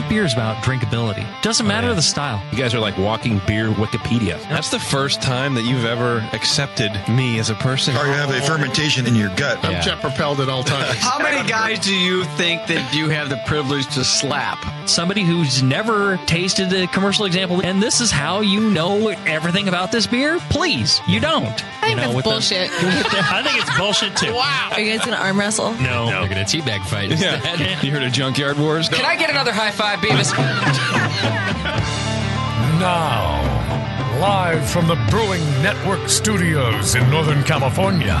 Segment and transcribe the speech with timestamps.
[0.00, 1.26] Great beer is about drinkability.
[1.42, 2.42] Doesn't oh, matter the style.
[2.52, 4.40] You guys are like walking beer Wikipedia.
[4.48, 7.94] That's the first time that you've ever accepted me as a person.
[7.96, 9.62] Or you have a fermentation in your gut.
[9.62, 10.96] I'm jet propelled at all times.
[10.96, 14.58] How many guys do you think that you have the privilege to slap?
[14.88, 19.92] Somebody who's never tasted a commercial example, and this is how you know everything about
[19.92, 20.38] this beer?
[20.48, 21.62] Please, you don't.
[21.82, 22.70] I you think know, that's bullshit.
[22.72, 24.32] I think it's bullshit too.
[24.32, 24.70] Wow.
[24.72, 25.74] Are you guys gonna arm wrestle?
[25.74, 26.06] No.
[26.06, 27.10] They're gonna teabag fight.
[27.20, 27.80] Yeah.
[27.82, 28.88] you heard of Junkyard Wars?
[28.88, 30.32] Can I get another high five, Beavis?
[32.78, 33.40] Now,
[34.20, 38.18] live from the Brewing Network studios in Northern California,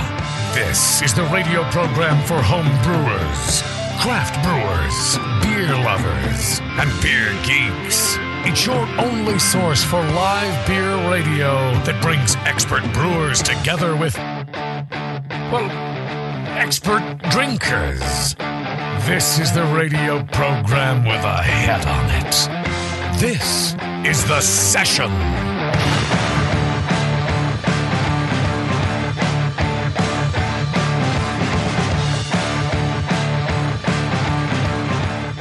[0.52, 3.62] this is the radio program for home brewers,
[4.02, 8.16] craft brewers, beer lovers, and beer geeks.
[8.46, 14.16] It's your only source for live beer radio that brings expert brewers together with,
[15.52, 15.89] well,
[16.60, 18.34] expert drinkers.
[19.06, 23.18] This is the radio program with a head on it.
[23.18, 23.72] This
[24.06, 25.10] is The Session.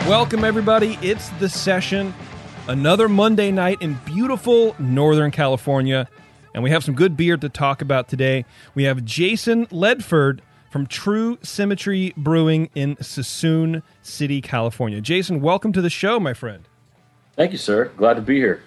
[0.07, 0.97] Welcome, everybody.
[1.01, 2.13] It's the session.
[2.69, 6.07] Another Monday night in beautiful Northern California.
[6.53, 8.45] And we have some good beer to talk about today.
[8.73, 15.01] We have Jason Ledford from True Symmetry Brewing in Suisun City, California.
[15.01, 16.67] Jason, welcome to the show, my friend.
[17.35, 17.91] Thank you, sir.
[17.97, 18.61] Glad to be here.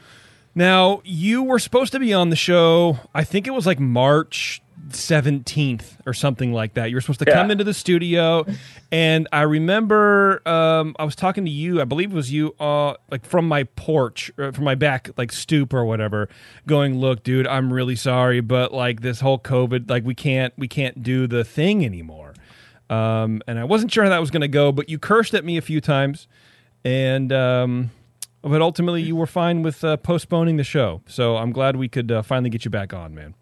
[0.55, 4.61] Now, you were supposed to be on the show, I think it was like March
[4.91, 6.91] 17th or something like that.
[6.91, 7.35] You were supposed to Yeah.
[7.35, 8.45] come into the studio,
[8.91, 12.95] and I remember um, I was talking to you, I believe it was you, uh,
[13.11, 16.29] like from my porch, or from my back, like stoop or whatever,
[16.67, 20.69] going, "Look, dude, I'm really sorry, but like this whole COVID, like we can't, we
[20.69, 22.35] can't do the thing anymore."
[22.91, 25.45] Um, and I wasn't sure how that was going to go, but you cursed at
[25.45, 26.29] me a few times,
[26.85, 27.91] and um,
[28.43, 31.01] but ultimately you were fine with uh, postponing the show.
[31.07, 33.35] So I'm glad we could uh, finally get you back on, man.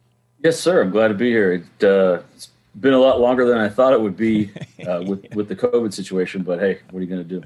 [0.42, 0.80] Yes, sir.
[0.80, 1.52] I'm glad to be here.
[1.52, 4.50] It, uh, it's been a lot longer than I thought it would be
[4.86, 7.42] uh, with with the COVID situation, but hey, what are you going to do?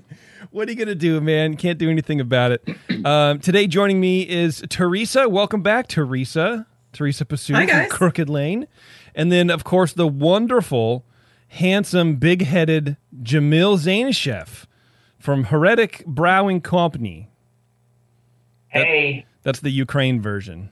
[0.51, 1.57] What are you gonna do, man?
[1.57, 2.69] Can't do anything about it.
[3.05, 5.29] Um, today, joining me is Teresa.
[5.29, 6.67] Welcome back, Teresa.
[6.95, 7.91] Teresa Pasu from.
[7.91, 8.67] Crooked Lane,
[9.15, 11.05] and then of course the wonderful,
[11.49, 14.65] handsome, big-headed Jamil Zainasheff
[15.19, 17.29] from Heretic Brewing Company.
[18.69, 20.71] Hey, That's the Ukraine version.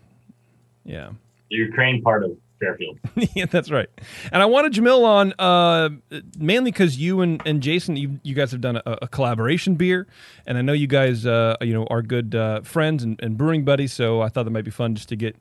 [0.84, 1.10] Yeah.
[1.56, 2.98] Ukraine part of Fairfield.
[3.34, 3.88] yeah, that's right.
[4.30, 5.90] And I wanted Jamil on uh,
[6.38, 10.06] mainly because you and, and Jason, you, you guys have done a, a collaboration beer,
[10.46, 13.64] and I know you guys, uh, you know, are good uh, friends and, and brewing
[13.64, 13.92] buddies.
[13.92, 15.36] So I thought that might be fun just to get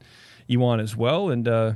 [0.48, 1.74] you on as well and uh,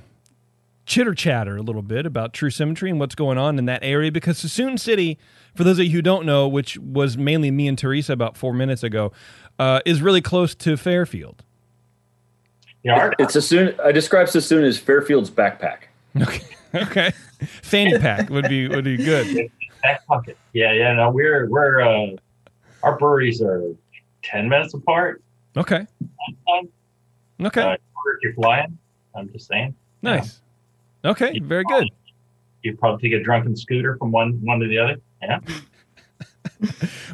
[0.85, 4.11] chitter chatter a little bit about True Symmetry and what's going on in that area.
[4.11, 5.17] Because Suisun City,
[5.55, 8.53] for those of you who don't know, which was mainly me and Teresa about four
[8.53, 9.11] minutes ago,
[9.59, 11.43] uh, is really close to Fairfield.
[12.85, 13.77] Yeah, our, It's Suisun.
[13.79, 15.79] I describe Suisun as Fairfield's backpack.
[16.21, 16.41] Okay.
[16.75, 17.11] okay.
[17.63, 19.49] Fanny pack would be would be good.
[19.81, 20.37] back pocket.
[20.53, 20.93] Yeah, yeah.
[20.93, 22.15] No, we're we're uh,
[22.83, 23.63] our breweries are
[24.23, 25.21] ten minutes apart.
[25.57, 25.85] Okay.
[26.47, 26.69] Um,
[27.41, 27.61] Okay.
[27.61, 28.77] Uh, if you're flying,
[29.13, 29.75] I'm just saying.
[30.01, 30.39] Nice.
[31.03, 31.89] Okay, very good.
[32.63, 34.95] You probably take a drunken scooter from one one to the other.
[35.21, 35.39] Yeah.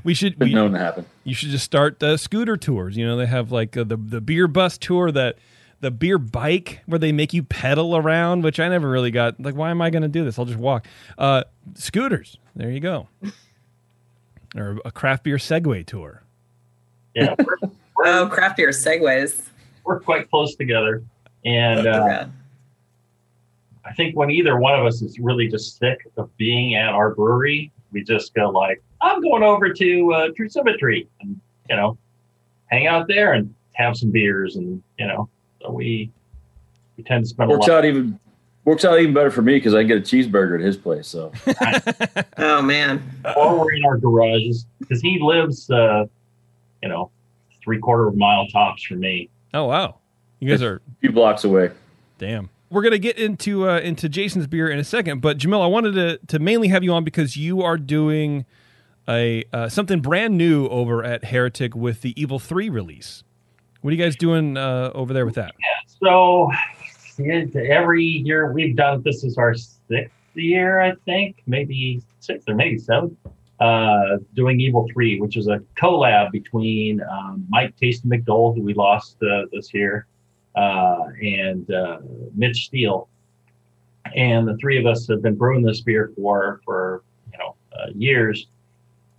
[0.03, 1.05] We should Been we, known to happen.
[1.23, 2.95] you should just start uh, scooter tours.
[2.97, 5.37] You know, they have like uh, the the beer bus tour that
[5.81, 9.39] the beer bike where they make you pedal around, which I never really got.
[9.39, 10.39] Like, why am I going to do this?
[10.39, 10.85] I'll just walk.
[11.17, 11.43] Uh,
[11.75, 12.37] scooters.
[12.55, 13.07] There you go.
[14.55, 16.23] Or a craft beer Segway tour.
[17.15, 17.35] Yeah.
[18.03, 19.43] Oh, craft beer Segways.
[19.85, 21.03] we're quite close together,
[21.45, 22.27] and uh, Yeah.
[23.85, 27.13] I think when either one of us is really just sick of being at our
[27.13, 31.39] brewery, we just go like, "I'm going over to uh, True Symmetry," and
[31.69, 31.95] you know,
[32.71, 35.29] hang out there and have some beers, and you know,
[35.61, 36.11] so we
[36.97, 37.77] we tend to spend Works a lot.
[37.79, 38.19] out even
[38.65, 41.07] works out even better for me because I get a cheeseburger at his place.
[41.07, 41.31] So
[42.37, 43.01] Oh man.
[43.35, 46.05] or we're in our garages because he lives, uh,
[46.83, 47.11] you know,
[47.63, 49.29] three quarter of a mile tops from me.
[49.53, 49.97] Oh wow,
[50.39, 51.71] you guys are a few blocks away.
[52.17, 52.49] damn.
[52.69, 55.91] We're gonna get into uh, into Jason's beer in a second, but Jamil, I wanted
[55.95, 58.45] to to mainly have you on because you are doing
[59.09, 63.23] a uh, something brand new over at Heretic with the Evil Three release.
[63.81, 65.53] What are you guys doing uh, over there with that?
[66.03, 66.51] So
[67.17, 72.77] every year we've done this is our sixth year, I think, maybe sixth or maybe
[72.77, 73.17] seventh.
[73.59, 78.73] Uh, doing Evil Three, which is a collab between um, Mike Tasty McDole, who we
[78.73, 80.07] lost uh, this year,
[80.55, 81.99] uh, and uh,
[82.33, 83.07] Mitch Steele,
[84.15, 87.91] and the three of us have been brewing this beer for for you know uh,
[87.93, 88.47] years.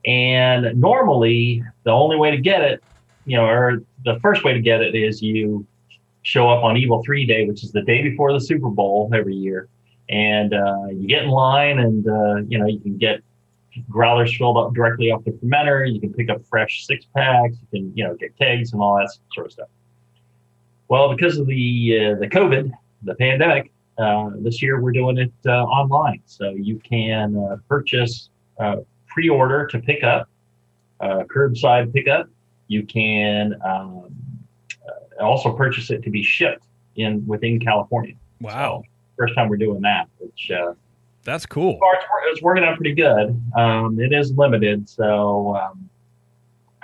[0.04, 2.82] And normally, the only way to get it,
[3.26, 5.66] you know, or the first way to get it is you
[6.22, 9.34] show up on Evil Three Day, which is the day before the Super Bowl every
[9.34, 9.68] year,
[10.08, 13.20] and uh, you get in line, and uh, you know you can get
[13.88, 15.92] growlers filled up directly off the fermenter.
[15.92, 17.56] You can pick up fresh six packs.
[17.60, 19.68] You can you know get kegs and all that sort of stuff.
[20.88, 22.70] Well, because of the uh, the COVID,
[23.02, 28.28] the pandemic, uh, this year we're doing it uh, online, so you can uh, purchase
[29.08, 30.28] pre-order to pick up,
[31.02, 32.28] curbside pickup.
[32.72, 34.06] You can um,
[34.88, 36.64] uh, also purchase it to be shipped
[36.96, 38.14] in within California.
[38.40, 38.82] Wow,
[39.18, 40.72] First time we're doing that, which uh,
[41.22, 41.78] that's cool.
[41.78, 43.38] so it's, it's working out pretty good.
[43.54, 45.90] Um, it is limited, so um,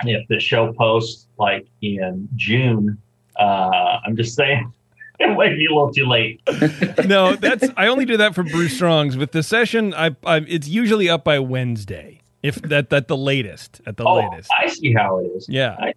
[0.05, 2.95] if the show posts like in June,
[3.39, 4.71] uh, I'm just saying
[5.19, 6.39] it might be a little too late.
[7.07, 9.17] no, that's I only do that for Brew Strong's.
[9.17, 13.81] With the session, I, I it's usually up by Wednesday, if that that the latest
[13.85, 14.49] at the oh, latest.
[14.59, 15.47] I see how it is.
[15.49, 15.93] Yeah, I-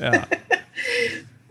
[0.00, 0.24] yeah.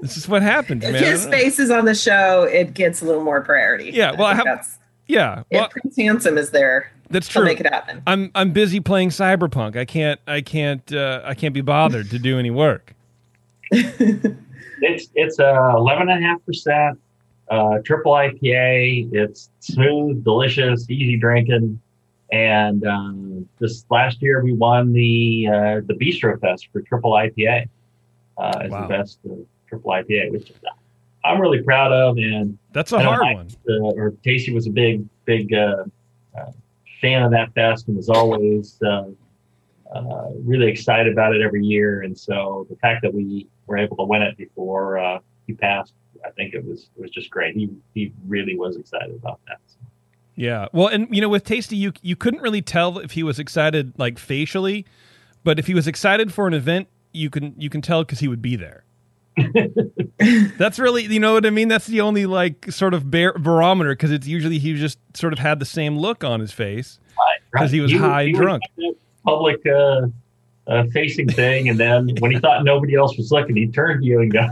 [0.02, 1.04] This is what happens, If man.
[1.04, 3.92] his face is on the show, it gets a little more priority.
[3.94, 4.78] Yeah, well, I think have- that's
[5.08, 7.44] Yeah, well, if Prince Handsome is there, that's true.
[7.44, 8.02] make it happen.
[8.08, 9.76] I'm I'm busy playing Cyberpunk.
[9.76, 12.94] I can't I can't uh, I can't be bothered to do any work.
[14.82, 17.00] It's it's a eleven and a half percent
[17.50, 19.10] uh, triple IPA.
[19.14, 21.82] It's smooth, delicious, easy drinking.
[22.32, 27.68] And um, this last year we won the uh, the Bistro Fest for triple IPA
[28.38, 28.82] uh, as Wow.
[28.82, 29.34] the best uh,
[29.68, 30.52] triple IPA, which
[31.26, 32.18] I'm really proud of.
[32.18, 33.48] And That's a know hard Mike, one.
[33.70, 35.86] uh, or Casey was a big big uh,
[36.38, 36.52] uh,
[37.02, 39.06] fan of that fest and was always uh,
[39.94, 42.02] uh, really excited about it every year.
[42.04, 45.94] And so the fact that we were able to win it before uh, he passed,
[46.24, 47.56] I think it was it was just great.
[47.56, 49.58] He he really was excited about that.
[49.66, 49.78] So,
[50.40, 50.68] Yeah.
[50.72, 53.92] Well, and you know, with Tasty, you you couldn't really tell if he was excited
[53.98, 54.86] like facially,
[55.44, 58.30] but if he was excited for an event, you can you can tell because he
[58.30, 58.86] would be there.
[60.58, 61.68] That's really, you know what I mean.
[61.68, 65.40] That's the only like sort of bar- barometer because it's usually he just sort of
[65.40, 67.00] had the same look on his face
[67.52, 68.64] because he was high he drunk.
[68.78, 68.96] was
[69.26, 70.08] public uh,
[70.68, 74.08] uh, facing thing, and then when he thought nobody else was looking, he turned to
[74.08, 74.48] you and go,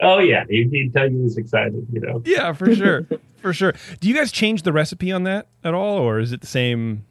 [0.00, 1.86] "Oh yeah," he'd, he'd tell you he was excited.
[1.92, 2.22] You know.
[2.24, 3.06] Yeah, for sure,
[3.36, 3.74] for sure.
[4.00, 7.04] Do you guys change the recipe on that at all, or is it the same?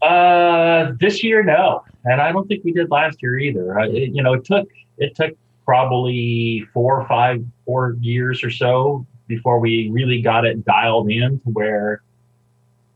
[0.00, 3.78] Uh, this year, no, and I don't think we did last year either.
[3.78, 4.68] Uh, it, you know, it took
[4.98, 10.64] it took probably four or five, four years or so before we really got it
[10.64, 12.02] dialed in to where,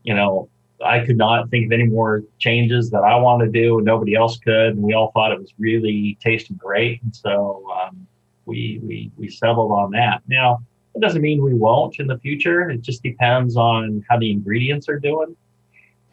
[0.03, 0.49] you know,
[0.85, 4.15] I could not think of any more changes that I wanted to do, and nobody
[4.15, 8.06] else could, and we all thought it was really tasting great, and so um,
[8.47, 10.21] we we we settled on that.
[10.27, 10.59] Now,
[10.95, 12.69] it doesn't mean we won't in the future.
[12.69, 15.35] It just depends on how the ingredients are doing.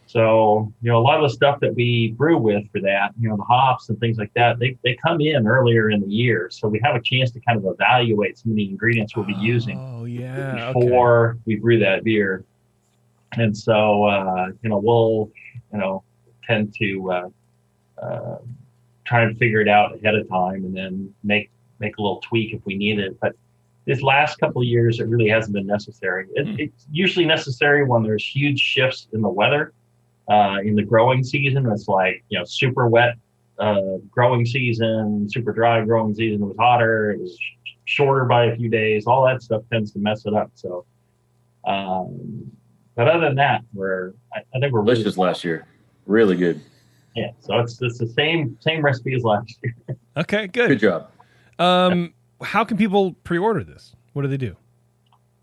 [0.06, 3.28] So, you know, a lot of the stuff that we brew with for that, you
[3.28, 6.50] know, the hops and things like that, they, they come in earlier in the year.
[6.52, 9.34] So we have a chance to kind of evaluate some of the ingredients we'll be
[9.34, 10.52] using Oh yeah.
[10.56, 10.72] okay.
[10.78, 12.44] before we brew that beer.
[13.32, 15.30] And so, uh, you know, we'll,
[15.72, 16.04] you know,
[16.46, 17.28] tend to uh,
[18.00, 18.38] uh,
[19.06, 21.50] try and figure it out ahead of time and then make
[21.80, 23.18] make a little tweak if we need it.
[23.20, 23.32] But
[23.86, 26.26] this last couple of years, it really hasn't been necessary.
[26.34, 26.54] It, Hmm.
[26.58, 29.72] It's usually necessary when there's huge shifts in the weather.
[30.28, 33.14] Uh, in the growing season, it's like you know super wet
[33.58, 36.42] uh, growing season, super dry growing season.
[36.42, 37.10] It was hotter.
[37.10, 39.06] It was sh- shorter by a few days.
[39.06, 40.50] All that stuff tends to mess it up.
[40.54, 40.86] So,
[41.66, 42.50] um,
[42.94, 45.66] but other than that, we're I, I think we're really- Delicious last year.
[46.06, 46.60] Really good.
[47.14, 47.30] yeah.
[47.40, 49.74] So it's it's the same same recipe as last year.
[50.16, 50.68] Okay, good.
[50.68, 51.10] Good job.
[51.58, 53.94] Um, how can people pre-order this?
[54.12, 54.56] What do they do?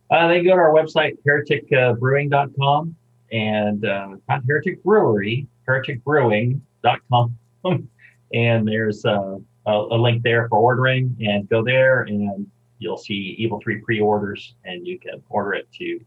[0.09, 2.95] Uh, they go to our website, hereticbrewing.com,
[3.31, 7.37] and uh, not Heretic Brewery, hereticbrewing.com.
[8.33, 12.45] and there's uh, a, a link there for ordering, and go there, and
[12.79, 15.99] you'll see Evil Three pre-orders, and you can order it to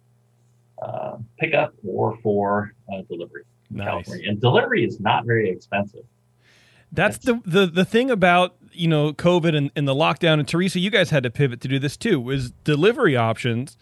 [0.83, 3.45] uh, pick up or for uh, delivery.
[3.71, 3.87] Nice.
[3.87, 4.29] California.
[4.29, 6.05] And delivery is not very expensive.
[6.93, 10.35] That's the, the the thing about you know COVID and, and the lockdown.
[10.41, 12.21] And Teresa, you guys had to pivot to do this too.
[12.21, 13.77] Was delivery options,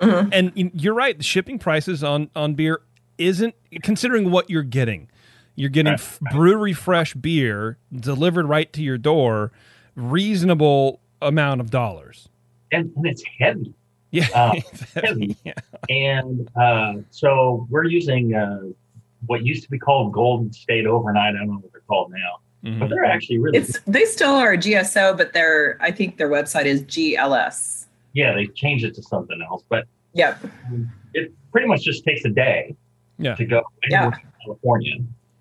[0.00, 0.28] Mm-hmm.
[0.32, 1.16] and you're right.
[1.16, 2.82] The shipping prices on on beer
[3.16, 5.08] isn't considering what you're getting.
[5.54, 6.00] You're getting Right.
[6.00, 9.50] f- brewery fresh beer delivered right to your door,
[9.96, 12.28] reasonable amount of dollars.
[12.72, 13.72] And, and it's heavy.
[14.10, 15.36] Yeah, Uh, exactly.
[15.44, 15.52] yeah.
[15.88, 18.60] And uh, so we're using uh,
[19.26, 21.34] what used to be called Golden State Overnight.
[21.34, 22.80] I don't know what they're called now, Mhm.
[22.80, 26.64] but they're actually really It's they still are GSO, but their I think their website
[26.64, 27.86] is GLS.
[28.14, 28.34] yeah.
[28.34, 30.44] They changed it to something else, but Yep.
[31.14, 32.74] it pretty much just takes a day
[33.18, 33.34] Yeah.
[33.36, 34.06] to go Yeah.
[34.06, 34.94] anywhere in California.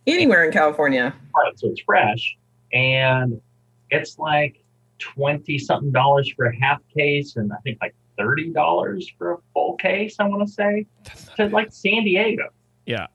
[0.05, 1.13] Anywhere in California.
[1.36, 2.38] Right, so it's fresh,
[2.74, 3.41] and
[3.89, 4.62] it's like
[5.00, 9.38] twenty something dollars for a half case, and I think like thirty dollars for a
[9.53, 10.15] full case.
[10.19, 10.86] I want to say
[11.36, 12.50] to like San Diego.
[12.86, 13.07] Yeah.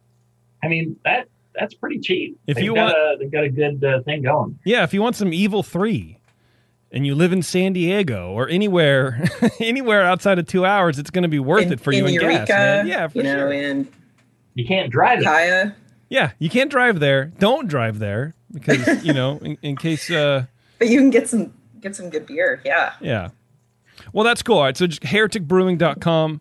[0.63, 2.39] I mean that that's pretty cheap.
[2.47, 4.59] If They've you want- a, they've got a good uh, thing going.
[4.65, 6.19] Yeah, if you want some Evil Three,
[6.91, 9.25] and you live in San Diego or anywhere,
[9.61, 12.07] anywhere outside of two hours, it's going to be worth in, it for in you
[12.07, 12.87] in Eureka, gas, man.
[12.87, 13.53] Yeah, for you know, sure.
[13.53, 13.89] in
[14.55, 15.25] You can't drive it.
[15.25, 15.75] Kaya.
[16.11, 17.27] Yeah, you can't drive there.
[17.39, 20.11] Don't drive there because you know, in, in case.
[20.11, 20.45] Uh,
[20.79, 22.61] But you can get some get some good beer.
[22.65, 22.93] Yeah.
[23.01, 23.29] yeah.
[24.13, 24.59] Well, that's cool.
[24.59, 26.41] All right, so just hereticbrewing.com.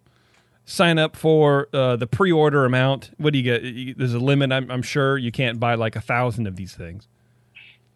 [0.71, 3.11] Sign up for uh, the pre-order amount.
[3.17, 3.97] What do you get?
[3.97, 4.53] There's a limit.
[4.53, 7.09] I'm, I'm sure you can't buy like a thousand of these things.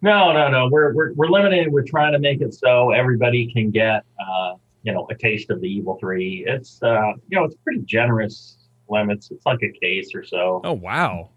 [0.02, 0.68] No, no, no.
[0.70, 1.72] We're we're we're limited.
[1.72, 5.62] We're trying to make it so everybody can get uh, you know a taste of
[5.62, 6.44] the Evil Three.
[6.46, 8.58] It's uh, you know it's pretty generous
[8.90, 9.32] limits.
[9.32, 10.60] It's like a case or so.
[10.66, 11.30] Oh wow,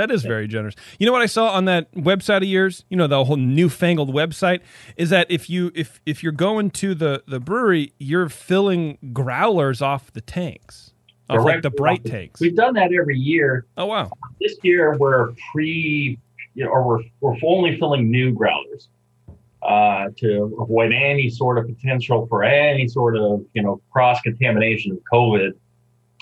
[0.00, 0.74] that is very generous.
[0.98, 2.84] You know what I saw on that website of yours?
[2.88, 4.60] You know the whole newfangled website
[4.96, 9.82] is that if you if if you're going to the the brewery, you're filling growlers
[9.82, 10.92] off the tanks,
[11.28, 12.40] off like the bright tanks.
[12.40, 13.66] We've done that every year.
[13.76, 16.18] Oh wow, This year we're pre,
[16.54, 18.88] you know, or we're we're only filling new growlers
[19.62, 24.92] uh, to avoid any sort of potential for any sort of you know cross contamination
[24.92, 25.52] of COVID.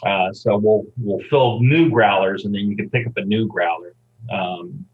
[0.05, 3.47] Uh, so we'll we'll fill new growlers, and then you can pick up a new
[3.49, 3.95] growler.
[4.33, 4.85] Um,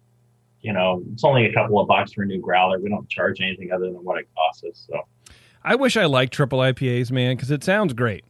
[0.62, 2.78] you know, it's only a couple of bucks for a new growler.
[2.78, 4.86] We don't charge anything other than what it costs us.
[4.88, 5.00] So
[5.62, 8.24] I wish I liked triple IPAs, man, because it sounds great.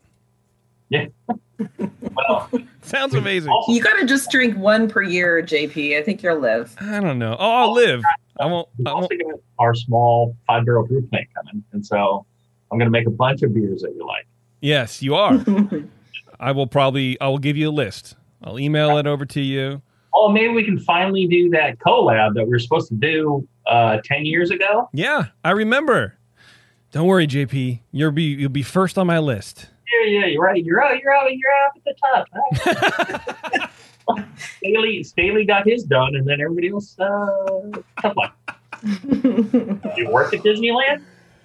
[0.89, 1.07] yeah.
[2.17, 2.51] well,
[2.83, 3.51] Sounds amazing.
[3.69, 5.99] You got to just drink one per year, JP.
[5.99, 6.75] I think you'll live.
[6.81, 7.35] I don't know.
[7.39, 8.03] Oh, I'll live.
[8.39, 8.69] I won't.
[8.85, 9.11] I won't.
[9.13, 12.27] also our small five barrel brew plant coming, and so
[12.71, 14.27] I'm going to make a bunch of beers that you like.
[14.61, 15.35] Yes, you are.
[16.45, 17.19] I will probably.
[17.23, 18.17] I will give you a list.
[18.43, 19.81] I'll email it over to you.
[20.13, 23.97] Oh, maybe we can finally do that collab that we were supposed to do uh,
[24.05, 24.91] ten years ago.
[24.93, 26.19] Yeah, I remember.
[26.93, 27.81] Don't worry, JP.
[27.93, 29.71] You'll be you'll be first on my list.
[29.91, 30.63] Yeah, yeah, you're right.
[30.63, 31.01] You're out.
[31.01, 31.31] You're out.
[31.35, 31.95] You're out at the
[33.57, 33.71] top.
[34.07, 34.29] Right?
[34.59, 36.95] Staley, Staley got his done, and then everybody else.
[37.01, 37.71] Uh,
[38.03, 38.37] tough luck.
[38.83, 41.03] You work at Disneyland?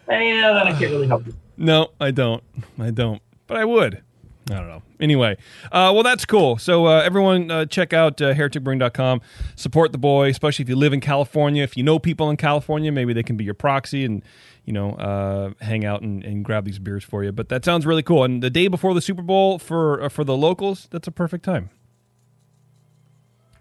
[0.09, 1.33] Yeah, then I can't really help you.
[1.55, 2.43] No, I don't.
[2.77, 3.21] I don't.
[3.47, 4.03] But I would.
[4.49, 4.83] I don't know.
[4.99, 5.37] Anyway,
[5.71, 6.57] uh, well, that's cool.
[6.57, 9.21] So, uh, everyone, uh, check out uh, hereticbrewing.com.
[9.55, 11.63] Support the boy, especially if you live in California.
[11.63, 14.23] If you know people in California, maybe they can be your proxy and,
[14.65, 17.31] you know, uh, hang out and, and grab these beers for you.
[17.31, 18.23] But that sounds really cool.
[18.23, 21.45] And the day before the Super Bowl for uh, for the locals, that's a perfect
[21.45, 21.69] time.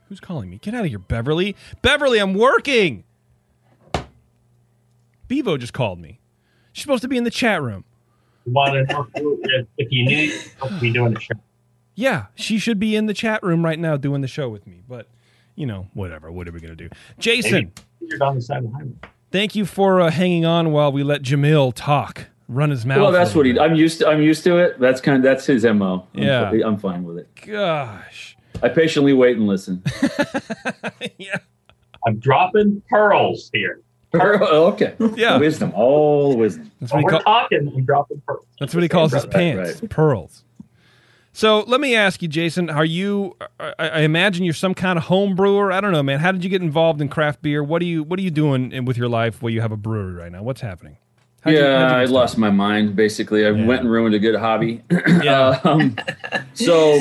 [0.09, 0.59] Who's calling me?
[0.59, 1.55] Get out of here, Beverly.
[1.83, 3.05] Beverly, I'm working.
[5.29, 6.21] Bevo just called me.
[6.73, 7.85] She's supposed to be in the chat room.
[8.49, 10.17] You want to know if, if you knew
[10.65, 11.35] you'd be doing a show.
[11.95, 14.81] Yeah, she should be in the chat room right now doing the show with me.
[14.89, 15.07] But,
[15.55, 16.33] you know, whatever.
[16.33, 16.95] What are we going to do?
[17.19, 18.91] Jason, Maybe you're down the side of the highway.
[19.31, 22.99] thank you for uh, hanging on while we let Jamil talk, run his mouth.
[23.03, 23.59] Well, that's what he.
[23.59, 23.99] I'm used.
[23.99, 24.81] To, I'm used to it.
[24.81, 25.19] That's kind.
[25.19, 26.07] Of, that's his mo.
[26.15, 26.51] I'm, Yeah.
[26.51, 27.29] fi- I'm fine with it.
[27.47, 28.37] Gosh.
[28.63, 29.83] I patiently wait and listen.
[31.19, 31.37] yeah.
[32.07, 33.83] I'm dropping pearls here.
[34.15, 34.95] okay.
[35.17, 35.37] Yeah.
[35.39, 35.73] Wisdom.
[35.75, 36.71] All wisdom.
[36.81, 38.45] That's When what, he we're call, talking, I'm dropping pearls.
[38.59, 39.83] that's what he calls his Right, pants.
[39.91, 40.45] Pearls.
[41.33, 45.05] So let me ask you, Jason, are you I, I imagine you're some kind of
[45.05, 45.71] home brewer.
[45.71, 46.19] I don't know, man.
[46.21, 47.63] How did you get involved in craft beer?
[47.63, 49.77] What are you what are you doing in, with your life while you have a
[49.77, 50.43] brewery right now?
[50.43, 50.97] What's happening?
[51.43, 52.11] How'd you- you yeah, I started?
[52.11, 52.97] lost my mind.
[52.97, 53.67] Basically, I Yeah.
[53.67, 54.83] went and ruined a good hobby.
[55.23, 55.61] Yeah.
[55.65, 55.97] um,
[56.55, 56.99] so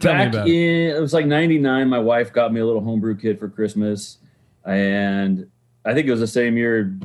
[0.00, 0.52] Tell me back about it.
[0.96, 1.88] it was like '99.
[1.88, 4.18] My wife got me a little homebrew kit for Christmas,
[4.64, 5.46] and
[5.88, 6.98] I think it was the same year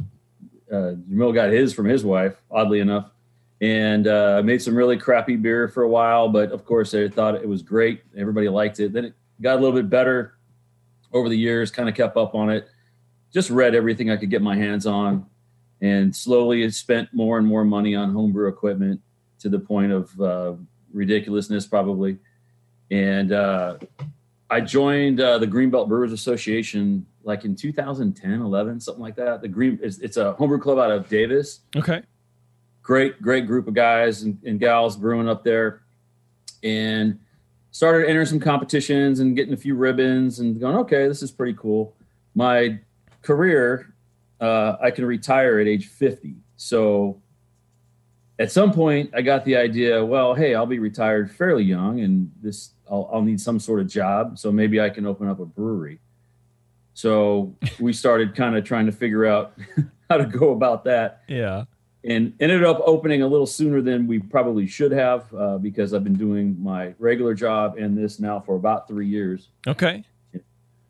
[0.70, 2.36] uh, Jamil got his from his wife.
[2.52, 3.12] Oddly enough,
[3.62, 7.36] and uh, made some really crappy beer for a while, but of course they thought
[7.36, 8.02] it was great.
[8.18, 8.92] Everybody liked it.
[8.92, 10.38] Then it got a little bit better
[11.14, 11.72] over the years.
[11.72, 12.68] Kind of kept up on it.
[13.32, 15.28] just read everything I could get my hands on,
[15.80, 19.00] and slowly spent more and more money on homebrew equipment
[19.40, 20.54] to the point of uh,
[20.92, 22.18] ridiculousness, probably.
[22.92, 23.78] And uh,
[24.50, 29.42] I joined uh, the Greenbelt Brewers Association like in 2010, 11, something like that.
[29.42, 31.62] The Green it's, it's a homebrew club out of Davis.
[31.76, 32.02] Okay.
[32.82, 35.84] Great, great group of guys and, and gals brewing up there,
[36.64, 37.20] and
[37.72, 41.58] started entering some competitions and getting a few ribbons and going, okay, this is pretty
[41.58, 41.96] cool.
[42.36, 42.80] My
[43.24, 43.94] career,
[44.40, 46.36] uh, I can retire at age 50.
[46.56, 47.20] So
[48.38, 52.32] at some point, I got the idea, well, hey, I'll be retired fairly young and
[52.42, 54.38] this, I'll, I'll need some sort of job.
[54.38, 56.00] So maybe I can open up a brewery.
[56.94, 59.54] So we started kind of trying to figure out
[60.10, 61.24] how to go about that.
[61.28, 61.66] Yeah.
[62.06, 66.04] And ended up opening a little sooner than we probably should have uh, because I've
[66.04, 69.50] been doing my regular job and this now for about three years.
[69.66, 70.04] Okay.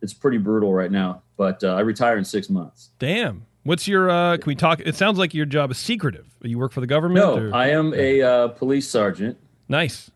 [0.01, 2.89] It's pretty brutal right now, but uh, I retire in six months.
[2.99, 3.45] Damn.
[3.63, 4.09] What's your?
[4.09, 4.81] uh Can we talk?
[4.81, 6.27] It sounds like your job is secretive.
[6.41, 7.25] You work for the government.
[7.25, 7.55] No, or?
[7.55, 9.37] I am a uh, police sergeant
[9.69, 10.11] nice.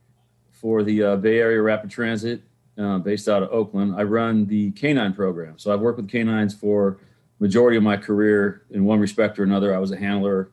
[0.51, 2.41] for the uh, Bay Area Rapid Transit,
[2.77, 3.95] uh, based out of Oakland.
[3.97, 6.99] I run the canine program, so I've worked with canines for
[7.39, 9.73] majority of my career in one respect or another.
[9.75, 10.51] I was a handler.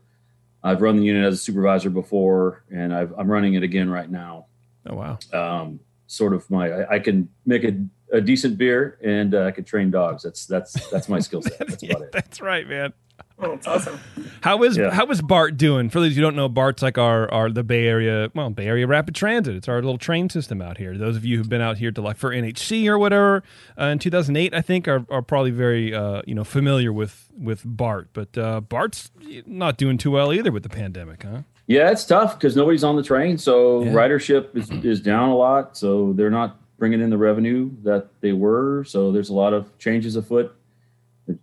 [0.62, 4.10] I've run the unit as a supervisor before, and I've, I'm running it again right
[4.10, 4.46] now.
[4.86, 5.18] Oh wow.
[5.32, 7.72] Um, sort of my, I, I can make a,
[8.12, 10.22] a decent beer, and uh, I can train dogs.
[10.22, 11.58] That's that's that's my skill set.
[11.66, 12.12] That's Yeah, about it.
[12.12, 12.92] that's right, man.
[13.36, 13.98] Oh, it's awesome.
[14.42, 14.90] How is Yeah.
[14.90, 15.88] how is Bart doing?
[15.90, 18.86] For those who don't know, Bart's like our our the Bay Area, well, Bay Area
[18.86, 19.56] Rapid Transit.
[19.56, 20.96] It's our little train system out here.
[20.96, 23.42] Those of you who've been out here to like for NHC or whatever
[23.78, 27.62] uh, in 2008, I think, are, are probably very uh, you know familiar with with
[27.64, 28.08] Bart.
[28.12, 29.10] But uh, Bart's
[29.46, 31.38] not doing too well either with the pandemic, huh?
[31.66, 33.92] Yeah, it's tough because nobody's on the train, so Yeah.
[33.92, 35.76] ridership is, is down a lot.
[35.76, 38.84] So they're not bringing in the revenue that they were.
[38.84, 40.54] So there's a lot of changes afoot.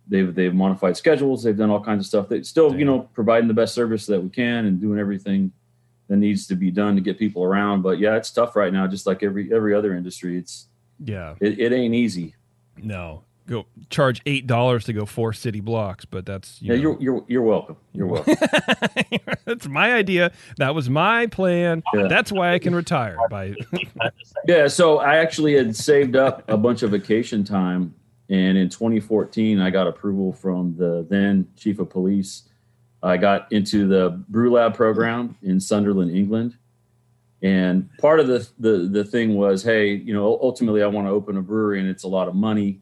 [0.06, 1.42] They've they've modified schedules.
[1.42, 2.28] They've done all kinds of stuff.
[2.28, 5.50] They still, you know, providing the best service that we can and doing everything
[6.08, 7.82] that needs to be done to get people around.
[7.82, 10.38] But yeah, it's tough right now, just like every every other industry.
[10.38, 10.68] It's
[11.04, 11.34] Yeah.
[11.40, 12.36] it, it ain't easy.
[12.80, 13.24] No.
[13.48, 16.82] Go charge eight dollars to go four city blocks, but that's you Yeah, know.
[16.82, 17.76] you're you're you're welcome.
[17.92, 18.36] You're welcome.
[19.44, 20.30] that's my idea.
[20.58, 21.82] That was my plan.
[21.92, 22.06] Yeah.
[22.06, 23.56] That's why I can retire by
[24.46, 27.94] Yeah, so I actually had saved up a bunch of vacation time,
[28.32, 32.44] and in 2014, I got approval from the then chief of police.
[33.02, 36.56] I got into the Brew Lab program in Sunderland, England,
[37.42, 41.12] and part of the the the thing was, hey, you know, ultimately, I want to
[41.12, 42.80] open a brewery, and it's a lot of money,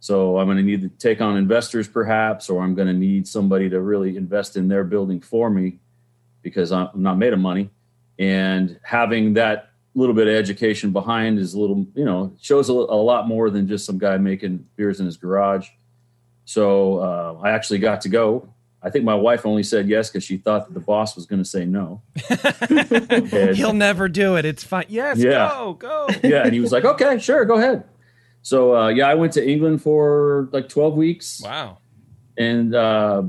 [0.00, 3.26] so I'm going to need to take on investors, perhaps, or I'm going to need
[3.26, 5.78] somebody to really invest in their building for me,
[6.42, 7.70] because I'm not made of money,
[8.18, 12.72] and having that little bit of education behind is a little, you know, shows a,
[12.72, 15.68] a lot more than just some guy making beers in his garage.
[16.44, 18.48] So uh, I actually got to go.
[18.82, 21.42] I think my wife only said yes because she thought that the boss was going
[21.42, 22.02] to say no.
[22.70, 24.44] And- He'll never do it.
[24.44, 24.86] It's fine.
[24.88, 25.48] Yes, Yeah.
[25.50, 26.08] go, go.
[26.22, 27.84] yeah, and he was like, "Okay, sure, go ahead."
[28.42, 31.78] So uh, yeah, I went to England for like twelve weeks Wow.
[32.38, 33.22] and uh,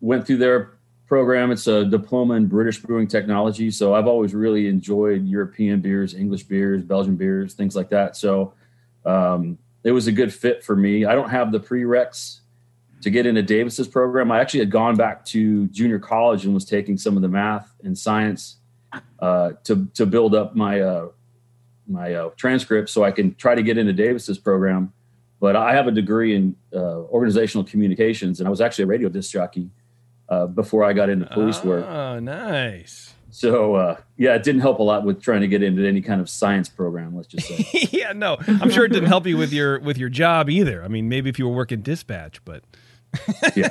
[0.00, 0.72] went through their
[1.10, 1.50] program.
[1.50, 3.72] It's a diploma in British brewing technology.
[3.72, 8.16] So I've always really enjoyed European beers, English beers, Belgian beers, things like that.
[8.16, 8.54] So
[9.04, 11.04] um, it was a good fit for me.
[11.04, 12.38] I don't have the prereqs
[13.02, 14.30] to get into Davis's program.
[14.30, 17.74] I actually had gone back to junior college and was taking some of the math
[17.82, 18.58] and science
[19.18, 21.08] uh, to to build up my uh,
[21.88, 24.92] my uh, transcript so I can try to get into Davis's program.
[25.40, 29.08] But I have a degree in uh, organizational communications, and I was actually a radio
[29.08, 29.70] disc jockey
[30.30, 31.84] uh, before I got into police work.
[31.86, 33.14] Oh, nice.
[33.30, 36.20] So uh, yeah, it didn't help a lot with trying to get into any kind
[36.20, 37.14] of science program.
[37.14, 37.88] Let's just say.
[37.90, 40.82] yeah, no, I'm sure it didn't help you with your with your job either.
[40.82, 42.64] I mean, maybe if you were working dispatch, but
[43.56, 43.68] yeah.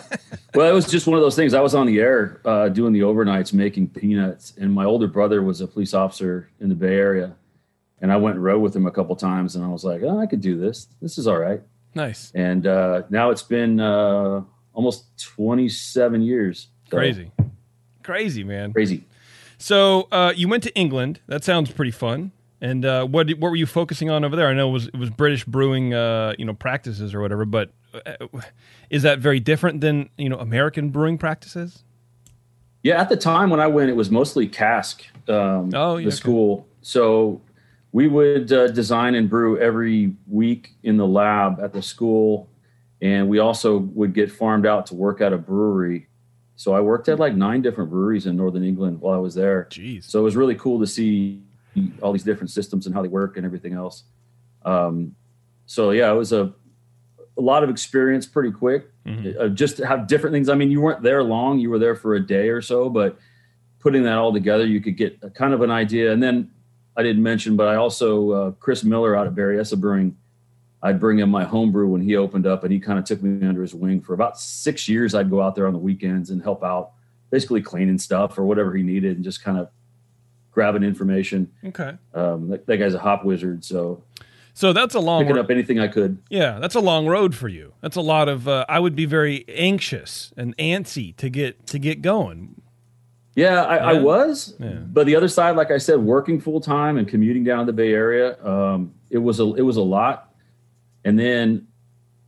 [0.54, 1.54] Well, it was just one of those things.
[1.54, 5.42] I was on the air uh, doing the overnights, making peanuts, and my older brother
[5.42, 7.36] was a police officer in the Bay Area,
[8.02, 10.20] and I went and rode with him a couple times, and I was like, oh,
[10.20, 10.88] I could do this.
[11.02, 11.62] This is all right.
[11.96, 14.42] nice, And uh, now it's been uh,
[14.74, 16.68] almost 27 years.
[16.90, 17.32] So, crazy,
[18.04, 18.74] crazy, man.
[18.74, 19.04] Crazy.
[19.58, 21.20] So uh, you went to England.
[21.28, 22.32] That sounds pretty fun.
[22.62, 24.48] And uh, what what were you focusing on over there?
[24.48, 27.46] I know it was it was British brewing, uh, you know, practices or whatever.
[27.46, 28.28] But uh,
[28.90, 31.84] is that very different than you know American brewing practices?
[32.84, 35.04] Yeah, at the time when I went, it was mostly cask.
[35.30, 36.10] Um, Oh, yeah, the okay.
[36.12, 36.68] school.
[36.82, 37.42] So
[37.94, 42.49] we would uh, design and brew every week in the lab at the school,
[43.02, 46.08] and we also would get farmed out to work at a brewery.
[46.56, 49.68] So I worked at like nine different breweries in northern England while I was there.
[49.72, 50.04] Jeez.
[50.04, 51.42] So it was really cool to see
[52.02, 54.04] all these different systems and how they work and everything else.
[54.66, 55.16] Um,
[55.66, 56.54] so yeah, it was a
[57.38, 58.90] a lot of experience pretty quick.
[59.06, 59.40] Mm-hmm.
[59.40, 60.50] Uh, just to have different things.
[60.50, 63.18] I mean, you weren't there long; you were there for a day or so, but
[63.80, 66.12] putting that all together, you could get a, kind of an idea.
[66.12, 66.52] And then
[66.98, 70.18] I didn't mention, but I also uh, Chris Miller out at Berryessa Brewing.
[70.82, 73.46] I'd bring him my homebrew when he opened up, and he kind of took me
[73.46, 75.14] under his wing for about six years.
[75.14, 76.92] I'd go out there on the weekends and help out,
[77.32, 79.70] basically cleaning stuff or whatever he needed, and just kind of
[80.52, 81.52] grabbing information.
[81.66, 81.94] Okay.
[82.14, 84.02] Um, that, that guy's a hop wizard, so
[84.54, 86.18] So that's a long picking ro- up anything I could.
[86.30, 87.74] Yeah, that's a long road for you.
[87.82, 88.48] That's a lot of.
[88.48, 92.62] Uh, I would be very anxious and antsy to get to get going.
[93.36, 94.56] Yeah, I, I was.
[94.60, 94.80] Yeah.
[94.86, 97.74] But the other side, like I said, working full time and commuting down to the
[97.74, 100.29] Bay Area, um, it was a it was a lot.
[101.06, 101.68] And then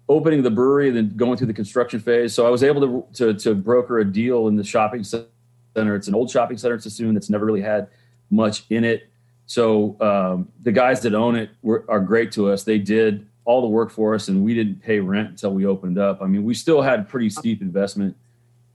[0.08, 2.34] opening the brewery, and then going through the construction phase.
[2.34, 5.28] So I was able to to, to broker a deal in the shopping center.
[5.76, 7.88] It's an old shopping center in Suisun that's never really had
[8.30, 9.10] much in it.
[9.46, 12.64] So um, the guys that own it were, are great to us.
[12.64, 15.98] They did all the work for us, and we didn't pay rent until we opened
[15.98, 16.22] up.
[16.22, 18.16] I mean, we still had pretty steep investment,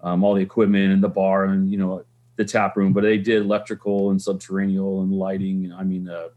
[0.00, 2.04] um, all the equipment and the bar, and you know
[2.36, 5.72] the tap room, but they did electrical and subterranean and lighting.
[5.72, 6.28] I mean, uh,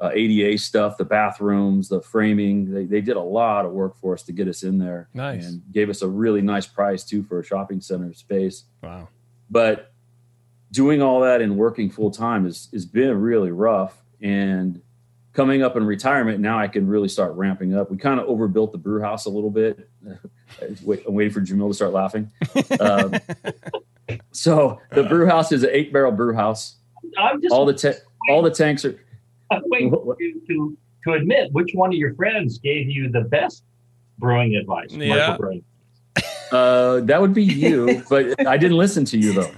[0.00, 2.72] uh, ADA stuff, the bathrooms, the framing.
[2.72, 5.08] They, they did a lot of work for us to get us in there.
[5.12, 5.46] Nice.
[5.46, 8.64] And gave us a really nice price too for a shopping center space.
[8.82, 9.08] Wow.
[9.50, 9.92] But
[10.72, 14.02] doing all that and working full time is has been really rough.
[14.22, 14.80] And
[15.32, 17.90] coming up in retirement, now I can really start ramping up.
[17.90, 19.88] We kind of overbuilt the brew house a little bit.
[20.82, 22.30] Wait, I'm waiting for Jamil to start laughing.
[22.80, 23.14] Um,
[24.32, 26.76] so the brew house is an eight barrel brew house.
[27.18, 28.98] I'm just All the ta- all the tanks are
[29.66, 33.64] waiting for you to, to admit which one of your friends gave you the best
[34.18, 34.90] brewing advice.
[34.90, 35.36] commercial Yeah.
[35.36, 35.64] brewing.
[36.52, 39.50] uh, that would be you, but I didn't listen to you though.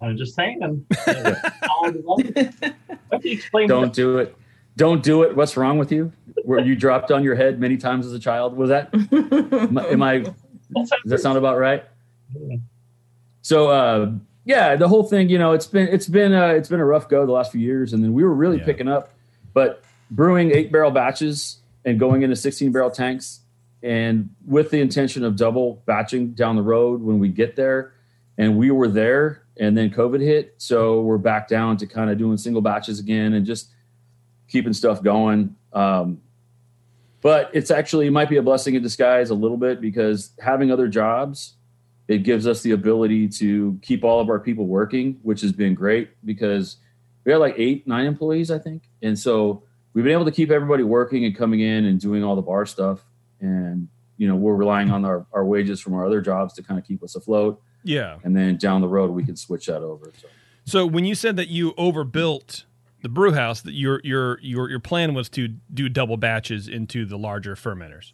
[0.00, 0.60] I'm just saying.
[1.04, 3.66] Why don't you?
[3.68, 4.36] Don't it.
[4.76, 5.36] Don't do it.
[5.36, 6.12] What's wrong with you?
[6.44, 8.56] Were you dropped on your head many times as a child?
[8.56, 8.90] Was that?
[8.92, 10.18] am I- am I?
[10.18, 11.84] Does that sound about right?
[13.42, 14.12] So uh,
[14.44, 17.08] yeah, the whole thing, you know, it's been it's been uh, it's been a rough
[17.08, 18.64] go the last few years, and then we were really Yeah.
[18.64, 19.10] picking up,
[19.52, 23.40] but brewing eight barrel batches and going into sixteen barrel tanks,
[23.82, 27.92] and with the intention of double batching down the road when we get there,
[28.36, 32.18] and we were there, and then COVID hit, so we're back down to kind of
[32.18, 33.70] doing single batches again and just
[34.48, 35.56] keeping stuff going.
[35.72, 36.20] Um,
[37.22, 40.70] but it's actually it might be a blessing in disguise a little bit because having
[40.70, 41.54] other jobs
[42.08, 45.74] it gives us the ability to keep all of our people working which has been
[45.74, 46.76] great because
[47.24, 49.62] we had like eight nine employees i think and so
[49.92, 52.66] we've been able to keep everybody working and coming in and doing all the bar
[52.66, 53.04] stuff
[53.40, 56.78] and you know we're relying on our, our wages from our other jobs to kind
[56.78, 58.18] of keep us afloat Yeah.
[58.24, 60.28] and then down the road we can switch that over so
[60.66, 62.64] So when you said that you overbuilt
[63.02, 67.04] the brew house, that your your your your plan was to do double batches into
[67.04, 68.12] the larger fermenters.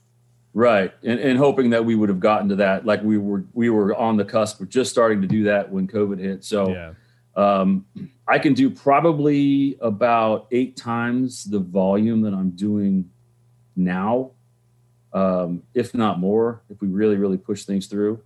[0.53, 3.71] Right, and, and hoping that we would have gotten to that, like we were we
[3.71, 6.43] were on the cusp, we're just starting to do that when COVID hit.
[6.43, 6.93] So Yeah.
[7.37, 7.87] um,
[8.27, 13.11] I can do probably about eight times the volume that I'm doing
[13.77, 14.33] now,
[15.13, 18.21] um, if not more, if we really really push things through.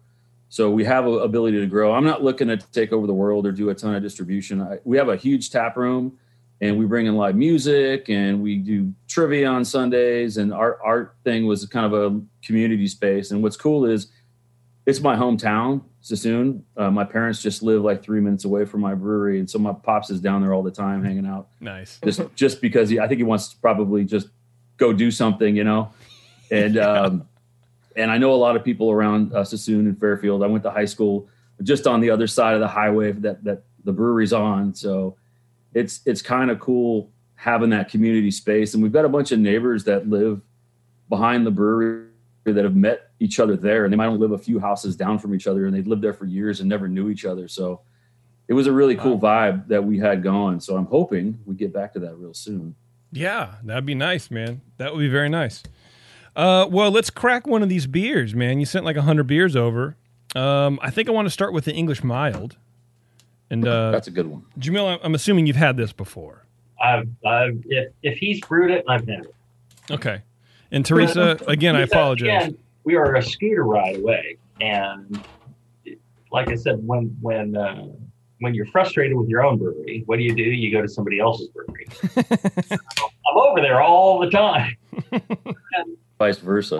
[0.48, 1.92] So we have a ability to grow.
[1.92, 4.62] I'm not looking to take over the world or do a ton of distribution.
[4.62, 6.16] I, we have a huge tap room,
[6.60, 10.36] and we bring in live music, and we do trivia on Sundays.
[10.36, 13.30] And our our thing was kind of a community space.
[13.30, 14.08] And what's cool is
[14.86, 16.62] it's my hometown, Suisun.
[16.76, 19.72] Uh, my parents just live like three minutes away from my brewery, and so my
[19.72, 21.48] pops is down there all the time, hanging out.
[21.60, 21.98] Nice.
[22.04, 24.28] Just just because he, I think he wants to probably just
[24.76, 25.90] go do something, you know.
[26.50, 27.28] And um,
[27.96, 30.42] and I know a lot of people around uh, Suisun and Fairfield.
[30.42, 31.28] I went to high school
[31.62, 35.16] just on the other side of the highway that that the brewery's on, so
[35.74, 38.74] it's it's kind of cool having that community space.
[38.74, 40.40] And we've got a bunch of neighbors that live
[41.08, 42.06] behind the brewery
[42.44, 45.18] that have met each other there, and they might only live a few houses down
[45.18, 47.48] from each other, and they've lived there for years and never knew each other.
[47.48, 47.80] So
[48.48, 50.60] it was a really cool vibe that we had going.
[50.60, 52.74] So I'm hoping we get back to that real soon.
[53.10, 54.60] Yeah, that'd be nice, man.
[54.76, 55.62] That would be very nice.
[56.36, 58.58] Uh, well, let's crack one of these beers, man.
[58.58, 59.96] You sent like hundred beers over.
[60.34, 62.56] Um, I think I want to start with the English mild.
[63.54, 64.42] And uh, That's a good one.
[64.58, 66.44] Jamil, I'm- I'm assuming you've had this before.
[66.82, 69.34] I've, I've, if, if he's brewed it, I've had it.
[69.92, 70.22] Okay.
[70.72, 72.46] And Teresa, again, I apologize.
[72.46, 75.22] again, we are a scooter ride away, and
[76.32, 77.86] like I said, when when uh,
[78.40, 80.42] when you're frustrated with your own brewery, what do you do?
[80.42, 81.86] You go to somebody else's brewery.
[82.72, 84.76] I'm over there all the time.
[86.18, 86.78] Vice versa.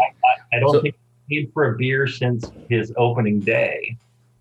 [0.53, 0.97] I don't So- think
[1.29, 3.97] he's paid for a beer since his opening day.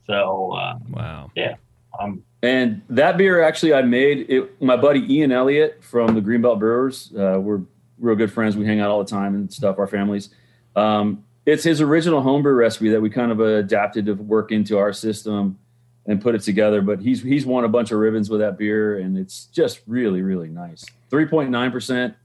[0.07, 1.31] So uh, Wow.
[1.35, 1.55] yeah,
[1.99, 4.61] um, And that beer actually I made it.
[4.61, 7.11] My buddy Ian Elliott from the Greenbelt Brewers.
[7.15, 7.61] Uh, we're
[7.99, 8.55] real good friends.
[8.57, 9.77] We hang out all the time and stuff.
[9.79, 10.29] Our families.
[10.75, 14.93] Um, it's his original homebrew recipe that we kind of adapted to work into our
[14.93, 15.59] system
[16.05, 16.81] and put it together.
[16.81, 20.21] But he's he's won a bunch of ribbons with that beer, and it's just really
[20.21, 20.85] really nice.
[21.09, 22.15] Three point nine percent,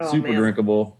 [0.00, 0.36] Oh, super man.
[0.38, 0.98] drinkable.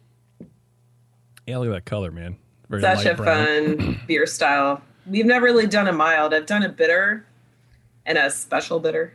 [1.47, 2.37] Yeah, look at that color, man.
[2.69, 3.79] Very Such a brown.
[3.79, 4.81] fun beer style.
[5.07, 6.33] We've never really done a mild.
[6.33, 7.27] I've done a bitter
[8.07, 9.15] and a special bitter.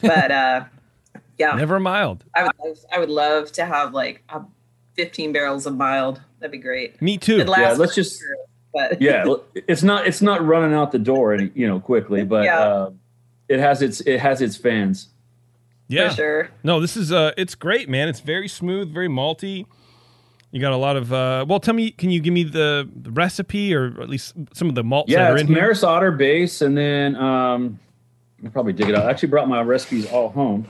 [0.00, 0.64] But uh
[1.38, 2.24] yeah, Never mild.
[2.34, 4.42] I would love, I would love to have like a
[4.96, 6.20] 15 barrels of mild.
[6.40, 7.00] That'd be great.
[7.00, 7.38] Me too.
[7.38, 8.36] Yeah, let's just- years,
[8.74, 9.24] but Yeah,
[9.68, 12.58] it's not it's not running out the door, any, you know, quickly, but Yeah.
[12.60, 12.90] uh,
[13.48, 15.08] it has its it has its fans.
[15.88, 16.08] Yeah.
[16.08, 16.50] for sure.
[16.62, 18.08] No, this is uh it's great, man.
[18.08, 19.66] It's very smooth, very malty.
[20.50, 23.10] You got a lot of uh well tell me can you give me the, the
[23.10, 25.56] recipe or at least some of the malts that Yeah, are it's in here?
[25.56, 27.78] Maris Otter base, and then um,
[28.44, 29.06] I'll probably dig it out.
[29.06, 30.66] I actually brought my recipes all home,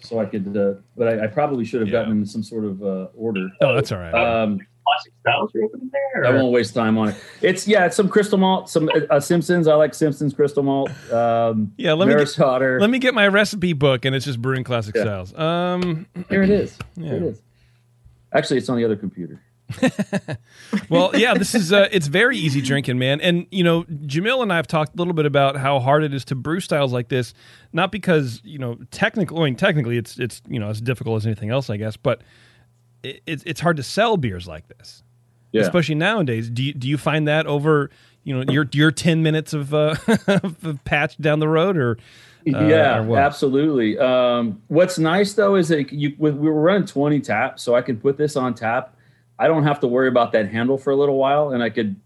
[0.00, 0.56] so I could.
[0.56, 2.00] Uh, but I, I probably should have Yeah.
[2.00, 3.48] gotten in some sort of uh, order.
[3.60, 4.14] Oh, that's all right.
[4.14, 6.26] Um, Classic styles you're opening there?
[6.26, 7.16] I won't waste time on it.
[7.42, 9.66] It's yeah, it's some crystal malt, some uh, Simpsons.
[9.66, 10.90] I like Simpsons crystal malt.
[11.12, 12.78] Um, Yeah, let me Maris Otter.
[12.80, 15.02] Let me get my recipe book and it's just brewing classic Yeah.
[15.02, 15.34] styles.
[15.36, 16.78] Um Here it is.
[16.96, 17.04] Yeah.
[17.08, 17.42] Here it is.
[18.32, 19.42] Actually, it's on the other computer.
[20.88, 23.20] well, yeah, this is uh, it's very easy drinking, man.
[23.20, 26.14] And you know, Jamil and I have talked a little bit about how hard it
[26.14, 27.34] is to brew styles like this.
[27.72, 31.26] Not because you know, technically, I mean, technically, it's it's you know as difficult as
[31.26, 31.96] anything else, I guess.
[31.96, 32.22] But
[33.02, 35.02] it, it's it's hard to sell beers like this,
[35.52, 35.62] Yeah.
[35.62, 36.48] especially nowadays.
[36.50, 37.90] Do you, do you find that over
[38.24, 39.96] you know your your ten minutes of uh,
[40.28, 41.98] of patch down the road, or
[42.54, 43.98] uh, yeah, absolutely.
[43.98, 47.96] Um, what's nice though is that you we were running 20 taps, so I can
[47.98, 48.95] put this on tap.
[49.38, 51.96] I don't have to worry about that handle for a little while, and I could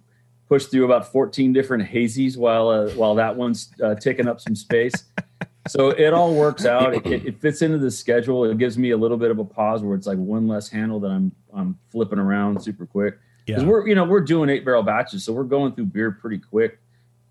[0.48, 4.56] push through about 14 different hazies while uh, while that one's uh, taking up some
[4.56, 4.92] space.
[5.68, 6.94] so it all works out.
[6.94, 8.44] It, it, it fits into the schedule.
[8.44, 10.98] It gives me a little bit of a pause where it's like one less handle
[11.00, 13.18] that I'm I'm flipping around super quick.
[13.46, 13.68] Because Yeah.
[13.68, 16.78] we're you know we're doing eight barrel batches, so we're going through beer pretty quick.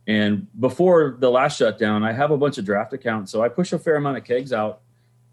[0.08, 3.74] And before the last shutdown, I have a bunch of draft accounts, so I push
[3.74, 4.82] a fair amount of kegs out,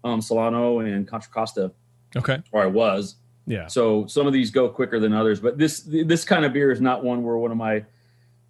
[0.03, 1.71] um, Solano and Contra Costa,
[2.15, 3.15] okay, or I was.
[3.47, 6.69] Yeah, So some of these go quicker than others, but this this kind of beer
[6.71, 7.83] is not one where one of my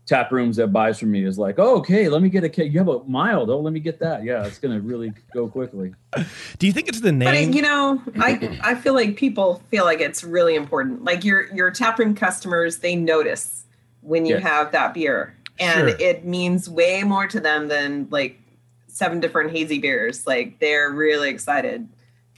[0.08, 2.72] tap rooms that buys from me is like, oh, okay, let me get a keg.
[2.74, 3.50] You have a mild.
[3.50, 4.24] Oh, let me get that.
[4.24, 5.94] Yeah, it's gonna really go quickly.
[6.58, 7.50] do you think it's the But name?
[7.52, 11.04] it, you know, I I feel like people feel like it's really important.
[11.04, 13.66] Like your your tap room customers, they notice
[14.02, 14.44] when you Yes.
[14.44, 15.98] have that beer, and Sure.
[16.00, 18.40] it means way more to them than like
[18.88, 20.26] seven different hazy beers.
[20.26, 21.88] Like they're really excited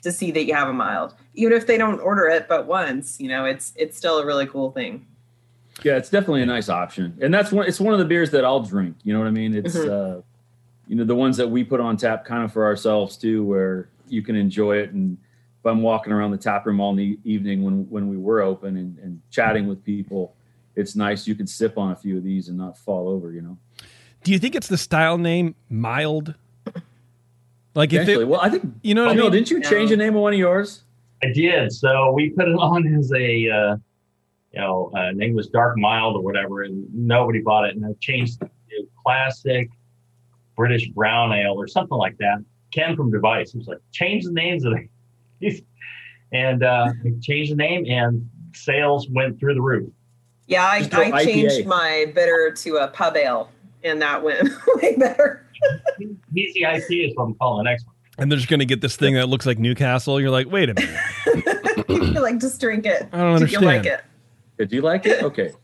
[0.02, 3.20] to see that you have a mild, even if they don't order it but once.
[3.20, 5.08] You know, it's it's still a really cool thing.
[5.84, 7.66] Yeah, it's definitely a nice option, and that's one.
[7.66, 8.98] It's one of the beers that I'll drink.
[9.04, 9.56] You know what I mean?
[9.56, 10.22] It's uh,
[10.88, 13.90] you know the ones that we put on tap kind of for ourselves too, where
[14.08, 14.92] you can enjoy it.
[14.92, 15.18] And
[15.60, 18.76] if I'm walking around the tap room all the evening when when we were open
[18.76, 20.36] and, and chatting with people,
[20.76, 21.26] it's nice.
[21.26, 23.32] You can sip on a few of these and not fall over.
[23.32, 23.58] You know.
[24.24, 26.36] do you think it's the style name mild?
[27.76, 29.32] Like if Actually, it, well, I think you know what oh, I no, mean?
[29.32, 30.84] didn't you change the name of one of yours?
[31.24, 31.72] I did.
[31.72, 33.76] So we put it on as a, uh,
[34.52, 37.76] you know, uh, name was Dark Mild or whatever, and nobody bought it.
[37.76, 39.70] And I changed it to Classic
[40.56, 42.44] British Brown Ale or something like that.
[42.72, 44.74] Ken from Device was like, change the names of
[45.40, 45.62] these.
[46.32, 49.90] And uh, I changed the name, and sales went through the roof.
[50.46, 51.66] Yeah, I, I changed IPA.
[51.66, 53.50] my bitter to a pub ale,
[53.84, 55.44] and that went way better.
[56.36, 57.96] Easy is what I'm calling the next one.
[58.20, 60.20] And they're just going to get this thing that looks like Newcastle.
[60.20, 61.90] You're like, wait a minute.
[61.90, 63.08] you like just drink it.
[63.12, 63.62] I don't understand.
[63.62, 64.04] Do you like it?
[64.58, 65.24] Did you like it?
[65.24, 65.52] Okay.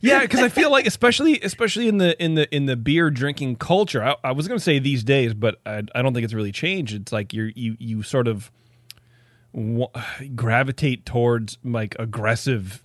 [0.00, 3.56] Yeah, because I feel like, especially especially in the in the in the beer drinking
[3.56, 6.32] culture, I, I was going to say these days, but I, I don't think it's
[6.32, 6.94] really changed.
[6.94, 8.50] It's like you're you you sort of
[9.52, 9.90] wa-
[10.34, 12.82] gravitate towards like aggressive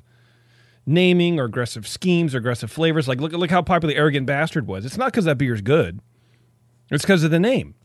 [0.85, 3.07] naming or aggressive schemes or aggressive flavors.
[3.07, 4.83] Like look look how popular Arrogant Bastard was.
[4.83, 6.01] It's not because that beer's good.
[6.89, 7.75] It's because of the name.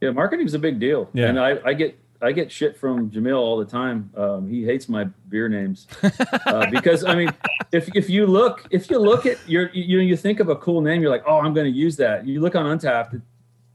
[0.00, 1.10] Yeah, marketing's a big deal.
[1.12, 1.28] Yeah.
[1.28, 4.10] and I, I get I get shit from Jamil all the time.
[4.14, 5.86] Um, he hates my beer names
[6.46, 7.30] uh, because I mean,
[7.72, 10.56] if if you look if you look at your you know you think of a
[10.56, 12.26] cool name, you're like, oh, I'm going to use that.
[12.26, 13.22] You look on Untappd,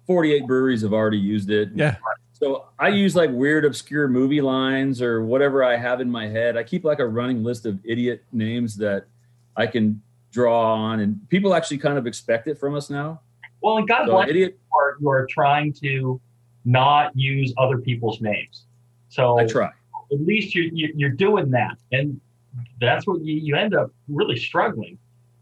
[0.05, 1.69] 48 breweries have already used it.
[1.73, 1.95] Yeah.
[2.33, 6.57] So I use like weird, obscure movie lines or whatever I have in my head.
[6.57, 9.05] I keep like a running list of idiot names that
[9.55, 13.21] I can draw on, and people actually kind of expect it from us now.
[13.65, 16.21] Well, and God So bless idiot, you are, you are trying to
[16.65, 18.65] not use other people's names.
[19.09, 19.69] So I try.
[20.11, 22.19] at least you're, you're you're doing that, and
[22.79, 24.97] that's what you, you end up really struggling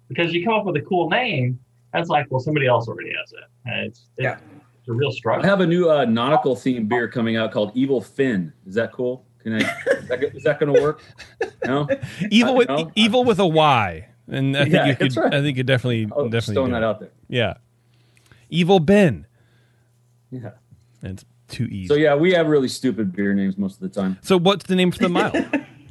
[0.08, 1.60] because you come up with a cool name.
[1.94, 3.40] That's like, well, somebody else already has it.
[3.66, 4.38] And it's, it's, Yeah.
[4.80, 5.46] it's a real struggle.
[5.46, 8.52] I have a new uh, nautical themed beer coming out called Evil Fin.
[8.66, 9.26] Is that cool?
[9.44, 9.58] Can I?
[9.60, 11.02] Is that, is that going to work?
[11.66, 11.88] No.
[12.32, 12.90] Evil with No?
[12.96, 15.16] evil with a Y, and I think Yeah, you could.
[15.18, 15.34] right.
[15.34, 17.12] I think you definitely just definitely throwing that out there.
[17.30, 17.56] Yeah,
[18.54, 19.26] Evil Ben.
[20.32, 20.52] Yeah.
[21.02, 21.88] It's too easy.
[21.88, 24.18] So yeah, we have really stupid beer names most of the time.
[24.22, 25.32] So what's the name for the mile?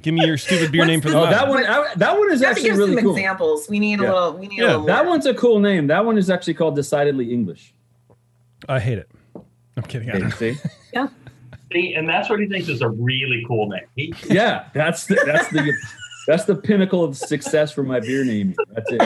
[0.03, 1.31] Give me your stupid beer name for the the- Oh, mile.
[1.33, 1.65] that one.
[1.67, 3.17] I- That one is You actually give really some cool.
[3.17, 3.69] examples.
[3.69, 4.33] We need a little.
[4.39, 4.87] We need Yeah, a little.
[4.87, 5.13] That more.
[5.15, 5.87] one's a cool name.
[5.89, 7.75] That one is actually called Decidedly English.
[8.69, 9.11] I hate it.
[9.77, 10.09] I'm kidding.
[10.11, 10.33] I Okay, don't.
[10.35, 10.57] see?
[10.95, 11.09] Yeah.
[11.73, 13.87] See, and that's what he thinks is a really cool name.
[13.97, 15.73] He, Yeah, that's the, that's the
[16.27, 18.55] that's the pinnacle of success for my beer naming.
[18.75, 19.01] That's it.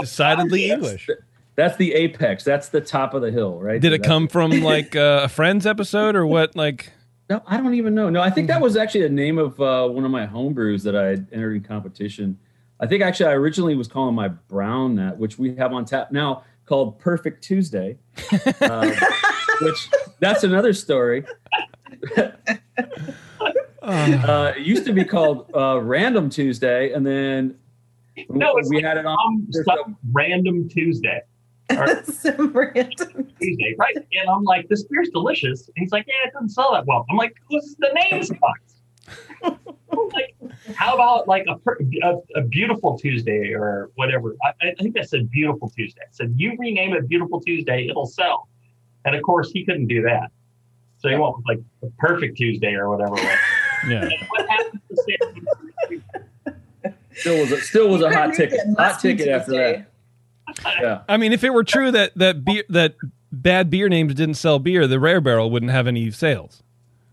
[0.00, 1.06] Decidedly That's English.
[1.08, 1.18] the-
[1.58, 2.44] That's the apex.
[2.44, 3.80] That's the top of the hill, right?
[3.80, 6.54] Did it That's- come from like uh, a Friends episode or what?
[6.54, 6.92] Like,
[7.28, 8.08] No, I don't even know.
[8.08, 10.94] No, I think that was actually the name of uh, one of my homebrews that
[10.94, 12.38] I had entered in competition.
[12.78, 16.12] I think actually I originally was calling my brown that, which we have on tap
[16.12, 17.98] now, called Perfect Tuesday.
[18.60, 18.94] uh,
[19.60, 19.88] which
[20.20, 21.24] that's another story.
[22.16, 22.30] uh,
[24.56, 27.56] it used to be called uh, Random Tuesday, and then
[28.28, 29.48] no, we like had it on.
[29.50, 31.20] some, some random Tuesday.
[31.70, 33.32] Or Some random.
[33.40, 33.96] Tuesday, right?
[33.96, 35.68] And I'm like, this beer's delicious.
[35.68, 37.04] And he's like, yeah, it doesn't sell that well.
[37.10, 39.58] I'm like, this is the name sucks.
[40.12, 40.34] Like,
[40.74, 41.58] how about like a,
[42.06, 44.34] a, a beautiful Tuesday or whatever?
[44.42, 46.00] I, I think I said beautiful Tuesday.
[46.02, 48.48] I said, you rename it beautiful Tuesday, it'll sell.
[49.04, 50.30] And of course, he couldn't do that.
[50.98, 53.16] So he went with like the perfect Tuesday or whatever.
[53.16, 53.38] it
[53.88, 54.02] yeah.
[54.02, 55.16] And what happened to say
[57.18, 58.60] Still was a, still was a hot ticket.
[58.60, 59.76] Hot must be ticket after Tuesday.
[59.78, 59.87] that.
[60.80, 61.02] Yeah.
[61.08, 62.94] I mean, if it were true that that beer that
[63.32, 66.62] bad beer names didn't sell beer, the Rare Barrel wouldn't have any sales.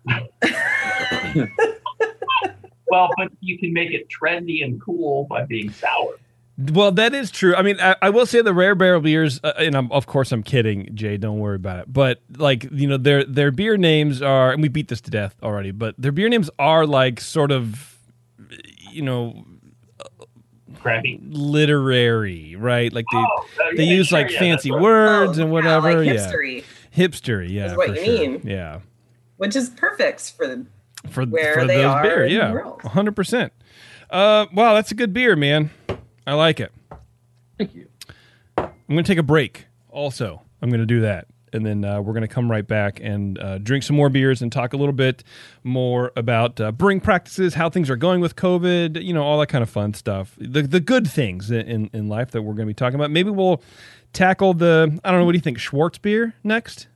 [2.87, 6.15] well, but you can make it trendy and cool by being sour.
[6.57, 7.53] Well, that is true.
[7.53, 10.31] I mean, I, I will say the rare barrel beers, uh, and I'm, of course
[10.31, 11.17] I'm kidding, Jay.
[11.17, 11.91] Don't worry about it.
[11.91, 15.35] But like you know, their their beer names are, and we beat this to death
[15.43, 15.71] already.
[15.71, 17.97] But their beer names are like sort of,
[18.89, 19.43] you know,
[20.85, 21.19] Crappy.
[21.23, 22.93] literary, right?
[22.93, 25.53] Like they Oh, uh, they yeah, use sure, like yeah, fancy words Oh, and yeah,
[25.53, 25.97] whatever.
[26.03, 26.63] like Yeah, hipstery,
[26.95, 27.49] hipstery.
[27.49, 28.29] Yeah, is what for you sure.
[28.29, 28.41] mean.
[28.43, 28.79] Yeah,
[29.37, 30.65] which is perfect for the.
[31.09, 32.23] for Where for they those are beer.
[32.25, 32.35] in the
[32.83, 33.51] Yeah, hundred percent.
[34.11, 35.71] Uh, wow, that's a good beer, man.
[36.27, 36.71] I like it.
[37.57, 37.87] Thank you.
[38.57, 39.65] I'm going to take a break.
[39.89, 42.99] Also, I'm going to do that, and then uh, we're going to come right back
[43.01, 45.23] and uh, drink some more beers and talk a little bit
[45.63, 49.47] more about uh, brewing practices, how things are going with COVID, you know, all that
[49.47, 50.35] kind of fun stuff.
[50.37, 53.09] The the good things in in, in life that we're going to be talking about.
[53.09, 53.63] Maybe we'll
[54.13, 55.25] tackle the I don't know.
[55.25, 56.87] What do you think, Schwartz beer next?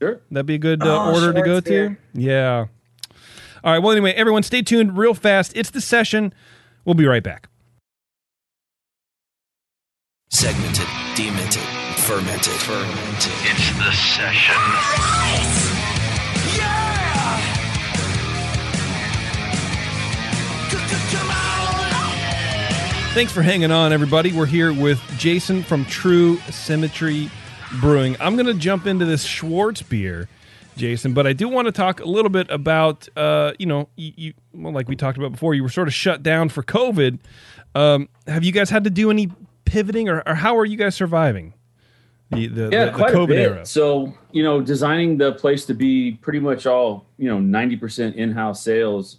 [0.00, 0.20] Sure.
[0.32, 1.96] That'd be a good uh, Oh, order to go Schwartz to.
[2.14, 2.66] Yeah.
[3.62, 3.78] All right.
[3.78, 5.52] Well, anyway, everyone, stay tuned real fast.
[5.54, 6.34] It's the session.
[6.84, 7.48] We'll be right back.
[10.30, 11.62] Segmented, demented,
[12.02, 12.52] fermented.
[12.54, 13.32] Fermented.
[13.44, 14.56] It's the session.
[23.14, 24.32] Thanks for hanging on, everybody.
[24.32, 27.30] We're here with Jason from True Symmetry
[27.80, 28.16] Brewing.
[28.18, 30.28] I'm going to jump into this Schwartz beer,
[30.76, 34.12] Jason, but I do want to talk a little bit about, uh, you know, you,
[34.16, 37.20] you well, like we talked about before, you were sort of shut down for COVID.
[37.76, 39.30] Um, have you guys had to do any
[39.66, 41.54] pivoting, or, or how are you guys surviving
[42.32, 43.38] the the, yeah, the, the quite COVID a bit.
[43.38, 43.66] era?
[43.66, 48.16] So you know, designing the place to be pretty much all you know, ninety percent
[48.16, 49.18] in-house sales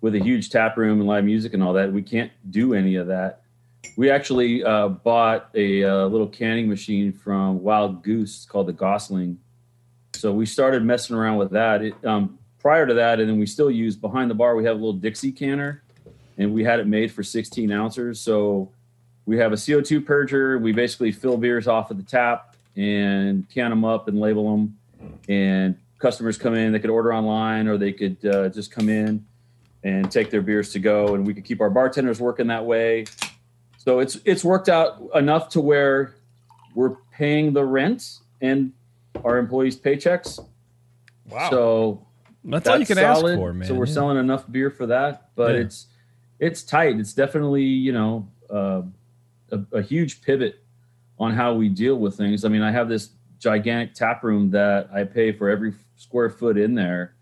[0.00, 1.92] with a huge tap room and live music and all that.
[1.92, 3.42] We can't do any of that.
[3.96, 8.72] We actually uh, bought a uh, little canning machine from Wild Goose it's called the
[8.72, 9.38] Gosling.
[10.14, 11.82] So we started messing around with that.
[11.82, 14.54] It, um, prior to that, and then we still use behind the bar.
[14.54, 15.82] We have a little Dixie canner,
[16.38, 18.20] and we had it made for 16 ounces.
[18.20, 18.70] So
[19.26, 20.60] we have a CO2 purger.
[20.60, 24.78] We basically fill beers off of the tap and can them up and label them.
[25.28, 29.24] And customers come in, they could order online or they could uh, just come in
[29.84, 31.14] and take their beers to go.
[31.14, 33.04] And we could keep our bartenders working that way.
[33.78, 36.14] So it's it's worked out enough to where
[36.74, 38.72] we're paying the rent and
[39.24, 40.38] our employees' paychecks.
[41.28, 41.50] Wow.
[41.50, 42.06] So
[42.44, 43.66] That's all you can ask for, man.
[43.68, 43.92] So we're Yeah.
[43.92, 45.62] selling enough beer for that, but Yeah.
[45.62, 45.86] it's
[46.38, 46.98] it's tight.
[46.98, 48.82] It's definitely you know uh,
[49.52, 50.64] a, a huge pivot
[51.18, 52.44] on how we deal with things.
[52.44, 56.56] I mean, I have this gigantic tap room that I pay for every square foot
[56.56, 57.14] in there,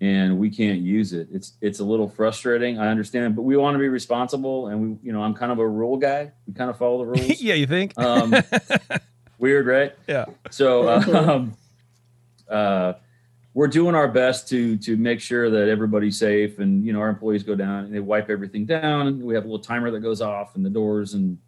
[0.00, 1.28] and we can't use it.
[1.32, 2.78] It's it's a little frustrating.
[2.78, 5.58] I understand, but we want to be responsible, and we you know I'm kind of
[5.58, 6.32] a rule guy.
[6.46, 7.40] We kind of follow the rules.
[7.40, 7.98] yeah, you think?
[7.98, 8.34] Um,
[9.38, 9.94] weird, right?
[10.06, 10.26] yeah.
[10.50, 11.56] So um,
[12.48, 12.94] uh,
[13.54, 17.08] we're doing our best to to make sure that everybody's safe, and you know our
[17.08, 20.00] employees go down and they wipe everything down, and we have a little timer that
[20.00, 21.38] goes off, and the doors and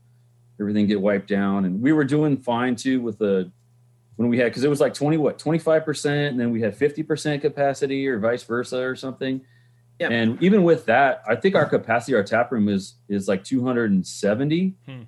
[0.60, 1.64] everything get wiped down.
[1.64, 3.50] And we were doing fine too with the
[4.16, 6.76] when we had because it was like 20 what 25 percent and then we had
[6.76, 9.40] 50 percent capacity or vice versa or something
[9.98, 10.10] Yep.
[10.10, 14.74] and even with that i think our capacity our tap room is is like 270
[14.86, 15.02] Hmm.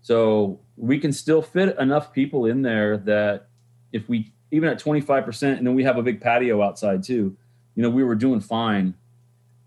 [0.00, 3.48] so we can still fit enough people in there that
[3.92, 7.36] if we even at 25 percent and then we have a big patio outside too
[7.74, 8.94] you know we were doing fine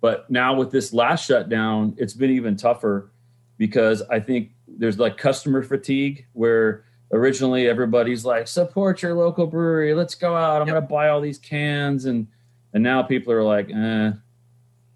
[0.01, 3.11] but now with this last shutdown it's been even tougher
[3.57, 9.93] because i think there's like customer fatigue where originally everybody's like support your local brewery.
[9.93, 10.61] Let's go out.
[10.61, 10.75] I'm Yep.
[10.75, 12.05] gonna buy all these cans.
[12.05, 12.27] And
[12.73, 14.11] and now people are like eh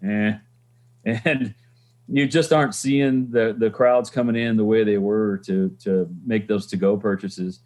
[0.04, 0.32] eh.
[1.24, 1.54] And
[2.08, 6.08] you just aren't seeing the the crowds coming in the way they were to to
[6.24, 7.60] make those to go purchases.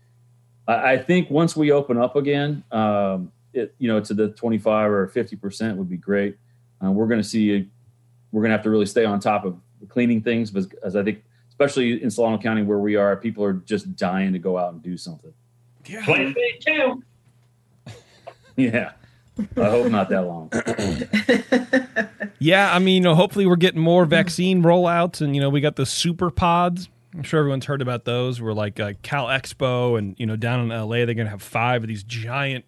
[0.67, 4.91] I, I think once we open up again um it you know to the 25
[4.91, 6.37] or 50 percent would be great.
[6.85, 7.69] Uh, we're going to see
[8.31, 9.57] we're going to have to really stay on top of
[9.89, 11.23] cleaning things because as i think
[11.59, 14.83] especially in solano county where we are people are just dying to go out and
[14.83, 15.33] do something
[15.85, 17.03] 2022.
[18.57, 18.93] yeah
[19.57, 20.51] i hope not that long
[22.41, 25.61] Yeah, I mean, you know, hopefully we're getting more vaccine rollouts, and you know, we
[25.61, 26.89] got the super pods.
[27.15, 28.41] I'm sure everyone's heard about those.
[28.41, 31.83] We're like uh, Cal Expo, and you know, down in LA, they're gonna have five
[31.83, 32.65] of these giant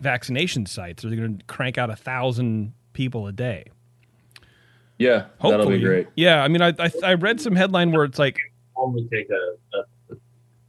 [0.00, 1.02] vaccination sites.
[1.02, 3.70] They're gonna crank out a thousand people a day.
[4.98, 8.04] Yeah Hopefully, that'll be great Yeah, I mean, I, I I read some headline where
[8.04, 8.38] it's like,
[8.76, 10.16] Only take a, a, a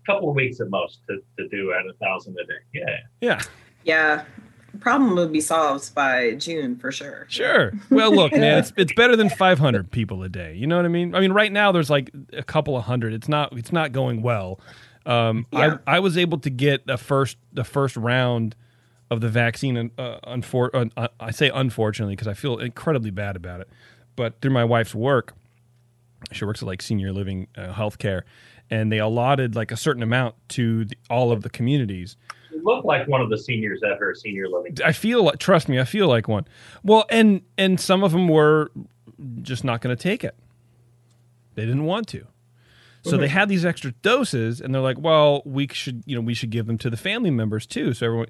[0.06, 2.60] couple of weeks at most to, to do at a thousand a day.
[2.74, 2.98] Yeah.
[3.22, 3.42] yeah,
[3.84, 4.26] yeah.
[4.80, 7.26] Problem would be solved by June for sure.
[7.30, 7.74] Sure.
[7.90, 10.54] Well, look, man, it's it's better than 500 people a day.
[10.54, 11.16] You know what I mean?
[11.16, 13.14] I mean, right now there's like a couple of hundred.
[13.14, 14.60] It's not it's not going well.
[15.08, 15.78] Um, Yeah.
[15.88, 18.56] I I was able to get the first the first round
[19.10, 19.90] of the vaccine.
[19.98, 23.70] Uh, unfor- uh, I say unfortunately because I feel incredibly bad about it.
[24.18, 25.34] But through my wife's work,
[26.34, 28.24] she works at like senior living uh, healthcare,
[28.70, 32.18] and they allotted like a certain amount to the, all of the communities.
[32.52, 34.76] You look like one of the seniors at her senior living.
[34.84, 36.46] I feel like, trust me, I feel like one.
[36.84, 38.72] Well, and and some of them were
[39.42, 40.36] just not going to take it.
[41.56, 42.28] They didn't want to.
[43.04, 46.34] So they had these extra doses, and they're like, "Well, we should, you know, we
[46.34, 48.28] should give them to the family members too." So everyone,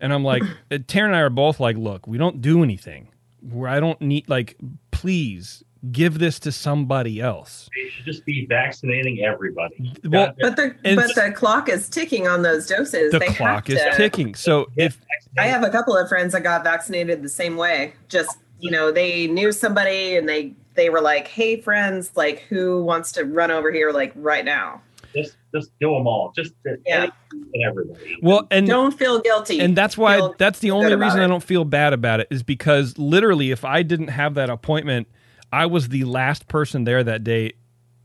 [0.00, 0.42] and I'm like,
[0.88, 3.08] Tara and I are both like, "Look, we don't do anything.
[3.52, 4.56] Where I don't need, like,
[4.90, 9.92] please give this to somebody else." They should just be vaccinating everybody.
[10.04, 13.12] Well, But the And- but the clock is ticking on those doses.
[13.12, 14.34] The they clock have is to, ticking.
[14.34, 14.98] So if
[15.38, 17.92] I have a couple of friends that got vaccinated the same way.
[18.08, 22.82] Just you know, they knew somebody and they they were like, "Hey, friends, like who
[22.82, 24.80] wants to run over here like right now?"
[25.16, 26.32] Just just do them all.
[26.36, 27.08] Just to Yeah.
[27.32, 28.16] and everybody.
[28.22, 29.60] well, and Don't feel guilty.
[29.60, 31.20] and that's why Feel that's the only reason.
[31.20, 35.08] I don't feel bad about it is because literally if I didn't have that appointment,
[35.52, 37.52] I was the last person there that day.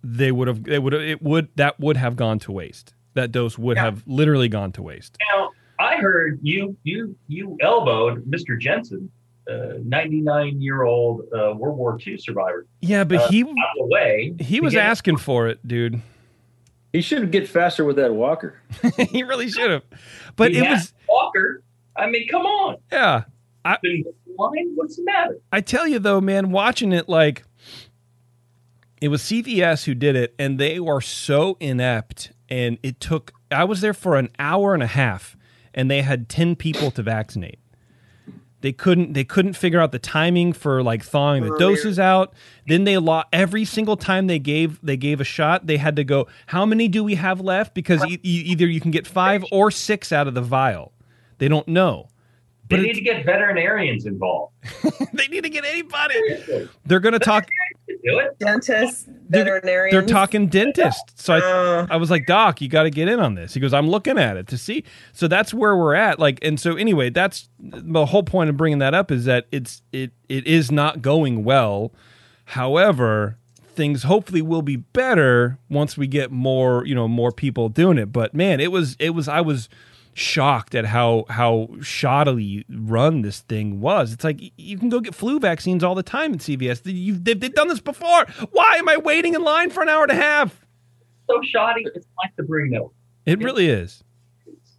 [0.03, 0.63] They would have.
[0.63, 0.93] They would.
[0.95, 1.49] It would.
[1.57, 2.93] That would have gone to waste.
[3.13, 3.83] That dose would Yeah.
[3.83, 5.17] have literally gone to waste.
[5.31, 8.59] Now I heard you you you elbowed Mr.
[8.59, 9.11] Jensen,
[9.51, 13.55] uh, 99 year old uh, World War II survivor, Yeah, but Uh, he out of
[13.77, 14.33] the way.
[14.39, 16.01] he was get- asking for it, dude.
[16.93, 18.61] He should get faster with that walker
[19.09, 19.83] he really should have.
[20.35, 20.93] But He it was.
[21.09, 21.63] Walker.
[21.95, 22.77] I mean, come on.
[22.91, 23.23] Yeah.
[23.81, 24.03] Been
[24.37, 24.71] line?
[24.75, 25.37] What's the matter?
[25.51, 27.43] I tell you though, man, watching it like
[29.01, 32.31] it was CVS who did it, and they were so inept.
[32.49, 35.35] And it took I was there for an hour and a half,
[35.73, 37.59] and they had ten people to vaccinate.
[38.61, 42.33] They couldn't they couldn't figure out the timing for like thawing the Oh, doses out.
[42.67, 45.67] Then they lost every single time they gave they gave a shot.
[45.67, 46.27] They had to go.
[46.47, 47.73] How many do we have left?
[47.73, 50.93] Because e- either you can get five or six out of the vial.
[51.39, 52.07] They don't know.
[52.69, 54.53] They need to get veterinarians involved.
[55.13, 56.69] They need to get anybody.
[56.85, 57.45] They're going to talk.
[58.03, 58.39] Do it.
[58.39, 59.91] dentists, They're- veterinarians.
[59.93, 61.19] They're talking dentist.
[61.19, 63.53] So I, Uh, I was like, Doc, you got to get in on this.
[63.53, 64.83] He goes, I'm looking at it to see.
[65.13, 66.17] So that's where we're at.
[66.19, 69.81] Like, and so anyway, that's the whole point of bringing that up is that it's
[69.91, 71.91] it it is not going well.
[72.45, 73.37] However,
[73.75, 78.11] things hopefully will be better once we get more you know more people doing it.
[78.11, 79.69] But man, it was it was I was
[80.13, 84.13] shocked at how how shoddily run this thing was.
[84.13, 86.81] It's like you can go get flu vaccines all the time at CVS.
[86.85, 88.25] You've, they've, they've done this before.
[88.51, 90.65] Why am I waiting in line for an hour and a half?
[91.27, 91.85] So shoddy.
[91.95, 92.93] It's like the bring milk.
[93.25, 94.03] It really is.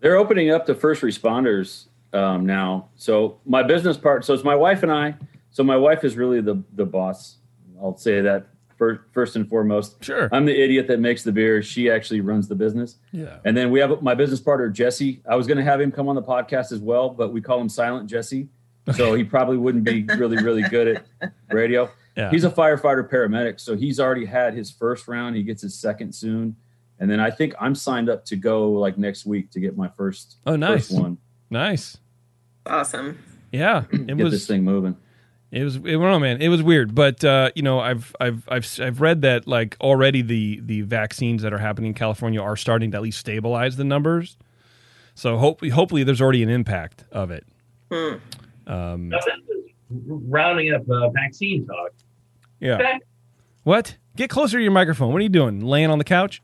[0.00, 2.88] They're opening up to first responders um, now.
[2.96, 4.24] So my business part.
[4.24, 5.14] So it's my wife and I.
[5.50, 7.36] So my wife is really the the boss.
[7.80, 8.46] I'll say that
[8.82, 10.02] first, first and foremost.
[10.02, 10.28] Sure.
[10.32, 11.62] I'm the idiot that makes the beer.
[11.62, 12.96] She actually runs the business.
[13.12, 13.38] Yeah.
[13.44, 15.22] And then we have my business partner Jesse.
[15.28, 17.60] I was going to have him come on the podcast as well, but we call
[17.60, 18.48] him Silent Jesse.
[18.96, 21.88] So he probably wouldn't be really really good at radio.
[22.16, 22.30] Yeah.
[22.30, 25.36] He's a firefighter paramedic, so he's already had his first round.
[25.36, 26.56] He gets his second soon.
[26.98, 29.88] And then I think I'm signed up to go like next week to get my
[29.96, 30.38] first.
[30.44, 30.88] Oh, nice.
[30.88, 31.18] first one.
[31.48, 31.96] Nice.
[32.66, 33.18] Awesome.
[33.52, 34.32] Yeah, it Get was.
[34.32, 34.96] this thing moving.
[35.52, 35.76] It was.
[35.76, 36.40] It, don't man.
[36.40, 40.22] It was weird, but uh, you know, I've I've I've I've read that like already
[40.22, 43.84] the the vaccines that are happening in California are starting to at least stabilize the
[43.84, 44.38] numbers.
[45.14, 47.46] So hopefully, hopefully, there's already an impact of it.
[47.92, 48.14] Hmm.
[48.66, 49.18] Um, Now,
[49.90, 51.90] rounding up uh, vaccine talk.
[52.58, 52.98] yeah.
[53.64, 53.98] What?
[54.16, 55.12] Get closer to your microphone.
[55.12, 55.60] What are you doing?
[55.60, 56.42] Laying on the couch?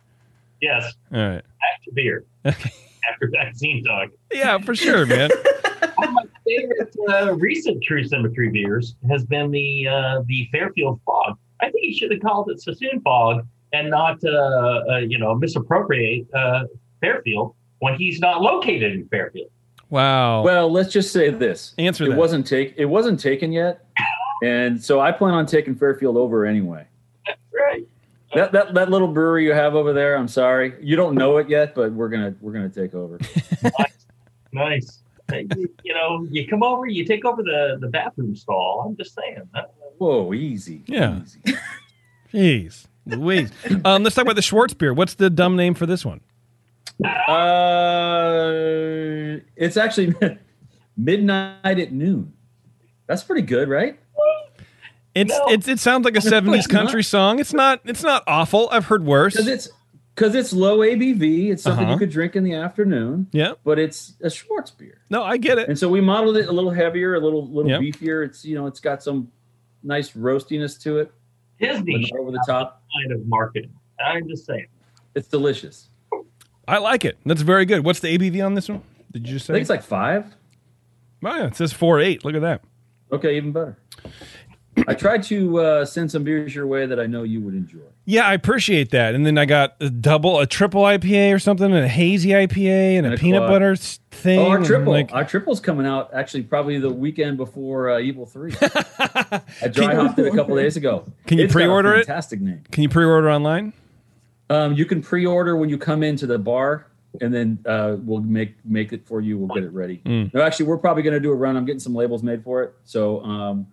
[0.60, 1.42] Yes, All right.
[1.76, 2.70] After beer Okay.
[3.10, 4.10] after vaccine talk.
[4.32, 5.30] Yeah, for sure, man.
[5.98, 11.38] My favorite uh, recent True Symmetry beers has been the uh, the Fairfield Fog.
[11.60, 15.34] I think he should have called it Suisun Fog and not uh, uh, you know
[15.34, 16.64] misappropriate uh,
[17.00, 19.50] Fairfield when he's not located in Fairfield.
[19.90, 20.42] Wow.
[20.42, 23.86] Well, let's just say this: Answer it wasn't take it wasn't taken yet,
[24.42, 26.86] and so I plan on taking Fairfield over anyway.
[27.52, 27.86] Right.
[28.34, 31.48] That, that that little brewery you have over there, I'm sorry, you don't know it
[31.48, 33.18] yet, but we're gonna we're gonna take over.
[34.52, 34.80] Nice.
[34.80, 38.84] Hey, you, you know, you come over, you take over the, the bathroom stall.
[38.86, 39.42] I'm just saying.
[39.98, 40.82] Whoa, easy.
[40.86, 41.20] Yeah.
[41.22, 41.40] easy.
[42.32, 42.86] Jeez.
[43.06, 43.50] Louise.
[43.84, 44.92] Um, let's talk about the Schwartz beer.
[44.92, 46.20] What's the dumb name for this one?
[46.98, 48.50] Uh,
[49.56, 50.14] it's actually
[50.96, 52.32] midnight at noon.
[53.06, 53.98] That's pretty good, right?
[55.14, 55.46] It's, No.
[55.48, 56.82] it's it sounds like a seventies it's not.
[56.82, 57.38] country song.
[57.40, 58.68] It's not it's not awful.
[58.70, 59.34] I've heard worse.
[59.34, 59.68] Because it's
[60.18, 61.50] because it's low ABV.
[61.52, 61.92] It's something Uh-huh.
[61.92, 63.52] you could drink in the afternoon, yeah.
[63.62, 65.00] but it's a Schwartz beer.
[65.10, 65.68] No, I get it.
[65.68, 67.80] And so we modeled it a little heavier, a little little Yep.
[67.80, 68.24] beefier.
[68.26, 69.30] It's you know, it's got some
[69.84, 71.12] nice roastiness to it,
[71.60, 72.82] but Disney over the top.
[73.00, 73.70] kind of marketing.
[74.04, 74.66] I'm just saying.
[75.14, 75.88] It's delicious.
[76.66, 77.16] I like it.
[77.24, 77.84] That's very good.
[77.84, 78.82] What's the ABV on this one?
[79.12, 79.52] Did you just say?
[79.52, 79.58] I say?
[79.58, 80.34] think it's like five.
[81.24, 82.24] oh, yeah, it says four eight.
[82.24, 82.62] Look at that.
[83.12, 83.78] Okay, even better.
[84.86, 87.78] I tried to uh, send some beers your way that I know you would enjoy.
[88.10, 89.14] Yeah, I appreciate that.
[89.14, 92.96] And then I got a double, a triple IPA or something, and a hazy IPA,
[92.96, 93.50] and a And a peanut quad.
[93.50, 94.38] butter thing.
[94.40, 98.24] Oh, our triple, like- our triple's coming out actually probably the weekend before uh, Evil
[98.24, 98.54] Three.
[98.62, 101.04] I dry hopped it a couple days ago.
[101.26, 102.06] Can you It's got a pre-order it?
[102.06, 102.62] Fantastic name.
[102.70, 103.74] Can you pre-order online?
[104.48, 106.86] Um, you can pre-order when you come into the bar,
[107.20, 109.36] and then uh, we'll make make it for you.
[109.36, 110.00] We'll get it ready.
[110.06, 110.32] Mm.
[110.32, 111.58] No, actually, we're probably going to do a run.
[111.58, 112.72] I'm getting some labels made for it.
[112.84, 113.66] So, um,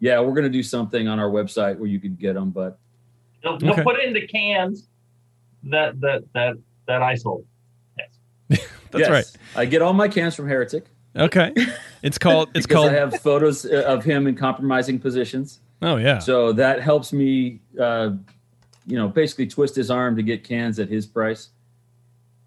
[0.00, 2.48] yeah, we're going to do something on our website where you can get them.
[2.48, 2.78] But
[3.44, 3.82] They'll, they'll Okay.
[3.84, 4.88] put it into cans
[5.64, 6.56] that that that
[6.88, 7.46] that I sold.
[7.98, 8.08] Yes.
[8.90, 9.26] That's yes, right.
[9.54, 10.86] I get all my cans from Heretic.
[11.16, 11.52] Okay.
[12.02, 12.50] It's called.
[12.54, 12.90] It's called.
[12.90, 15.60] I have photos uh, of him in compromising positions.
[15.80, 16.18] oh yeah.
[16.18, 18.10] So that helps me, uh,
[18.86, 21.48] you know, basically twist his arm to get cans at his price.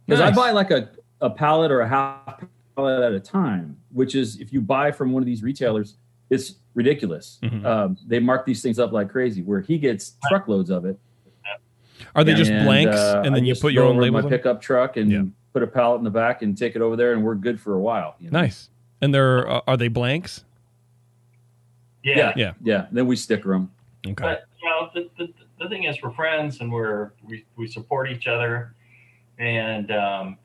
[0.06, 0.91] Because I buy like a,
[1.22, 2.43] a pallet or a half
[2.76, 5.95] pallet at a time, which is if you buy from one of these retailers,
[6.30, 7.39] it's ridiculous.
[7.41, 7.65] Mhm.
[7.65, 10.97] Um, they mark these things up like crazy, where he gets truckloads of it.
[12.15, 14.11] Are they just blanks, uh, and then I you put your go own over to
[14.11, 14.23] labels?
[14.25, 15.23] My pickup truck and Yeah.
[15.53, 17.73] put a pallet in the back and take it over there, and we're good for
[17.73, 18.15] a while.
[18.19, 18.39] you know?
[18.39, 18.69] Nice.
[19.01, 20.43] And they're uh, are they blanks?
[22.03, 22.17] Yeah.
[22.17, 22.53] Yeah, Yeah.
[22.63, 22.86] yeah.
[22.91, 23.71] Then we sticker them.
[24.05, 24.13] Okay.
[24.23, 28.09] But you know, the, the, the thing is, we're friends and we're we, we support
[28.09, 28.73] each other,
[29.39, 30.38] and um,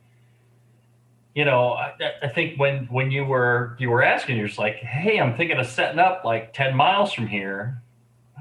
[1.35, 4.77] you know, I, I think when when you were you were asking, you're just like,
[4.77, 7.83] hey, I'm thinking of setting up like ten miles from here.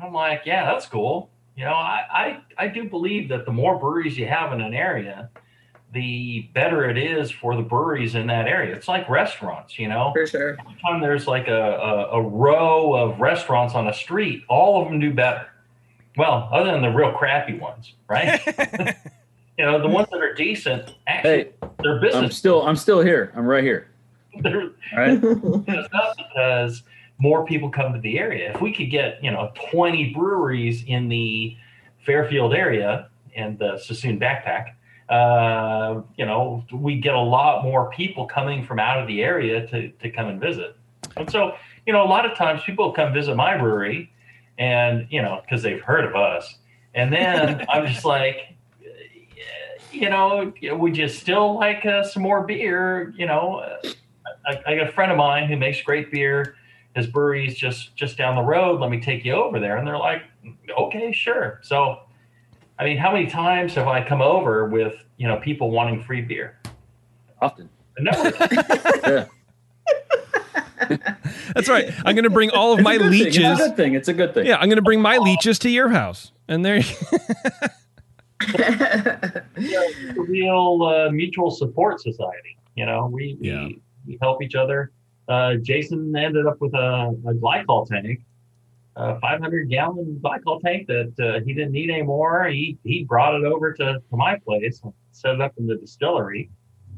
[0.02, 1.30] I'm like, yeah, that's cool.
[1.56, 2.06] You know, I
[2.58, 5.30] I, I do believe that the more breweries you have in an area,
[5.94, 8.76] the better it is for the breweries in that area.
[8.76, 10.58] It's like restaurants, you know For sure.
[10.82, 11.62] time there's like a,
[12.12, 15.48] a, a row of restaurants on a street, all of them do better.
[16.18, 18.42] Well, other than the real crappy ones, right?
[19.62, 21.52] you know, the ones that are decent, actually, Hey,
[21.84, 22.36] their I'm business.
[22.36, 23.32] still, I'm still here.
[23.36, 23.92] I'm right here.
[24.42, 25.20] They're, All right.
[25.22, 26.82] it's not because
[27.20, 28.52] more people come to the area.
[28.56, 31.56] If we could get, you know, 20 breweries in the
[32.04, 34.74] Fairfield area and the Suisun backpack,
[35.14, 39.68] uh, you know, we get a lot more people coming from out of the area
[39.68, 40.76] to, to come and visit.
[41.18, 41.54] And so,
[41.86, 44.12] you know, a lot of times people come visit my brewery
[44.58, 46.56] and, you know, because they've heard of us.
[46.96, 48.51] And then I'm just like,
[49.92, 53.14] you know, would you still like uh, some more beer?
[53.18, 53.90] You know, uh,
[54.46, 56.56] I, I got a friend of mine who makes great beer.
[56.96, 58.80] His brewery's just just down the road.
[58.82, 59.78] Let me take you over there.
[59.78, 60.24] And they're like,
[60.78, 61.60] okay, sure.
[61.64, 62.00] So,
[62.80, 66.22] I mean, how many times have I come over with you know people wanting free
[66.22, 66.58] beer?
[67.42, 67.70] Often.
[68.00, 68.12] No,
[69.06, 69.26] Yeah.
[71.54, 71.92] That's right.
[72.06, 73.24] I'm going to bring all of my It's a good thing.
[73.26, 73.38] leeches.
[73.38, 73.94] It's a good thing.
[73.94, 74.46] It's a good thing.
[74.46, 76.82] Yeah, I'm going to bring my leeches to your house, and there.
[78.42, 82.58] It's a real uh, mutual support society.
[82.76, 83.68] You know, we we, Yeah.
[84.08, 84.92] we help each other.
[85.28, 88.22] Uh, Jason ended up with a, a glycol tank,
[88.96, 92.46] a 500 gallon glycol tank that uh, he didn't need anymore.
[92.48, 94.82] He he brought it over to, to my place,
[95.12, 96.50] set it up in the distillery.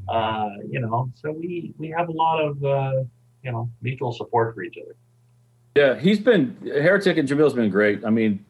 [0.09, 3.03] Uh, you know, so we we have a lot of uh,
[3.43, 4.95] you know mutual support for each other.
[5.75, 8.05] Yeah, he's been Heretic and Jamil's been great.
[8.05, 8.45] I mean,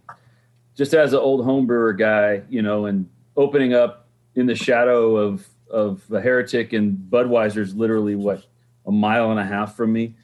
[0.75, 5.47] just as an old homebrewer guy, you know, and opening up in the shadow of
[5.69, 8.45] of a Heretic and Budweiser's literally what
[8.85, 10.15] a mile and a half from me.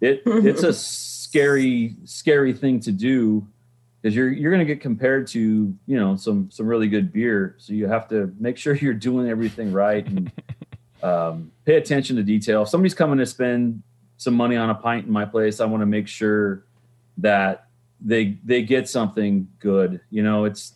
[0.00, 3.46] It it's a scary scary thing to do
[4.00, 5.40] because you're you're going to get compared to
[5.86, 7.56] you know some some really good beer.
[7.58, 10.32] So you have to make sure you're doing everything right and
[11.02, 12.62] um, pay attention to detail.
[12.62, 13.82] If somebody's coming to spend
[14.18, 16.64] some money on a pint in my place, I want to make sure
[17.18, 17.65] that
[18.00, 20.00] they they get something good.
[20.10, 20.74] You know, it's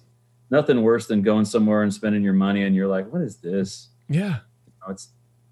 [0.50, 3.88] nothing worse than going somewhere and spending your money and you're like, what is this?
[4.08, 4.38] Yeah.
[4.66, 5.08] You know, it's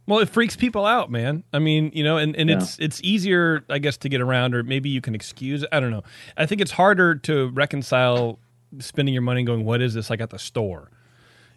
[0.07, 1.45] Well, it freaks people out, man.
[1.53, 2.57] I mean, you know, and, and Yeah.
[2.57, 5.65] it's it's easier, I guess, to get around, or maybe you can excuse.
[5.71, 6.03] I don't know.
[6.37, 8.39] I think it's harder to reconcile
[8.81, 10.91] spending your money and going, "What is this?" Like at the store.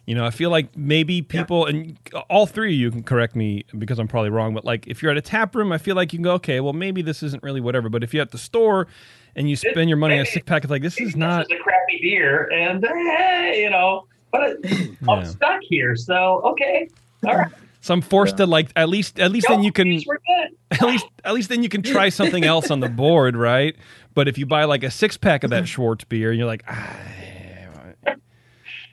[0.06, 1.96] You know, I feel like maybe people, and
[2.28, 5.12] all three of you can correct me because I'm probably wrong, but like if you're
[5.12, 7.42] at a tap room, I feel like you can go, okay, well, maybe this isn't
[7.42, 7.88] really whatever.
[7.88, 8.88] But if you're at the store
[9.36, 11.42] and you spend your money on a six pack, it's like, this is not.
[11.42, 14.58] It's a crappy beer, and hey, you know, but it,
[15.08, 15.24] I'm Yeah.
[15.24, 15.94] stuck here.
[15.94, 16.88] So okay,
[17.24, 17.52] all right.
[17.80, 20.00] So I'm forced to like at least at least then you can
[20.72, 23.76] at least at least then you can try something else on the board, right?
[24.14, 26.64] But if you buy like a six pack of that Schwartz beer, and you're like,
[26.68, 26.96] ah,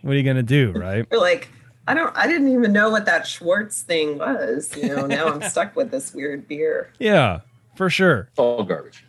[0.02, 1.06] what are you gonna do, right?
[1.12, 1.50] We're like,
[1.88, 4.76] I don't, I didn't even know what that Schwartz thing was.
[4.78, 6.92] You know, now I'm stuck with this weird beer.
[7.00, 7.40] Yeah,
[7.76, 8.30] for sure.
[8.38, 9.06] all garbage.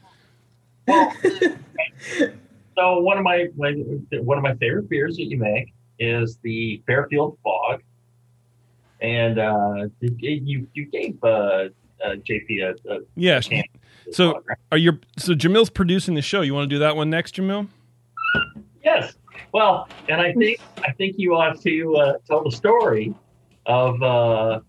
[2.77, 3.73] So one of my my-
[4.23, 7.83] one of my favorite beers that you make is the Fairfield Fog,
[9.03, 11.69] and uh, you you gave uh, uh,
[12.27, 13.41] JP a, a Yeah.
[13.41, 13.65] can.
[14.13, 16.41] So are you so Jamil's producing the show?
[16.41, 17.69] You want to do that one next, Jamil?
[18.83, 19.15] Yes.
[19.53, 23.15] Well, and I think I think you ought to uh, tell the story
[23.67, 24.61] of uh,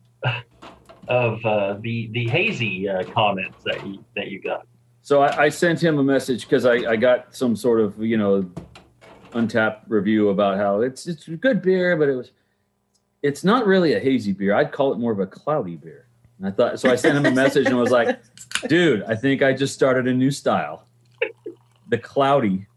[1.08, 4.66] of uh, the the hazy uh, comments that you that you got.
[5.04, 8.18] So I, I sent him a message because I, I got some sort of you
[8.18, 8.50] know
[9.32, 12.32] Untappd review about how it's it's a good beer, but it was
[13.22, 14.56] it's not really a hazy beer.
[14.56, 16.08] I'd call it more of a cloudy beer.
[16.38, 16.90] And I thought so.
[16.90, 18.20] I sent him a message and was like,
[18.68, 20.88] "Dude, I think I just started a new style,
[21.88, 22.68] the cloudy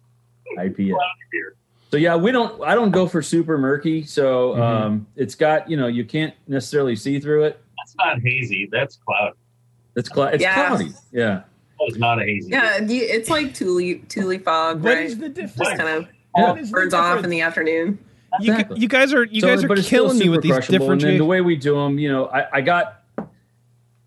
[0.59, 0.97] IPA."
[1.31, 1.57] beer.
[1.95, 2.61] So yeah, we don't.
[2.65, 4.03] I don't go for super murky.
[4.05, 7.61] So um, it's got you know you can't necessarily see through it.
[7.79, 8.69] That's not hazy.
[8.73, 9.35] That's cloud.
[9.95, 10.55] It's cl- it's Yeah.
[10.67, 10.91] cloudy.
[11.13, 11.43] Yeah.
[11.79, 12.51] It's not a hazy.
[12.51, 15.05] Yeah, you- it's like tule tule fog, What right?
[15.07, 15.69] is the difference?
[15.69, 17.99] Just kind of What is the burns off in the afternoon.
[18.41, 18.81] You, gu- Exactly.
[18.81, 21.05] you guys are you So, guys are but it's still killing me with these different.
[21.05, 23.03] And the way we do them, you know, I, I got.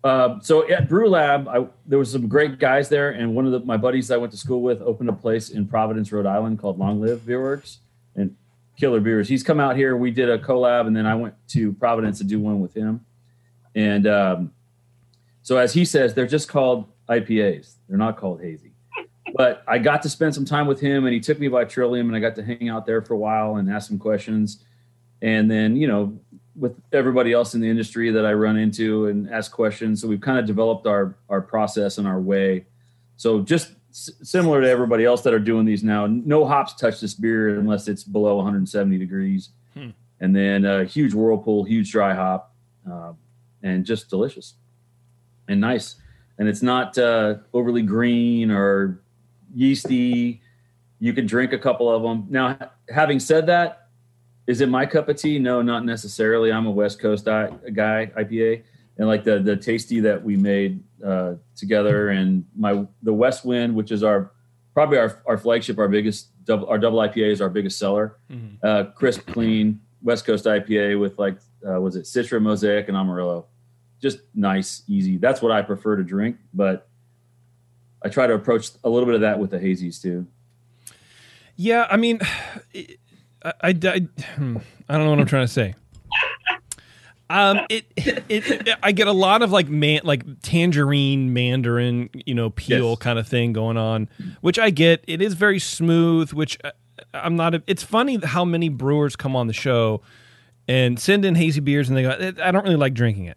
[0.04, 3.52] Uh, so at Brew Lab, I, there was some great guys there, and one of
[3.52, 6.60] the, my buddies I went to school with opened a place in Providence, Rhode Island,
[6.60, 7.78] called Long Live Beer Works,
[8.14, 8.36] and
[8.78, 9.28] killer beers.
[9.28, 9.96] He's come out here.
[9.96, 13.04] We did a collab, and then I went to Providence to do one with him.
[13.74, 14.52] And um,
[15.42, 17.74] so, as he says, they're just called IPAs.
[17.88, 18.72] They're not called hazy.
[19.34, 22.06] But I got to spend some time with him, and he took me by Trillium,
[22.06, 24.64] and I got to hang out there for a while and ask some questions.
[25.22, 26.18] And then, you know,
[26.58, 30.20] with everybody else in the industry that I run into and ask questions, so we've
[30.20, 32.66] kind of developed our our process and our way.
[33.16, 37.00] So just s- similar to everybody else that are doing these now, no hops touch
[37.00, 39.90] this beer unless it's below 170 degrees, Hmm.
[40.20, 42.54] and then a huge whirlpool, huge dry hop,
[42.90, 43.12] uh,
[43.62, 44.54] and just delicious
[45.48, 45.96] and nice.
[46.38, 49.00] And it's not uh, overly green or
[49.54, 50.40] yeasty.
[51.00, 52.26] You can drink a couple of them.
[52.30, 52.56] Now,
[52.88, 53.87] having said that,
[54.48, 55.38] is it my cup of tea?
[55.38, 56.50] No, not necessarily.
[56.50, 58.62] I'm a West Coast guy, IPA,
[58.96, 63.74] and like the the tasty that we made uh, together, and my the West Wind,
[63.76, 64.32] which is our
[64.74, 68.16] probably our, our flagship, our biggest double our double IPA is our biggest seller.
[68.62, 71.36] Uh, crisp, clean West Coast IPA with like
[71.68, 73.46] uh, was it Citra, Mosaic, and Amarillo.
[74.00, 75.18] Just nice, easy.
[75.18, 76.88] That's what I prefer to drink, but
[78.02, 80.26] I try to approach a little bit of that with the hazies too.
[81.56, 82.20] Yeah, I mean,
[82.72, 82.98] it-
[83.44, 83.98] I, I, I,
[84.36, 84.56] hmm,
[84.88, 85.74] I don't know what I'm trying to say.
[87.30, 92.34] Um, it, it, it, I get a lot of like man, like tangerine mandarin, you
[92.34, 92.98] know, peel Yes.
[93.00, 94.08] kind of thing going on,
[94.40, 95.04] which I get.
[95.06, 96.70] It is very smooth, which uh,
[97.12, 97.54] I'm not.
[97.54, 100.00] A, it's funny how many brewers come on the show
[100.66, 103.36] and send in hazy beers, and they go, "I don't really like drinking it."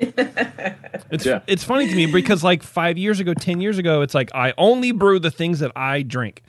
[1.10, 1.40] It's Yeah.
[1.46, 4.52] it's funny to me because like five years ago, ten years ago, it's like I
[4.58, 6.42] only brew the things that I drink.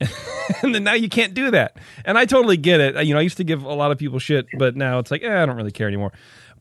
[0.62, 1.76] and then now you can't do that.
[2.04, 3.04] And I totally get it.
[3.06, 5.22] You know, I used to give a lot of people shit, but now it's like,
[5.22, 6.12] eh, I don't really care anymore.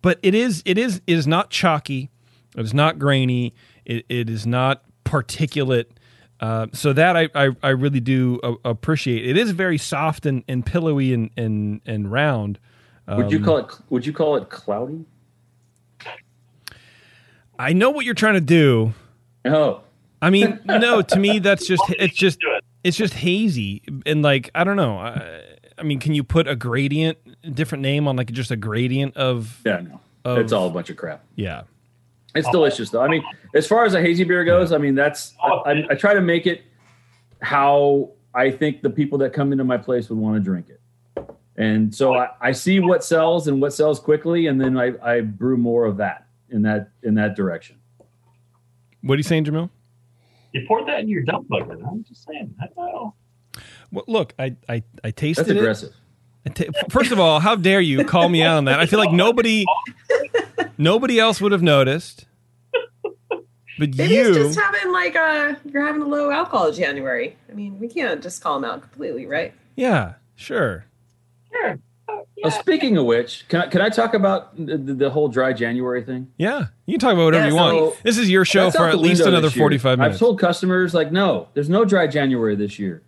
[0.02, 2.10] But it is, it is, it is not chalky.
[2.56, 3.54] It is not grainy.
[3.86, 5.86] It, it is not particulate.
[6.40, 9.26] Uh, so that I, I, I really do uh, appreciate.
[9.28, 12.60] It is very soft and, and pillowy and and, and round.
[13.08, 13.66] would you Um, call it?
[13.90, 15.06] Would you call it cloudy?
[17.58, 18.94] I know what you're trying to do.
[19.46, 19.82] Oh,
[20.22, 21.02] I mean, no.
[21.02, 22.40] To me, that's just it's just
[22.86, 25.00] it's just hazy and like I don't know.
[25.00, 25.42] I,
[25.78, 27.18] I mean, can you put a gradient,
[27.56, 29.60] different name on like just a gradient of?
[29.66, 30.00] Yeah, no.
[30.24, 31.24] of- it's all a bunch of crap.
[31.36, 31.64] Yeah.
[32.36, 33.02] It's delicious though.
[33.02, 33.24] I mean,
[33.56, 36.22] as far as a hazy beer goes, I mean that's I, I, I try to
[36.22, 36.64] make it
[37.42, 40.82] how I think the people that come into my place would want to drink it.
[41.56, 45.22] And so I, I see what sells and what sells quickly, and then I, I
[45.22, 47.78] brew more of that in that in that direction.
[49.02, 49.70] What are you saying, Jamil?
[50.56, 51.80] You poured that in your dump bucket.
[51.86, 52.56] I'm just saying.
[52.62, 53.14] I know.
[53.92, 55.58] Well, look, I I, I tasted That's it.
[55.58, 55.94] aggressive.
[56.46, 58.80] I ta- First of all, how dare you call me out on that?
[58.80, 59.66] I feel like nobody
[60.78, 62.26] nobody else would have noticed.
[63.78, 67.36] But Maybe you it's just having like a you're having a low alcohol January.
[67.50, 69.54] I mean, we can't just call them out completely, right?
[69.76, 70.86] Yeah, sure.
[71.52, 71.78] Sure.
[72.44, 75.54] Oh, speaking of which, can I, can I talk about the, the, the whole dry
[75.54, 76.32] January thing?
[76.38, 76.66] Yeah.
[76.86, 78.04] You can talk about whatever Yeah, you want.
[78.04, 79.64] this is your show for at least another this year.
[79.64, 80.14] 45 minutes.
[80.16, 83.02] I've told customers like, no, there's no dry January this year.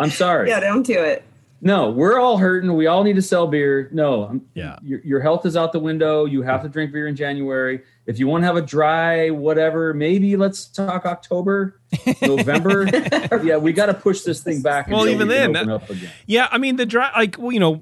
[0.00, 0.48] I'm sorry.
[0.50, 1.22] Yeah, don't do it.
[1.64, 2.74] No, we're all hurting.
[2.74, 3.88] We all need to sell beer.
[3.92, 4.76] No, I'm, Yeah.
[4.82, 6.24] your, your health is out the window.
[6.24, 7.82] You have to drink beer in January.
[8.04, 11.80] If you want to have a dry whatever, maybe let's talk October,
[12.22, 12.88] November.
[13.44, 14.88] yeah, we got to push this thing back.
[14.88, 16.10] Well, even we then, open that- up again.
[16.26, 17.80] Yeah, I mean the dry like well, you know,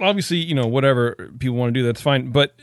[0.00, 2.30] obviously, you know, whatever people want to do, that's fine.
[2.30, 2.54] But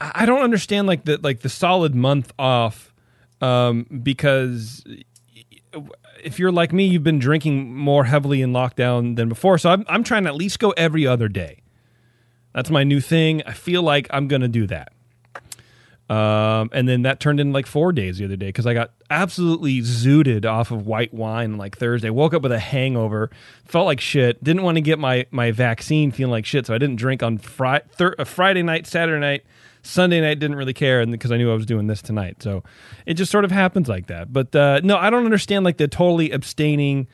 [0.00, 2.92] I don't understand like the like the solid month off,
[3.40, 4.84] um, because
[6.22, 9.58] if you're like me, you've been drinking more heavily in lockdown than before.
[9.58, 11.62] So I'm I'm trying to at least go every other day.
[12.54, 13.42] That's my new thing.
[13.44, 14.92] I feel like I'm gonna do that.
[16.08, 18.92] Um, and then that turned into like four days the other day because I got
[19.10, 22.08] absolutely zooted off of white wine like Thursday.
[22.08, 23.30] Woke up with a hangover,
[23.66, 24.42] felt like shit.
[24.42, 26.64] Didn't want to get my my vaccine, feeling like shit.
[26.64, 29.44] So I didn't drink on Friday, thir- uh, Friday night, Saturday night,
[29.82, 30.38] Sunday night.
[30.38, 32.64] Didn't really care, and because I knew I was doing this tonight, so
[33.04, 34.32] it just sort of happens like that.
[34.32, 37.06] But uh, no, I don't understand like the totally abstaining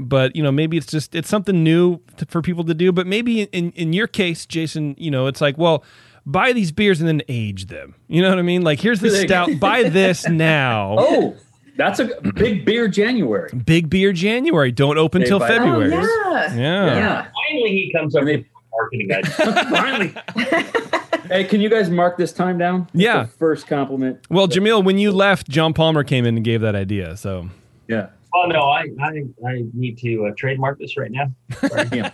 [0.00, 3.04] but you know maybe it's just it's something new to, for people to do but
[3.04, 5.82] maybe in in your case jason you know it's like well
[6.30, 9.08] buy these beers and then age them you know what i mean like here's the
[9.08, 9.44] There you go.
[9.46, 11.36] stout buy this now Oh,
[11.76, 13.50] that's a big beer January.
[13.64, 16.54] big beer january don't open Hey, till february Oh, yeah.
[16.54, 16.84] yeah.
[16.94, 17.26] Yeah.
[17.50, 19.64] Finally, he comes up with marketing idea.
[19.70, 20.14] Finally.
[21.30, 22.84] Hey, can you guys mark this time down?
[22.84, 23.22] That's Yeah.
[23.24, 24.18] the first compliment.
[24.30, 27.48] well jamil when you left john palmer came in and gave that idea so
[27.86, 28.08] Yeah.
[28.34, 31.32] Oh no, I I, I need to uh, trademark this right now.
[31.72, 31.92] Right.
[31.94, 32.10] Yeah.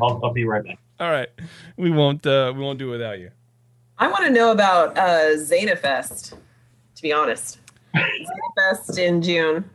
[0.00, 0.78] I'll, I'll be right back.
[1.00, 1.28] all right
[1.76, 3.30] we won't uh we won't do it without you
[3.98, 6.30] I want to know about uh, Zanafest.
[6.30, 7.58] To be honest,
[7.94, 9.68] Zanafest in June.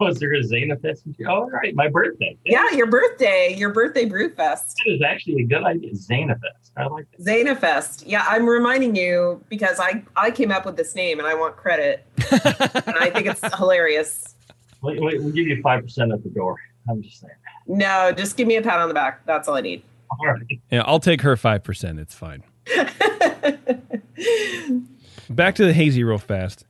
[0.00, 1.04] Was there a Zana Fest?
[1.28, 2.36] Oh, right, my birthday.
[2.44, 4.76] Yeah, your birthday, your birthday brew fest.
[4.84, 5.92] That is actually a good idea.
[5.92, 6.72] Zana Fest.
[6.76, 7.24] I like that.
[7.24, 8.02] Zanafest.
[8.06, 11.56] Yeah, I'm reminding you because I I came up with this name and I want
[11.56, 12.04] credit.
[12.32, 14.34] and I think it's hilarious.
[14.82, 16.56] We, we, we'll give you five percent at the door.
[16.88, 17.32] I'm just saying.
[17.66, 19.24] No, just give me a pat on the back.
[19.26, 19.82] That's all I need.
[20.10, 20.60] All right.
[20.70, 22.44] yeah i'll take her 5% it's fine
[25.30, 26.64] back to the hazy real fast.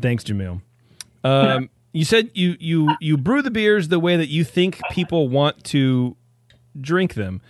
[0.00, 0.62] Thanks, Jamil.
[1.24, 5.28] Um, you said you you you brew the beers the way that you think people
[5.28, 6.16] want to
[6.80, 7.40] drink them.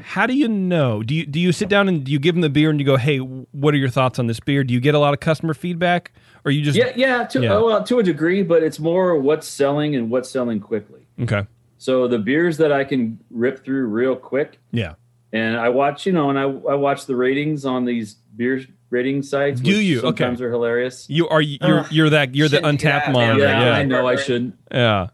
[0.00, 1.02] How do you know?
[1.02, 2.86] Do you do you sit down and do you give them the beer and you
[2.86, 5.20] go, "Hey, what are your thoughts on this beer?" Do you get a lot of
[5.20, 6.12] customer feedback,
[6.44, 7.50] or you just yeah, yeah, to, Yeah.
[7.58, 11.06] well, to a degree, but it's more what's selling and what's selling quickly.
[11.20, 11.46] okay?
[11.78, 14.94] So the beers that I can rip through real quick, Yeah.
[15.36, 19.22] And I watch, you know, and I, I watch the ratings on these beer rating
[19.22, 19.60] sites.
[19.60, 19.98] Do which you?
[19.98, 20.06] Okay.
[20.06, 21.06] Sometimes are hilarious.
[21.10, 21.86] You are you're Ugh.
[21.90, 23.40] you're that you're the Untappd that, monitor.
[23.40, 23.72] Yeah, Yeah.
[23.74, 24.56] I know I shouldn't.
[24.70, 25.08] Yeah.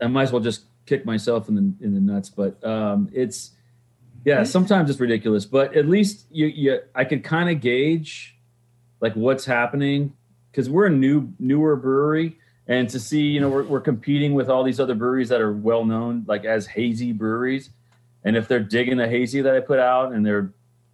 [0.00, 2.30] I might as well just kick myself in the in the nuts.
[2.30, 3.50] But um, it's
[4.24, 5.46] yeah, sometimes it's ridiculous.
[5.46, 8.36] But at least you, you I could kind of gauge
[9.00, 10.14] like what's happening
[10.50, 14.48] because we're a new newer brewery, and to see you know we're, we're competing with
[14.48, 17.70] all these other breweries that are well known like as hazy breweries,
[18.24, 20.52] and if they're digging the hazy that I put out and they're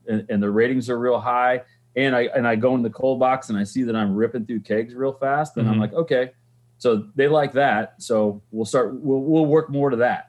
[0.09, 1.63] and, and the ratings are real high.
[1.97, 4.45] And I and I go in the cold box and I see that I'm ripping
[4.45, 5.81] through kegs real fast, and I'm Mhm.
[5.81, 6.33] like, okay,
[6.77, 7.95] so they like that.
[8.03, 8.95] So we'll start.
[9.01, 10.29] We'll we'll work more to that.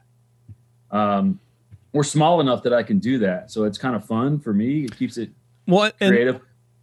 [0.90, 1.38] Um,
[1.92, 4.84] we're small enough that I can do that, so it's kind of fun for me.
[4.84, 5.30] It keeps it
[5.66, 6.40] Well, and creative.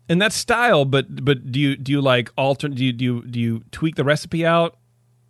[0.07, 2.68] and that's style, but but do you do you like alter?
[2.68, 4.78] Do you do you, do you tweak the recipe out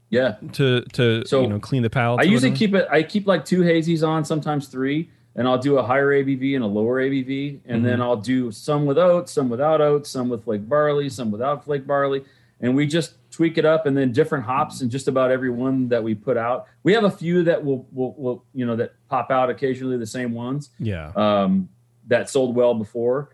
[0.09, 0.35] Yeah.
[0.53, 2.21] to to So, you know clean the palate?
[2.21, 2.87] I usually keep it.
[2.91, 6.63] I keep like two hazies on, sometimes three, and I'll do a higher ABV and
[6.63, 10.43] a lower ABV, and then I'll do some with oats, some without oats, some with
[10.43, 12.23] flake barley, some without flake barley,
[12.61, 15.89] and we just tweak it up, and then different hops and just about every one
[15.89, 16.67] that we put out.
[16.83, 20.05] We have a few that will will, will you know that pop out occasionally, the
[20.07, 21.11] same ones Yeah.
[21.15, 21.67] um,
[22.07, 23.29] that sold well before,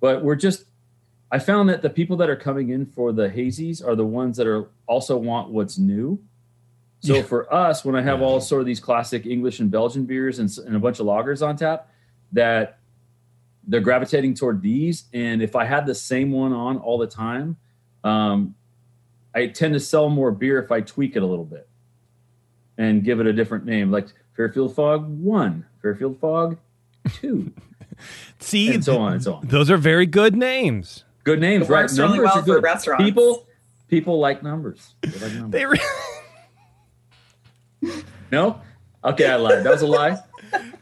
[0.00, 0.64] but we're just.
[1.32, 4.36] I found that the people that are coming in for the hazies are the ones
[4.36, 6.18] that are also want what's new.
[7.00, 7.22] So Yeah.
[7.22, 10.50] for us, when I have all sort of these classic English and Belgian beers and,
[10.66, 11.88] and a bunch of lagers on tap,
[12.32, 12.78] that
[13.68, 15.04] they're gravitating toward these.
[15.12, 17.56] And if I had the same one on all the time,
[18.04, 18.54] um,
[19.34, 21.68] I tend to sell more beer if I tweak it a little bit
[22.78, 24.06] and give it a different name, like
[24.36, 26.56] Fairfield Fog One, Fairfield Fog
[27.12, 27.52] Two,
[28.38, 29.46] See, and so on and so on.
[29.46, 31.04] those are very good names.
[31.24, 31.82] Good names, It right?
[31.82, 32.62] works really Numbers well are for good.
[32.62, 33.04] restaurants.
[33.04, 33.46] People,
[33.88, 34.94] people like numbers.
[35.02, 35.50] They like numbers.
[35.50, 35.80] They re-
[38.32, 38.60] no,
[39.04, 39.64] okay, I lied.
[39.64, 40.18] That was a lie.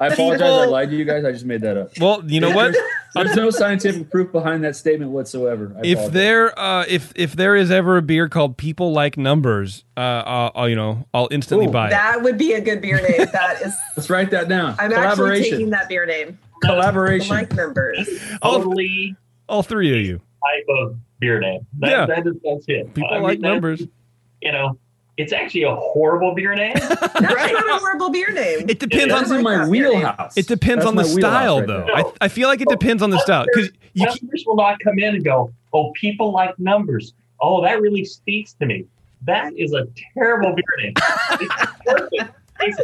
[0.00, 0.42] I apologize.
[0.42, 1.24] I lied to you guys.
[1.24, 1.90] I just made that up.
[1.98, 2.74] well, you know what?
[3.14, 5.72] There's no scientific proof behind that statement whatsoever.
[5.76, 6.10] I if apologize.
[6.12, 10.52] there uh if if there is ever a beer called people like numbers uh i'll,
[10.56, 11.70] I'll, you know i'll instantly Ooh.
[11.70, 13.28] buy it That would be a good beer name.
[13.32, 13.72] That is.
[13.96, 14.74] let's write that down.
[14.80, 16.38] I'm actually taking that beer name.
[16.62, 17.30] Collaboration.
[17.30, 18.08] Like numbers.
[18.42, 19.14] all, Totally
[19.48, 21.66] all three of you type of beer name.
[21.78, 22.06] That, Yeah.
[22.06, 22.92] that is, that's it.
[22.94, 23.82] people I mean, like numbers
[24.42, 24.78] You know,
[25.16, 26.74] it's actually a horrible beer name.
[26.78, 28.68] That's not a horrible beer name.
[28.68, 29.98] it depends That's on in my that beer name.
[30.00, 30.36] wheelhouse.
[30.36, 31.96] it depends That's on the style right though there.
[31.96, 34.78] I, I feel like it depends on the style because you keep- Customers will not
[34.80, 38.86] come in and go, "Oh, people like numbers." Oh, that really speaks to me.
[39.22, 40.94] That is a terrible beer name.
[41.40, 41.54] It's
[41.86, 42.34] perfect.
[42.60, 42.78] It's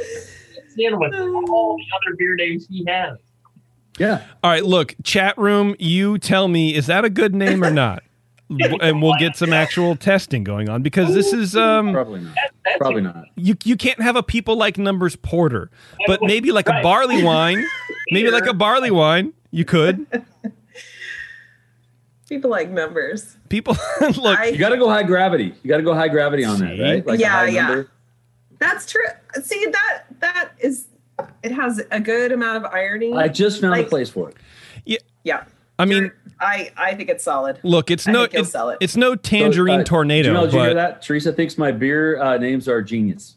[0.56, 3.18] it's in with all the other beer names he has.
[3.98, 4.24] Yeah.
[4.42, 8.02] all right look chat room you tell me is that a good name or not
[8.80, 12.34] and we'll get some actual testing going on because this is um Probably not.
[12.34, 13.24] That, that's Probably not.
[13.36, 15.70] you you can't have a people like numbers porter
[16.06, 17.64] but maybe like a barley wine
[18.10, 20.06] maybe like a barley wine you could
[22.28, 23.36] People like numbers.
[23.48, 25.52] people look I, You got to go high gravity.
[25.64, 27.04] You got to go high gravity on that, right?
[27.04, 27.66] Like Yeah, yeah.
[27.66, 27.90] number.
[28.60, 29.02] that's true.
[29.42, 30.86] See that that is.
[31.42, 33.12] It has a good amount of irony.
[33.14, 34.36] I just found Like- a place for it.
[34.84, 34.98] yeah.
[35.24, 35.44] Yeah.
[35.78, 36.10] i mean
[36.40, 37.58] I I think it's solid.
[37.62, 38.78] Look, it's I no think it's, sell it.
[38.80, 41.02] it's no tangerine So, uh, tornado, Jamil, did you hear that?
[41.02, 43.36] Teresa thinks my beer uh, names are genius.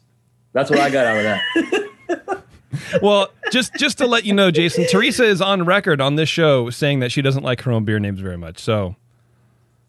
[0.54, 2.42] That's what I got out of that.
[3.02, 6.70] well, just just to let you know, Jason, Teresa is on record on this show
[6.70, 8.58] saying that she doesn't like her own beer names very much.
[8.58, 8.96] So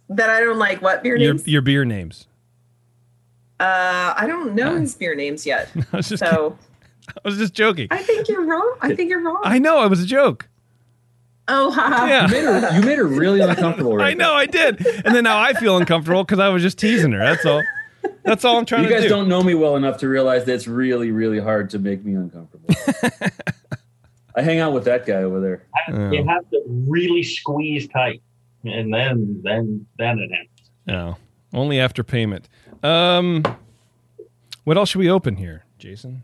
[0.10, 1.48] That I don't like what beer your names.
[1.48, 2.28] your beer names.
[3.60, 5.70] Uh, I don't know his beer names yet.
[5.94, 6.58] I was just So
[7.26, 7.88] I was just joking.
[7.92, 8.78] I think you're wrong.
[8.82, 9.42] I think you're wrong.
[9.44, 10.48] I know it was a joke.
[11.48, 12.06] oh, haha.
[12.06, 12.26] Yeah.
[12.28, 15.24] You made her, you made her really uncomfortable right I know I did, and then
[15.26, 17.20] now I feel uncomfortable because I was just teasing her.
[17.20, 17.62] That's all.
[18.24, 18.96] That's all I'm trying You to do.
[18.96, 19.16] You guys do.
[19.16, 22.14] don't know me well enough to realize that it's really, really hard to make me
[22.14, 22.70] uncomfortable.
[24.36, 25.64] I hang out with that guy over there.
[25.90, 26.12] Oh.
[26.12, 28.22] You have to really squeeze tight,
[28.64, 30.70] and then then then it happens.
[30.88, 31.18] No,
[31.54, 32.50] only after payment.
[32.84, 33.44] Um,
[34.66, 36.24] what else should we open here, Jason?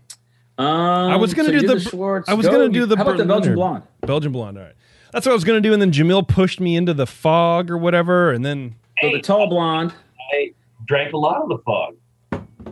[0.58, 2.30] Um, I was gonna so do you the Schwartz.
[2.30, 2.52] I was Go.
[2.54, 3.84] gonna do You- the How about the Belgian blonde?
[4.02, 4.58] Belgian blonde.
[4.58, 4.76] All right,
[5.12, 7.78] that's what I was gonna do, and then Jamil pushed me into the fog or
[7.78, 9.94] whatever, and then So the tall blonde,
[10.34, 10.54] I
[10.86, 11.96] drank a lot of the fog.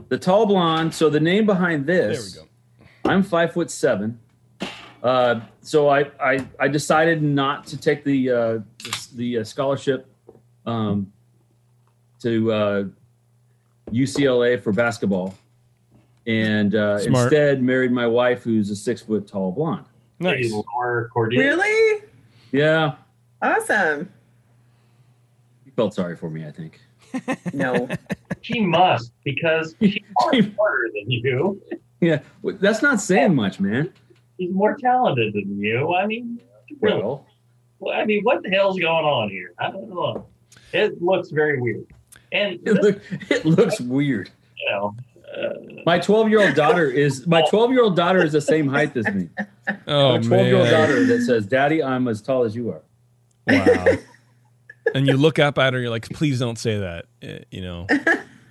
[0.10, 0.94] the tall blonde.
[0.94, 2.34] So the name behind this.
[2.34, 3.10] there we go.
[3.12, 4.20] I'm five foot seven.
[5.02, 8.60] Uh, so I, I I decided not to take the uh,
[9.16, 10.06] the uh, scholarship
[10.66, 11.12] um,
[12.22, 12.84] to uh,
[13.92, 15.34] UCLA for basketball,
[16.30, 19.86] and uh, instead married my wife, who's a six foot tall blonde.
[20.20, 20.52] Nice.
[21.16, 22.04] Really?
[22.52, 22.96] Yeah,
[23.42, 24.12] Awesome.
[25.66, 26.46] he felt sorry for me.
[26.46, 26.80] I think.
[27.54, 27.88] No.
[28.42, 31.62] She must because she's far smarter than you.
[32.00, 33.92] Yeah, well, that's not saying much, man.
[34.38, 35.94] He's more talented than you.
[35.94, 36.40] I mean,
[36.80, 37.02] really.
[37.02, 37.26] Well,
[37.80, 39.54] Well, I mean, what the hell's going on here?
[39.60, 40.26] I don't know.
[40.72, 41.86] It looks very weird.
[42.32, 44.30] And it, look, it looks weird.
[44.58, 44.96] you know,
[45.86, 48.96] My 12 year old daughter is my 12 year old daughter is the same height
[48.96, 49.30] as me.
[49.88, 52.82] Oh a 12 year old daughter that says, "Daddy, I'm as tall as you are."
[53.48, 53.86] Wow.
[54.96, 57.06] and you look up at her, you're like, please don't say that.
[57.24, 57.88] Uh, you know,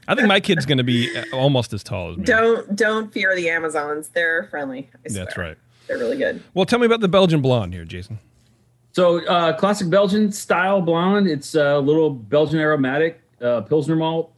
[0.09, 2.25] I think my kid's going to be uh, almost as tall as me.
[2.25, 4.09] don't don't fear the Amazons.
[4.09, 4.91] They're friendly.
[4.95, 5.49] I That's swear.
[5.49, 5.57] right.
[5.87, 6.43] They're really good.
[6.55, 8.19] Well, tell me about the Belgian blonde here, Jason.
[8.93, 11.29] So, uh, classic Belgian style blonde.
[11.29, 14.33] It's a little Belgian aromatic uh, Pilsner malt,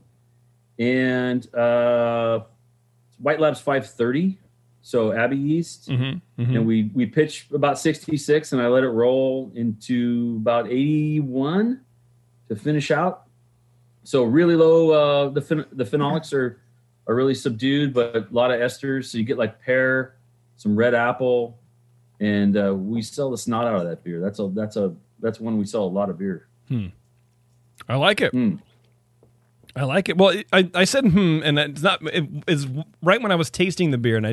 [0.80, 2.40] and uh,
[3.18, 4.38] White Labs 530.
[4.82, 6.56] So Abbey yeast, Mm-hmm.
[6.56, 11.82] and we we pitch about 66, and I let it roll into about 81
[12.48, 13.24] to finish out.
[14.04, 14.90] So really low.
[14.90, 16.58] Uh, the phen- the phenolics are
[17.06, 19.04] are really subdued, but a lot of esters.
[19.12, 20.16] So you get like pear,
[20.56, 21.58] some red apple,
[22.18, 24.18] and uh, we sell the snot out of that beer.
[24.20, 26.48] That's a that's a that's one we sell a lot of beer.
[27.86, 28.32] I like it.
[28.32, 28.60] Mm.
[29.76, 30.18] I like it.
[30.18, 32.02] Well, I, I said hmm, and it's not.
[32.12, 32.66] It is
[33.02, 34.30] right when I was tasting the beer, and I,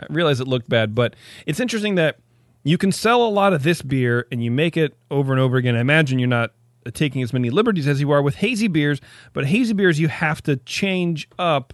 [0.00, 0.94] I realized it looked bad.
[0.94, 1.14] But
[1.46, 2.18] it's interesting that
[2.64, 5.56] you can sell a lot of this beer, and you make it over and over
[5.56, 5.76] again.
[5.76, 6.52] I imagine you're not
[6.92, 9.00] taking as many liberties as you are with hazy beers,
[9.32, 11.72] but hazy beers you have to change up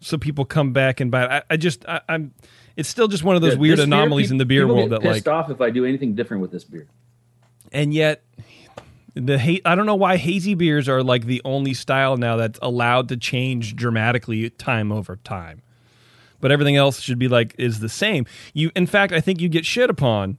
[0.00, 1.30] so people come back and buy it.
[1.30, 2.32] I, I just I, am
[2.76, 4.90] It's still just one of those Yeah, weird this beer, anomalies in the beer world
[4.90, 6.86] get that like pissed off if I do anything different with this beer.
[7.72, 8.22] and yet
[9.14, 12.58] the ha- I don't know why hazy beers are like the only style now that's
[12.62, 15.62] allowed to change dramatically time over time.
[16.40, 18.26] But everything else should be like is the same.
[18.54, 20.38] You in fact I think you get shit upon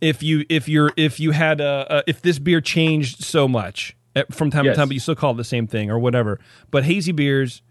[0.00, 3.96] if you if you're if you had a, a if this beer changed so much
[4.14, 4.74] eh, from time Yes.
[4.74, 6.38] to time but you still call it the same thing or whatever.
[6.70, 7.62] But hazy beers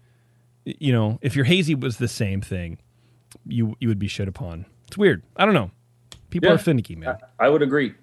[0.64, 2.78] you know, if your hazy was the same thing,
[3.46, 4.66] you you would be shit upon.
[4.86, 5.22] It's weird.
[5.36, 5.70] I don't know.
[6.30, 6.54] People Yeah.
[6.54, 7.16] are finicky, man.
[7.38, 7.94] I would agree.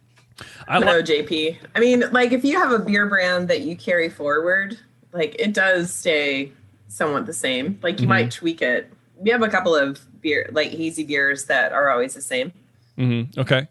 [0.67, 1.57] I no, like JP.
[1.75, 4.77] I mean, like if you have a beer brand that you carry forward,
[5.13, 6.51] like it does stay
[6.87, 7.79] somewhat the same.
[7.83, 8.09] Like you Mhm.
[8.09, 8.91] might tweak it.
[9.17, 12.51] We have a couple of beer, like hazy beers that are always the same.
[12.97, 13.39] Mm-hmm.
[13.39, 13.67] Okay.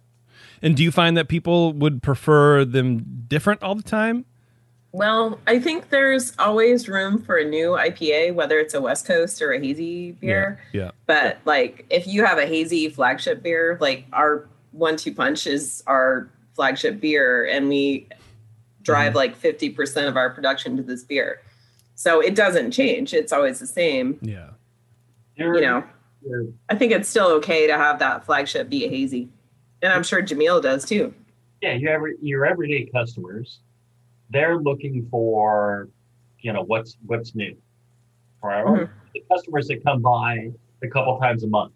[0.62, 4.24] And do you find that people would prefer them different all the time?
[4.92, 9.40] Well, I think there's always room for a new IPA, whether it's a West Coast
[9.42, 10.60] or a hazy beer.
[10.72, 10.92] Yeah.
[11.06, 15.82] But like if you have a hazy flagship beer, like our one two punch is
[15.86, 16.28] our
[16.62, 18.08] flagship beer and we
[18.82, 21.40] drive like 50% of our production to this beer.
[21.94, 23.14] So it doesn't change.
[23.14, 24.18] It's always the same.
[24.20, 24.50] Yeah.
[25.36, 25.84] You know,
[26.68, 29.28] I think it's still okay to have that flagship be a hazy.
[29.82, 31.14] And I'm sure Jamil does too.
[31.62, 33.60] yeah, you every your everyday customers,
[34.30, 35.88] they're looking for,
[36.40, 37.56] you know, what's what's new.
[38.42, 38.64] Right?
[38.64, 38.90] Mhm.
[39.14, 40.50] The customers that come by
[40.82, 41.72] a couple times a month,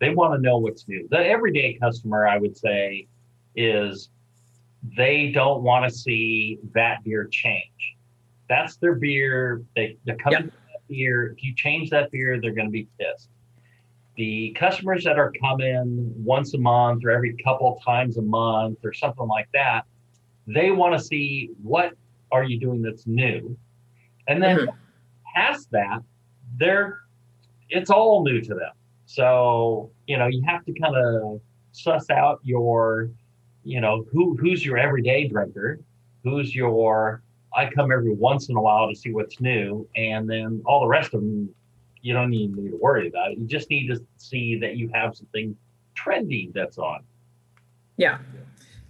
[0.00, 1.06] they want to know what's new.
[1.10, 3.08] The everyday customer, I would say,
[3.56, 4.10] is
[4.96, 7.96] they don't want to see that beer change.
[8.48, 9.62] That's their beer.
[9.74, 10.44] They they come Yep.
[10.44, 11.32] that beer.
[11.32, 13.30] If you change that beer, they're going to be pissed
[14.16, 18.92] the customers that are coming once a month or every couple times a month or
[18.92, 19.82] something like that,
[20.46, 21.92] they want to see what
[22.32, 23.56] are you doing that's new.
[24.26, 24.76] And then mm-hmm.
[25.34, 26.00] past that,
[26.56, 27.00] they're
[27.68, 28.72] it's all new to them.
[29.06, 31.40] So, you know, you have to kind of
[31.72, 33.10] suss out your,
[33.66, 35.80] you know, who who's your everyday drinker,
[36.22, 37.22] who's your
[37.54, 40.86] I come every once in a while to see what's new, and then all the
[40.86, 41.48] rest of them
[42.00, 43.38] you don't even need to worry about it.
[43.38, 45.56] You just need to see that you have something
[45.96, 47.00] trendy that's on.
[47.96, 48.18] Yeah.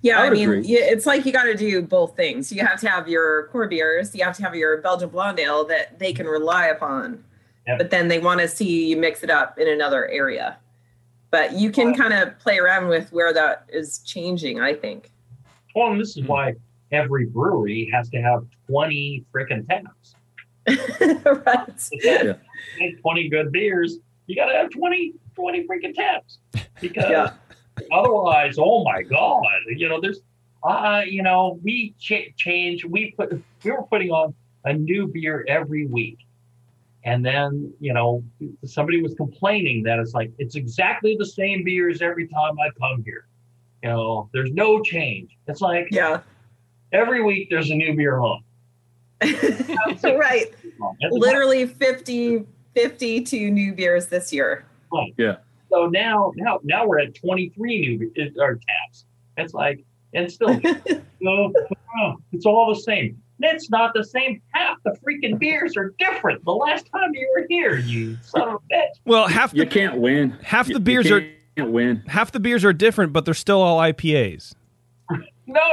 [0.02, 0.68] Yeah, I I, mean, agree.
[0.68, 2.52] it's like you got to do both things.
[2.52, 5.64] You have to have your core beers, you have to have your Belgian blonde ale
[5.64, 7.24] that they can rely upon,
[7.66, 7.78] Yep.
[7.78, 10.58] but then they want to see you mix it up in another area.
[11.36, 15.10] But you can kind of play around with where that is changing, I think.
[15.74, 16.54] Well, and this is why
[16.92, 20.14] every brewery has to have 20 freaking taps.
[21.46, 21.88] right.
[21.92, 22.36] Yeah.
[23.02, 26.38] 20 good beers, you got to have 20, 20 freaking taps.
[26.80, 27.32] Because Yeah.
[27.92, 30.20] otherwise, oh my God, you know, there's,
[30.62, 33.30] uh, you know, we ch- change, we put,
[33.62, 34.34] we were putting on
[34.64, 36.25] a new beer every week.
[37.06, 38.22] And then, you know,
[38.64, 43.04] somebody was complaining that it's like, it's exactly the same beers every time I come
[43.04, 43.28] here.
[43.84, 45.30] You know, there's no change.
[45.46, 46.20] It's like, yeah,
[46.92, 48.42] every week there's a new beer on.
[49.22, 50.52] right.
[51.12, 52.44] Literally 50,
[52.74, 54.64] 52 new beers this year.
[54.92, 55.14] Right.
[55.16, 55.36] Yeah.
[55.70, 59.04] So now, now, now we're at 23 new be- or taps.
[59.36, 60.60] It's like, and still,
[61.20, 61.52] no,
[61.96, 63.22] no, it's all the same.
[63.40, 64.40] It's not the same.
[64.52, 66.44] Half the freaking beers are different.
[66.44, 68.88] The last time you were here, you son of a bitch.
[69.04, 70.30] Well, half the, You can't win.
[70.42, 71.20] half You- the you beers are
[71.56, 72.02] can't win.
[72.06, 74.54] half the beers are different, but they're still all IPAs.
[75.10, 75.20] No,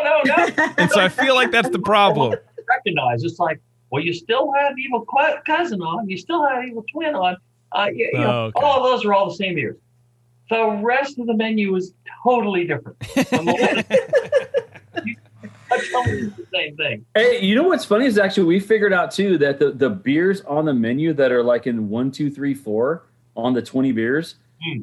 [0.04, 0.36] no, no.
[0.78, 2.36] And so I feel like that's the problem.
[2.70, 3.60] Recognize it's like,
[3.90, 5.06] well, you still have evil
[5.46, 6.08] cousin on.
[6.10, 7.38] You still have evil twin on.
[7.72, 8.60] Uh, you, you know, Oh, okay.
[8.66, 9.78] all of those are all the same beers.
[10.50, 11.94] The rest of the menu is
[12.24, 12.98] totally different.
[15.76, 17.06] That's almost the same thing.
[17.16, 20.42] Hey, you know what's funny is actually we figured out too that the, the beers
[20.42, 23.04] on the menu that are like in one, two, three, four
[23.36, 24.82] on the 20 beers, Hmm.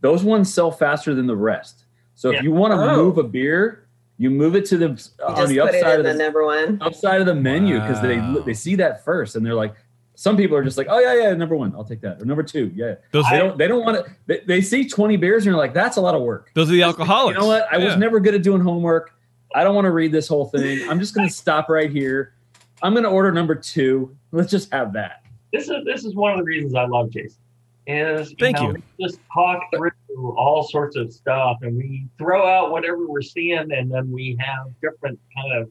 [0.00, 1.84] those ones sell faster than the rest.
[2.14, 2.38] So Yeah.
[2.38, 2.96] if you want to Oh.
[3.04, 3.84] move a beer,
[4.16, 6.78] you move it to the You on the put upside of the the number one.
[6.80, 8.34] upside of the menu because Wow.
[8.36, 9.74] they they see that first and they're like,
[10.14, 12.42] some people are just like, oh yeah, yeah, number one, I'll take that, or number
[12.42, 12.94] two, yeah.
[13.12, 14.12] Those They don't they don't want to.
[14.26, 16.50] They, they see 20 beers and they're like, that's a lot of work.
[16.54, 17.36] those are the alcoholics.
[17.36, 17.66] You know what?
[17.72, 17.84] I Yeah.
[17.84, 19.12] was never good at doing homework.
[19.54, 20.88] I don't want to read this whole thing.
[20.88, 22.34] I'm just going to stop right here.
[22.82, 24.16] I'm going to order number two.
[24.32, 25.24] Let's just have that.
[25.52, 27.40] This is this is one of the reasons I love Jason.
[27.86, 28.82] Is Thank know, you.
[28.98, 33.72] we just talk through all sorts of stuff, and we throw out whatever we're seeing,
[33.72, 35.70] and then we have different kind of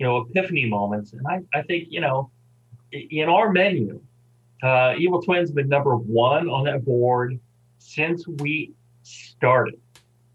[0.00, 1.12] you know epiphany moments.
[1.12, 2.30] And I I think you know
[2.90, 4.00] in our menu,
[4.62, 7.38] uh, Evil Twins been number one on that board
[7.78, 9.80] since we started.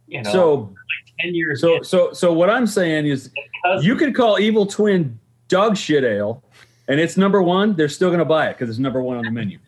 [0.07, 1.61] You know, So like ten years.
[1.61, 1.83] so in.
[1.83, 6.43] so so what I'm saying is Because- you could call Evil Twin dog shit ale,
[6.87, 7.75] and it's number one.
[7.75, 9.59] They're still going to buy it because it's number one on the menu.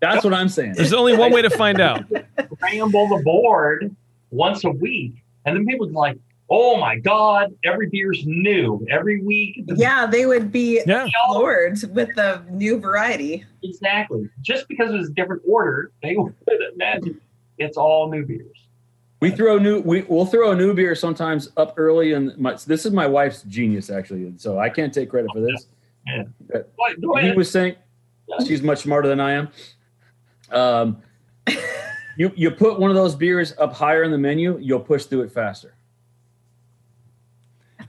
[0.00, 0.74] That's what I'm saying.
[0.74, 2.04] There's only one way to find out.
[2.56, 3.94] scramble the board
[4.30, 5.14] once a week,
[5.44, 6.18] and then people are like,
[6.50, 11.06] "Oh my god, every beer's new every week." Yeah, they would be Yeah.
[11.28, 13.44] floored with the new variety.
[13.62, 14.28] exactly.
[14.42, 16.34] Just because it was a different order, they would
[16.74, 17.20] imagine
[17.58, 18.65] it's all new beers.
[19.20, 19.80] We throw new.
[19.80, 23.42] We we'll throw a new beer sometimes up early, and my this is my wife's
[23.44, 25.66] genius actually, so I can't take credit for this.
[26.06, 26.24] Yeah.
[26.52, 27.76] But Go ahead- go he was saying
[28.46, 29.48] she's much smarter than I am.
[30.50, 31.02] Um,
[32.18, 35.22] you you put one of those beers up higher in the menu, you'll push through
[35.22, 35.72] it faster.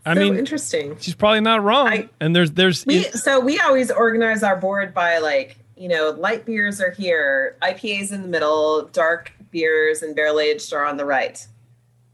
[0.05, 0.97] I so mean, interesting.
[0.99, 1.87] she's probably not wrong.
[1.87, 6.15] I- and there's there's We so we always organize our board by like you know
[6.17, 10.97] light beers are here, IPAs in the middle, dark beers and barrel aged are on
[10.97, 11.45] the right.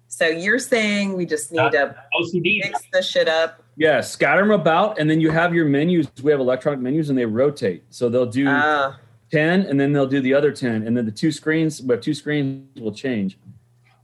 [0.08, 2.62] So you're saying we just need to OCD.
[2.64, 3.64] mix the shit up.
[3.76, 6.08] Yeah, scatter them about, and then you have your menus.
[6.22, 7.84] We have electronic menus, and they rotate.
[7.90, 9.00] So they'll do Ah,
[9.32, 12.14] ten, and then they'll do the other ten, and then the two screens, but two
[12.14, 13.40] screens will change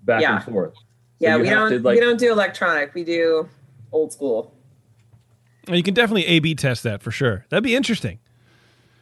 [0.04, 0.38] back Yeah.
[0.38, 0.74] and forth.
[0.74, 0.82] So
[1.20, 2.96] yeah, we don't to, like- we don't do electronic.
[2.96, 3.48] We do
[3.92, 4.56] old school.
[5.68, 7.46] you can definitely A/B test that for sure.
[7.50, 8.18] That'd be interesting.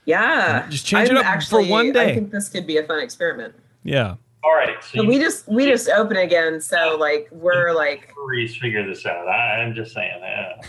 [0.03, 2.11] Yeah, Just change it I'm up for one day.
[2.11, 3.53] I think this could be a fun experiment.
[3.83, 4.15] Yeah.
[4.43, 6.61] All right, so So we just we just open again.
[6.61, 9.27] So like we're like Please figure this out.
[9.27, 10.21] I, I'm just saying.
[10.23, 10.61] Uh,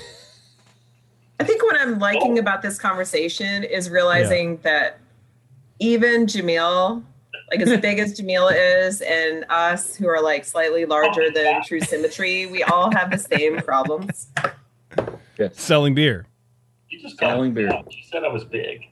[1.41, 4.99] I think what I'm liking about this conversation is realizing that
[5.79, 7.03] even Jamil,
[7.51, 11.81] like as big as Jamil is, and us who are like slightly larger than True
[11.81, 14.29] Symmetry, we all have the same problems.
[15.53, 16.27] Selling beer.
[16.89, 17.69] you just Selling beer.
[17.69, 17.85] me.
[17.91, 18.87] You said I was big.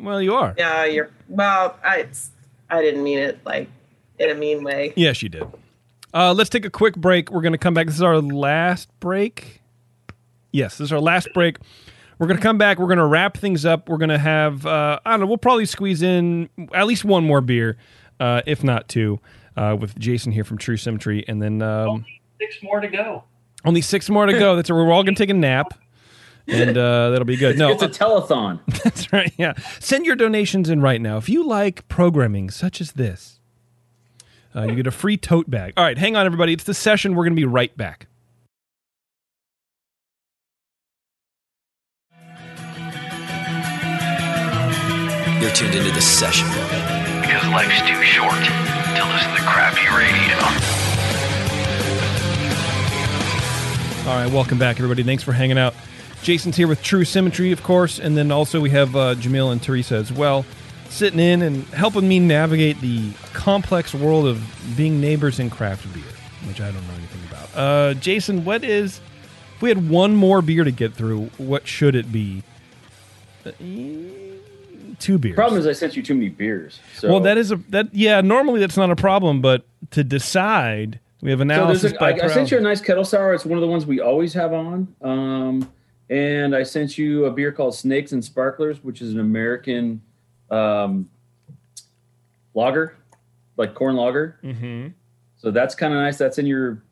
[0.00, 0.54] Well, you are.
[0.56, 1.76] Yeah, you're well.
[1.84, 2.30] I it's,
[2.70, 3.68] I didn't mean it like
[4.18, 4.92] in a mean way.
[4.96, 5.44] Yes, you did.
[6.12, 7.30] Uh, let's take a quick break.
[7.30, 7.86] We're going to come back.
[7.86, 9.60] This is our last break.
[10.52, 11.58] Yes, this is our last break.
[12.18, 12.78] We're going to come back.
[12.78, 13.88] We're going to wrap things up.
[13.88, 17.24] We're going to have, uh, I don't know, we'll probably squeeze in at least one
[17.24, 17.76] more beer,
[18.18, 19.20] uh, if not two,
[19.56, 21.24] uh, with Jason here from True Symmetry.
[21.28, 22.04] And then um,
[22.38, 23.24] Six more to go.
[23.64, 24.56] only six more to go.
[24.56, 25.72] That's We're all going to take a nap.
[26.46, 27.56] And uh, that'll be good.
[27.58, 28.60] No, It's a telethon.
[28.82, 29.32] that's right.
[29.36, 29.54] Yeah.
[29.78, 31.16] Send your donations in right now.
[31.16, 33.40] If you like programming such as this,
[34.54, 35.74] uh, you get a free tote bag.
[35.76, 36.52] All right, hang on, everybody.
[36.52, 37.14] It's the session.
[37.14, 38.08] We're going to be right back.
[45.40, 46.46] You're tuned into the session.
[46.48, 50.36] Because life's too short to listen to crappy radio.
[54.10, 55.02] All right, welcome back, everybody.
[55.02, 55.74] Thanks for hanging out.
[56.22, 59.62] Jason's here with True Symmetry, of course, and then also we have uh, Jamil and
[59.62, 60.44] Teresa as well,
[60.88, 64.42] sitting in and helping me navigate the complex world of
[64.76, 66.02] being neighbors in craft beer,
[66.46, 67.56] which I don't know anything about.
[67.56, 69.00] Uh, Jason, what is?
[69.56, 72.42] If we had one more beer to get through, what should it be?
[73.44, 73.52] Uh,
[74.98, 75.34] two beers.
[75.34, 76.80] Problem is, I sent you too many beers.
[76.96, 77.08] So.
[77.08, 77.94] well, that is a that.
[77.94, 82.04] Yeah, normally that's not a problem, but to decide, we have So analysis there's a,
[82.04, 83.32] I, I sent you a nice kettle sour.
[83.32, 84.94] It's one of the ones we always have on.
[85.00, 85.70] Um,
[86.10, 90.02] and I sent you a beer called Snakes and Sparklers, which is an American
[90.50, 91.08] um,
[92.52, 92.96] lager,
[93.56, 94.38] like corn lager.
[94.42, 94.88] Mm-hmm.
[95.38, 96.18] So that's kind of nice.
[96.18, 96.82] That's in your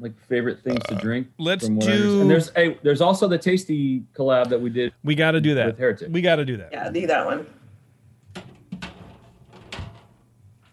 [0.00, 1.28] like favorite things to drink.
[1.38, 4.92] Let's from what do- And there's a there's also the tasty collab that we did.
[5.04, 5.66] We got to do that.
[5.66, 6.08] With Heretic.
[6.10, 6.70] We got to do that.
[6.72, 7.46] Yeah, do that one.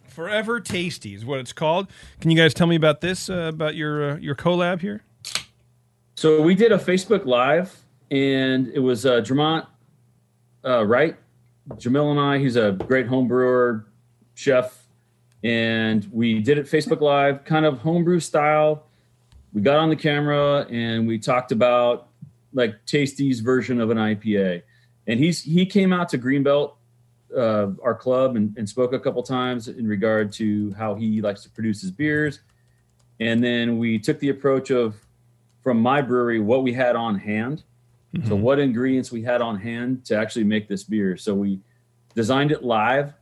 [0.07, 1.88] Forever Tasty is what it's called.
[2.19, 3.30] Can you guys tell me about this?
[3.30, 5.03] Uh, about your uh, your collab here?
[6.15, 7.80] So we did a Facebook Live,
[8.12, 9.66] and it was uh, Dramont
[10.66, 11.16] uh, Wright,
[11.76, 12.38] Jamil and I.
[12.38, 13.88] He's a great home brewer,
[14.36, 14.84] chef,
[15.44, 18.84] and we did it Facebook Live, kind of homebrew style.
[19.54, 22.10] We got on the camera and we talked about
[22.54, 24.64] like Tasty's version of an IPA,
[25.08, 26.74] and he's he came out to Greenbelt,
[27.36, 31.44] uh, our club, and, and spoke a couple times in regard to how he likes
[31.44, 32.42] to produce his beers.
[33.22, 34.96] And then we took the approach of
[35.64, 37.64] from my brewery what we had on hand.
[38.28, 41.16] So what ingredients we had on hand to actually make this beer.
[41.16, 41.62] So we
[42.14, 43.14] designed it live,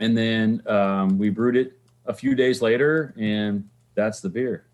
[0.00, 4.66] and then um, we brewed it a few days later, and that's the beer.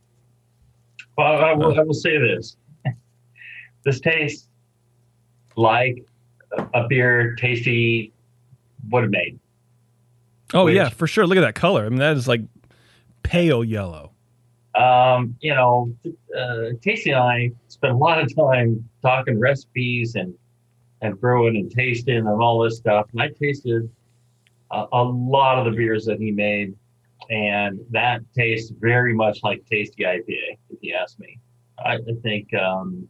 [1.19, 2.57] Well, I will, I will say this:
[3.85, 4.49] this tastes
[5.55, 6.03] like
[6.57, 8.15] a, a beer tasty
[8.91, 9.39] would have made.
[10.55, 11.27] Oh Which- yeah, for sure.
[11.27, 11.85] Look at that color.
[11.85, 12.41] I mean, that is like
[13.23, 14.13] pale yellow.
[14.77, 15.93] Um, you know,
[16.39, 20.35] uh, Tasty and I spent a lot of time talking recipes and
[21.03, 23.07] and brewing and tasting and all this stuff.
[23.13, 23.89] And I tasted
[24.71, 26.75] a, a lot of the beers that he made,
[27.31, 31.39] and that tastes very much like Tasty IPA, if you ask me.
[31.79, 33.07] I, I think, um,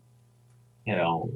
[0.86, 1.30] you know,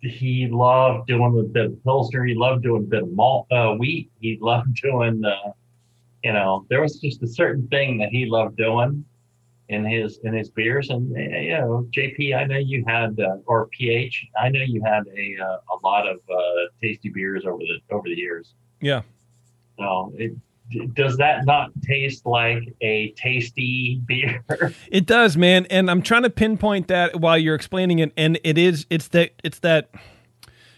[0.00, 2.24] he loved doing a bit of pilsner.
[2.24, 4.10] He loved doing a bit of malt, uh, wheat.
[4.20, 5.52] He loved doing, uh,
[6.24, 9.04] you know, there was just a certain thing that he loved doing
[9.68, 10.90] in his in his beers.
[10.90, 14.82] And uh, you know, JP, I know you had uh, or PH, I know you
[14.84, 18.54] had a uh, a lot of uh, tasty beers over the over the years.
[18.80, 19.02] Yeah.
[19.78, 20.32] So it
[20.94, 24.44] does that not taste like a tasty beer?
[24.90, 25.66] It does, man.
[25.66, 28.12] And I'm trying to pinpoint that while you're explaining it.
[28.16, 29.90] And it is, it's that, it's that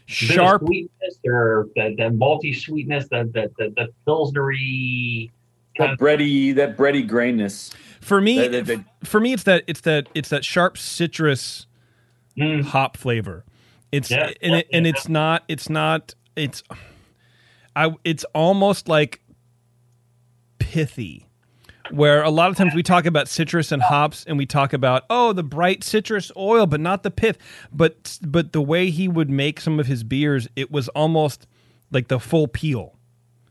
[0.06, 5.30] sharp sweetness or that, that malty sweetness, that that that, that pilsnery
[5.78, 7.72] that bready, that bready grainness.
[8.00, 11.66] For me, That- that- that- for me, it's that, it's that, it's that sharp citrus
[12.36, 12.62] mm.
[12.62, 13.44] hop flavor.
[13.90, 14.90] It's, Yeah, and, it, and yeah.
[14.90, 16.62] it's not, it's not, it's,
[17.74, 19.22] I, it's almost like
[20.58, 21.26] pithy
[21.90, 25.04] where a lot of times we talk about citrus and hops and we talk about
[25.10, 27.38] oh the bright citrus oil but not the pith.
[27.72, 31.46] But but the way he would make some of his beers it was almost
[31.90, 32.96] like the full peel.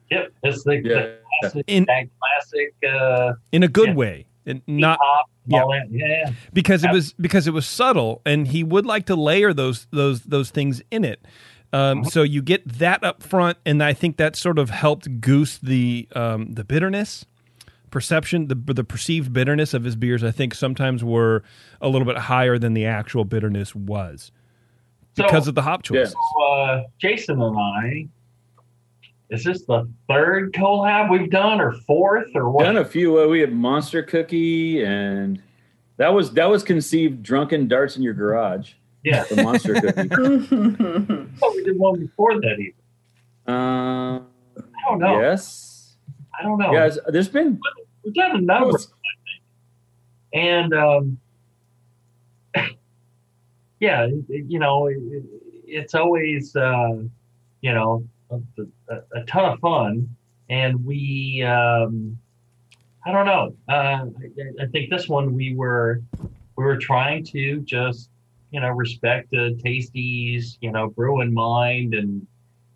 [0.09, 3.95] Yep, it's the, the classic, In- that classic uh, in a good Yeah.
[3.95, 4.25] way.
[4.45, 5.63] And not hop yeah.
[5.89, 9.87] Yeah, because it was because it was subtle and he would like to layer those
[9.91, 11.23] those those things in it.
[11.73, 15.57] Um, so you get that up front and i think that sort of helped goose
[15.57, 17.23] the um, the bitterness
[17.91, 21.43] perception the the perceived bitterness of his beers i think sometimes were
[21.81, 24.31] a little bit higher than the actual bitterness was
[25.15, 28.07] because So- of the hop choices So, uh, Jason and I,
[29.29, 32.63] is this the third collab we've done or fourth or what?
[32.63, 33.19] Done a few.
[33.21, 35.41] Uh, we had Monster Cookie, and
[35.97, 38.73] that was that was conceived drunken darts in your garage.
[39.03, 40.09] Yeah, the Monster Cookie.
[41.43, 42.73] Oh, we did one before that even.
[43.47, 45.19] Uh, I don't know.
[45.21, 45.70] Yes.
[46.41, 46.73] I don't know.
[46.73, 47.59] Yeah, there's been
[48.03, 49.13] We've done a number, I
[50.31, 50.33] think.
[50.33, 51.19] And um,
[53.79, 55.25] yeah, you know, it, it-
[55.73, 56.97] it's always uh,
[57.61, 58.39] you know a,
[58.89, 60.13] a, a ton of fun,
[60.49, 62.17] and we um,
[63.05, 63.55] I don't know.
[63.69, 66.01] Uh, I, I think this one we were
[66.57, 68.09] we were trying to just
[68.51, 72.27] you know respect the tasties you know brewing mind and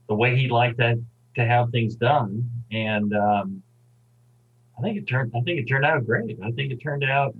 [0.07, 0.97] the way he liked that
[1.35, 3.61] to have things done, and um,
[4.77, 5.31] I think it turned.
[5.35, 6.37] I think it turned out great.
[6.43, 7.35] I think it turned out,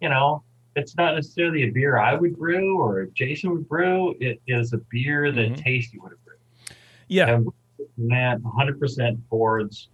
[0.00, 0.42] you know,
[0.76, 4.14] it's not necessarily a beer I would brew or Jason would brew.
[4.20, 6.38] It is a beer that Tasty would have brewed.
[7.08, 7.48] Yeah, and
[7.96, 9.88] man, 100 percent towards.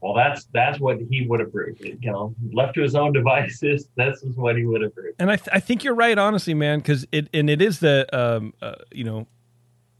[0.00, 1.78] Well, that's that's what he would have brewed.
[1.80, 5.14] You know, left to his own devices, this is what he would have brewed.
[5.18, 8.06] and I, th- I think you're right, honestly, man, because it and it is the
[8.12, 9.26] um, uh, you know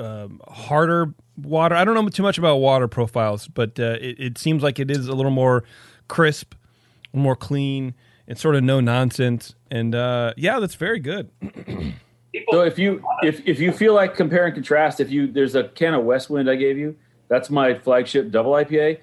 [0.03, 1.75] um, harder water.
[1.75, 4.91] I don't know too much about water profiles, but uh, it, it seems like it
[4.91, 5.65] is a little more
[6.09, 6.55] crisp,
[7.13, 7.95] more clean.
[8.27, 11.31] It's sort of no nonsense, and uh, yeah, that's very good.
[12.51, 15.65] So if you if if you feel like compare and contrast, if you there's a
[15.65, 16.97] can of Westwind I gave you,
[17.29, 19.01] that's my flagship double IPA.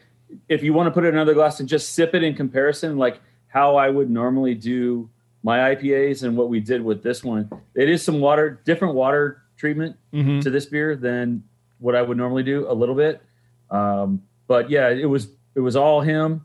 [0.48, 2.98] If you want to put it in another glass and just sip it in comparison,
[2.98, 5.10] like how I would normally do
[5.44, 9.44] my IPAs and what we did with this one, it is some water, different water
[9.60, 10.42] treatment Mhm.
[10.42, 11.44] to this beer than
[11.80, 13.22] what I would normally do a little bit.
[13.70, 16.42] Um, but yeah, it was it was all him.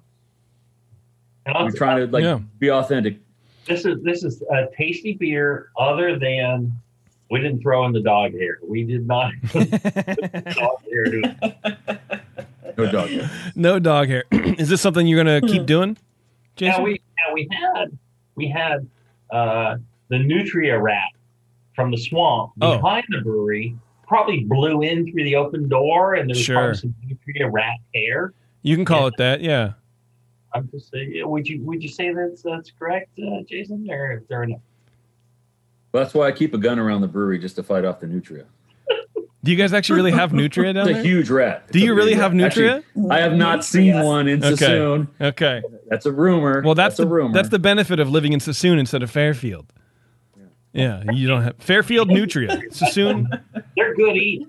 [1.46, 2.40] And I'm We're trying to like Yeah.
[2.58, 3.18] be authentic.
[3.66, 5.68] This is this is a tasty beer.
[5.78, 6.72] Other than
[7.30, 8.58] we didn't throw in the dog hair.
[8.66, 12.00] We did not put dog hair to.
[12.76, 13.10] No dog.
[13.54, 14.24] no dog hair.
[14.32, 15.96] is this something you're gonna keep doing,
[16.56, 16.78] Jason?
[16.80, 17.98] Now we now we had
[18.34, 18.86] we had
[19.30, 19.76] uh,
[20.08, 21.08] the nutria rat
[21.74, 22.76] from the swamp Oh.
[22.76, 23.76] behind the brewery.
[24.06, 26.56] Probably blew in through the open door, and there was Sure.
[26.56, 28.32] probably some nutria rat hair.
[28.62, 29.40] you can call it that.
[29.42, 29.72] Yeah.
[30.54, 31.20] I'm just saying.
[31.28, 34.60] Would you would you say that's that's correct, uh, Jason, or is there enough?
[35.92, 38.44] That's why I keep a gun around the brewery just to fight off the nutria.
[39.42, 41.70] Do you guys actually really have nutria down It's a huge rat.
[41.70, 42.76] Do It's a you really have nutria?
[42.78, 44.54] Actually, I have not seen one in Okay.
[44.54, 45.08] Suisun.
[45.20, 45.60] Okay.
[45.90, 46.62] That's a rumor.
[46.64, 47.34] Well, that's, a the rumor.
[47.34, 49.70] that's the benefit of living in Suisun instead of Fairfield.
[50.74, 52.48] Yeah, you don't have Fairfield nutria.
[52.70, 53.26] Suisun.
[53.76, 54.48] They're good eat.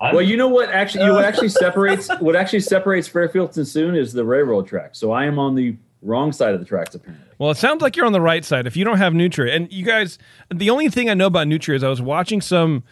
[0.00, 0.68] well, you know what?
[0.70, 4.90] Actually, you what actually separates what actually separates Fairfield and Suisun is the railroad track.
[4.94, 7.24] So I am on the wrong side of the tracks apparently.
[7.38, 8.66] Well, it sounds like you're on the right side.
[8.66, 10.18] If you don't have nutria, and you guys,
[10.52, 12.82] the only thing I know about nutria is I was watching some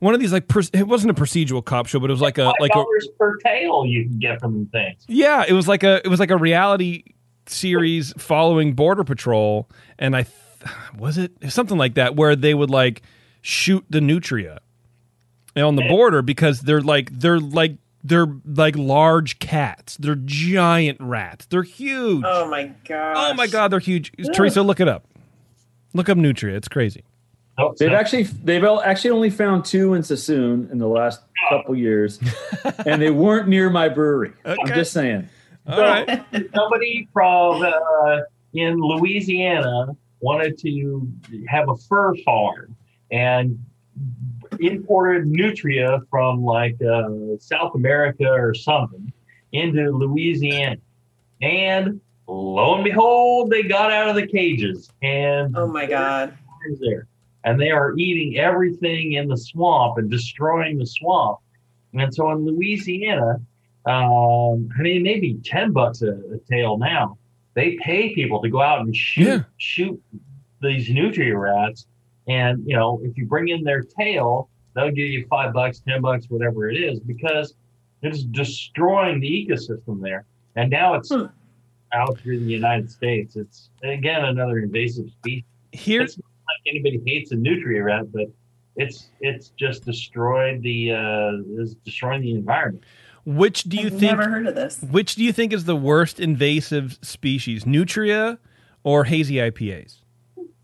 [0.00, 2.38] one of these like pers- it wasn't a procedural cop show, but it was like
[2.38, 5.04] a like a dollars per tail you can get from things.
[5.06, 7.04] Yeah, it was like a it was like a reality
[7.46, 9.68] series following Border Patrol,
[9.98, 10.34] and I th-
[10.98, 13.02] was it It something like that where they would like
[13.40, 14.60] shoot the nutria,
[15.56, 19.96] on the border because they're like they're like they're like large cats.
[19.96, 21.46] They're giant rats.
[21.46, 22.24] They're huge.
[22.26, 23.14] Oh my god.
[23.16, 24.12] Oh my god, they're huge.
[24.32, 25.06] Teresa, look it up.
[25.94, 26.56] Look up nutria.
[26.56, 27.04] It's crazy.
[27.56, 31.74] Oh, They've so- actually they've actually only found two in Suisun in the last couple
[31.74, 32.20] years,
[32.86, 34.32] and they weren't near my brewery.
[34.44, 35.28] I'm just saying.
[35.66, 36.24] All right.
[36.54, 38.20] somebody from uh,
[38.54, 41.08] in Louisiana wanted to
[41.48, 42.74] have a fur farm
[43.10, 43.58] and
[44.60, 49.12] imported nutria from like uh, South America or something
[49.52, 50.76] into Louisiana.
[51.40, 56.36] And lo and behold, they got out of the cages and Oh my god.
[56.80, 57.06] there.
[57.44, 61.38] And they are eating everything in the swamp and destroying the swamp.
[61.94, 63.40] And so in Louisiana,
[63.86, 67.16] um, I mean, maybe 10 bucks a, a tail now.
[67.58, 69.42] They pay people to go out and shoot, Yeah.
[69.56, 70.00] shoot
[70.62, 71.88] these nutria rats.
[72.28, 76.00] And, you know, if you bring in their tail, they'll give you five bucks, 10
[76.00, 77.56] bucks, whatever it is, because
[78.02, 80.24] it's destroying the ecosystem there.
[80.54, 81.24] And now it's Hmm.
[81.92, 83.34] out here in the United States.
[83.34, 88.26] It's, again, another invasive species Here's it's not like anybody hates a nutria rat, but
[88.76, 92.84] it's it's just destroyed the uh, is destroying the environment.
[93.24, 94.78] Which do you I've think never heard of this.
[94.90, 98.38] which do you think is the worst invasive species, nutria
[98.84, 100.00] or hazy IPAs?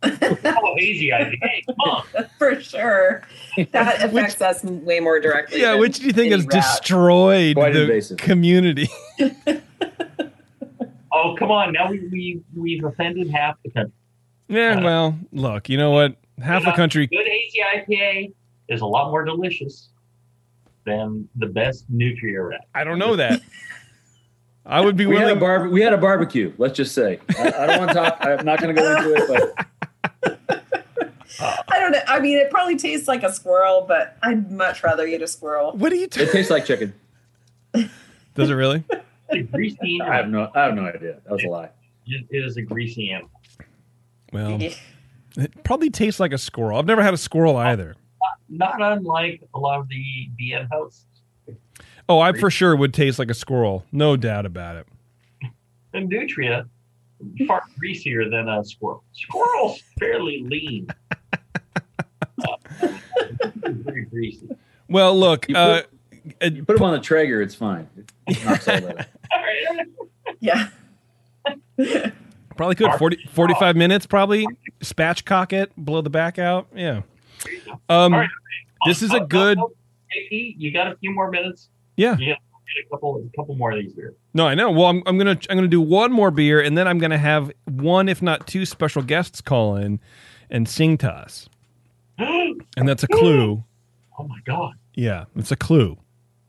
[0.07, 1.65] Oh, hazy IPA,
[2.13, 2.27] come.
[2.39, 3.23] For sure.
[3.73, 5.61] That affects us way more directly.
[5.63, 6.51] Yeah, which do you think any has rat.
[6.63, 8.19] destroyed Quite the invasive.
[8.19, 8.89] community?
[11.13, 11.73] Oh, come on.
[11.73, 13.93] Now we, we we've offended half the country.
[14.49, 16.17] yeah, uh, well, look, you know what?
[16.43, 18.33] Half the country Good hazy IPA
[18.69, 19.89] is a lot more delicious
[20.85, 22.67] than the best nutria rat.
[22.75, 23.41] I don't know that.
[24.67, 26.53] I would be We had a bar- we had a barbecue.
[26.57, 27.21] Let's just say.
[27.39, 28.19] I, I don't want to talk.
[28.21, 30.63] I'm not going to go into it, but
[31.69, 32.01] I don't know.
[32.07, 35.73] I mean, it probably tastes like a squirrel, but I'd much rather eat a squirrel.
[35.73, 36.07] What do you?
[36.07, 36.95] T- it tastes like chicken.
[37.73, 38.85] Does it really?
[39.31, 40.51] A greasy I have no.
[40.55, 41.21] I have no idea.
[41.25, 41.71] That was a lie.
[42.07, 43.31] It it is a greasy animal.
[44.33, 44.59] Well,
[45.37, 46.79] it probably tastes like a squirrel.
[46.79, 47.97] I've never had a squirrel either.
[48.49, 51.07] Not unlike a lot of the BN hosts.
[52.09, 53.85] Oh, I for sure would taste like a squirrel.
[53.91, 54.87] No doubt about it.
[55.95, 56.67] And nutria
[57.47, 59.05] far greasier than a squirrel.
[59.13, 60.89] Squirrel's fairly lean.
[61.33, 62.57] Uh,
[63.57, 64.49] very greasy.
[64.89, 65.83] Well, look, You uh,
[66.41, 67.41] put, you put them on the Traeger.
[67.41, 67.89] It's fine.
[68.27, 68.81] It knocks all.
[70.41, 70.69] Yeah.
[72.57, 74.47] probably could 40, 45 minutes, probably
[74.81, 76.67] spatchcock it, blow the back out.
[76.75, 77.03] Yeah.
[77.89, 78.29] Um, right.
[78.87, 79.59] this is a good.
[80.31, 81.69] you got a few more minutes.
[81.97, 82.17] Yeah.
[82.17, 82.39] Got
[82.87, 84.15] a couple, a couple more of these here.
[84.33, 84.71] No, I know.
[84.71, 87.53] Well, I'm, I'm gonna I'm gonna do one more beer, and then I'm gonna have
[87.67, 90.01] one, if not two, special guests call in
[90.51, 91.49] and sing to us,
[92.19, 93.63] and that's a clue.
[94.19, 94.75] Oh my god!
[94.95, 95.99] Yeah, it's a clue.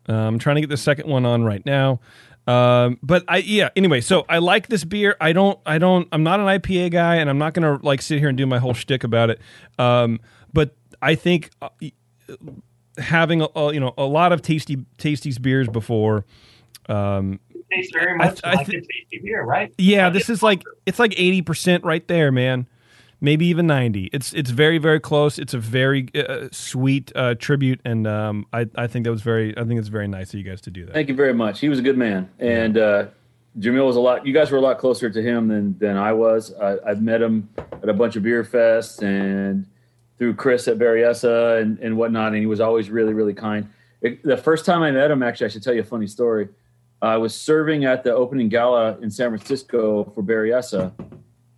[0.08, 2.00] Uh, I'm trying to get the second one on right now.
[2.48, 3.70] Um, but I yeah.
[3.76, 5.16] Anyway, so I like this beer.
[5.20, 5.60] I don't.
[5.66, 6.08] I don't.
[6.12, 8.60] I'm not an IPA guy, and I'm not gonna like sit here and do my
[8.60, 9.42] whole shtick about it.
[9.80, 10.20] Um,
[11.06, 11.70] I think uh,
[12.98, 16.26] having a, a, you know a lot of tasty tasties beers before.
[16.88, 17.40] Um,
[17.72, 19.74] tastes very I- much I like thi- a tasty beer, right?
[19.78, 22.68] yeah, this is like it's like eighty percent right there, man.
[23.22, 24.10] Maybe even ninety.
[24.14, 25.40] It's it's very very close.
[25.40, 29.58] It's a very uh, sweet uh, tribute, and um, I I think that was very
[29.58, 30.94] I think it's very nice of you guys to do that.
[30.94, 31.60] Thank you very much.
[31.60, 33.06] He was a good man, and uh,
[33.58, 34.28] Jamil was a lot.
[34.28, 36.54] You guys were a lot closer to him than than I was.
[36.62, 39.66] I, I've met him at a bunch of beer fests and
[40.18, 43.70] through Chris at Berryessa and, and whatnot, and he was always really really kind.
[44.02, 46.50] It, the first time I met him, actually, I should tell you a funny story.
[47.02, 50.92] I was serving at the opening gala in San Francisco for Berryessa,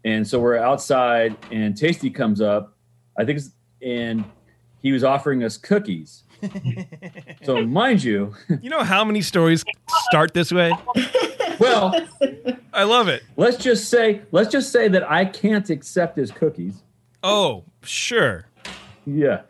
[0.03, 2.75] and so we're outside, and Tasty comes up.
[3.17, 3.51] I think, it's,
[3.81, 4.23] and
[4.81, 6.23] he was offering us cookies.
[7.43, 9.63] so mind you, You know how many stories
[10.09, 10.71] start this way?
[11.59, 11.93] well,
[12.73, 13.23] I love it.
[13.37, 16.83] let's just say let's just say that I can't accept his cookies.
[17.23, 18.47] Oh, sure.
[19.05, 19.41] Yeah,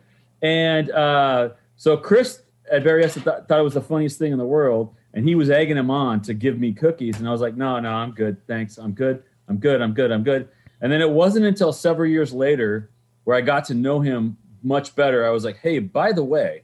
[0.42, 4.46] and uh, so Chris at Berryessa th- thought it was the funniest thing in the
[4.46, 7.56] world, and he was egging him on to give me cookies, and I was like,
[7.56, 10.48] no, no, I'm good, thanks, I'm good, I'm good, I'm good, I'm good.
[10.80, 12.90] And then it wasn't until several years later
[13.24, 15.26] where I got to know him much better.
[15.26, 16.62] I was like, hey, by the way,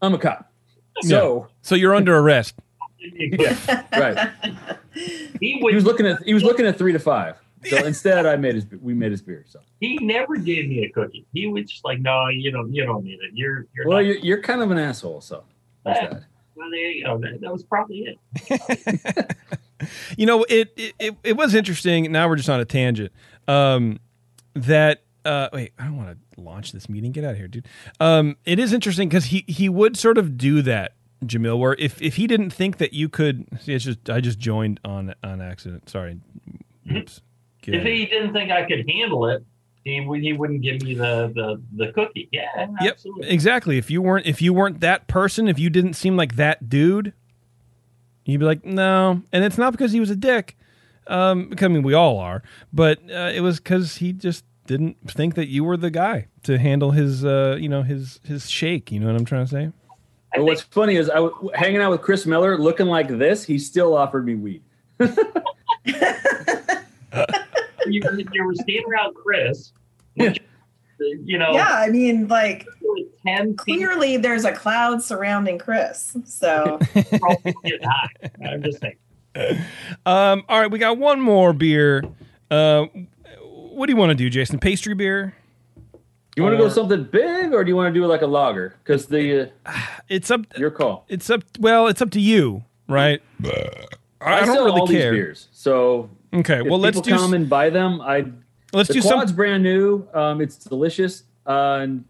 [0.00, 0.50] I'm a cop.
[1.02, 2.54] So So you're under arrest.
[3.00, 4.30] yeah, right.
[5.40, 7.41] He He was looking at he was looking at three to five.
[7.64, 9.44] So instead, I made his we made his beer.
[9.46, 11.26] So He never gave me a cookie.
[11.32, 12.72] He was just like, "No, you don't.
[12.74, 13.30] You don't need it.
[13.34, 15.20] You're you're well, not." you're, you're kind of an asshole.
[15.20, 15.44] So
[15.84, 16.24] there's
[16.54, 17.18] well, there you go.
[17.18, 18.16] That, that was probably
[18.48, 19.36] it.
[20.16, 22.10] You know, it, it it it was interesting.
[22.12, 23.12] Now we're just on a tangent.
[23.48, 24.00] Um,
[24.54, 27.12] that uh, wait, I don't want to launch this meeting.
[27.12, 27.66] Get out of here, dude.
[28.00, 30.94] Um, it is interesting because he he would sort of do that,
[31.24, 31.58] Jamil.
[31.58, 34.80] Where if if he didn't think that you could, see, it's just I just joined
[34.84, 35.88] on on accident.
[35.88, 36.20] Sorry.
[36.90, 37.20] Oops.
[37.62, 37.96] Get If out of here.
[37.96, 39.44] he didn't think I could handle it,
[39.84, 42.28] he would he wouldn't give me the the, the cookie.
[42.30, 43.28] Yeah, Yep, absolutely.
[43.30, 43.78] exactly.
[43.78, 47.12] If you weren't if you weren't that person, if you didn't seem like that dude,
[48.24, 49.22] you'd be like, no.
[49.32, 50.56] And it's not because he was a dick.
[51.08, 54.96] Um, because, I mean, we all are, but uh, it was because he just didn't
[55.10, 58.92] think that you were the guy to handle his, uh, you know, his his shake.
[58.92, 59.70] You know what I'm trying to say?
[60.32, 63.44] But what's funny is I was hanging out with Chris Miller, looking like this.
[63.44, 64.62] He still offered me weed.
[67.86, 68.02] you,
[68.32, 69.72] you were standing around Chris.
[70.16, 70.40] which,
[70.98, 72.66] You know, Yeah, I mean, like
[73.26, 76.16] ten clearly there's a cloud surrounding Chris.
[76.24, 76.78] So.
[78.44, 78.96] I'm just saying.
[80.04, 82.04] Um, all right, we got one more beer.
[82.50, 82.86] Uh,
[83.40, 84.58] what do you want to do, Jason?
[84.58, 85.34] Pastry beer?
[86.36, 88.74] You want to go something big, or do you want to do like a lager?
[88.82, 89.72] Because the uh,
[90.08, 91.04] it's up your call.
[91.08, 91.42] It's up.
[91.58, 93.22] Well, it's up to you, right?
[94.24, 95.10] I, don't sell really all care.
[95.12, 98.00] These beers, so Okay, well, let's people do come s- and buy them.
[98.00, 98.26] I
[98.72, 100.06] Let's the do some- quad's brand new.
[100.14, 101.24] Um, it's delicious.
[101.46, 102.04] Uh, and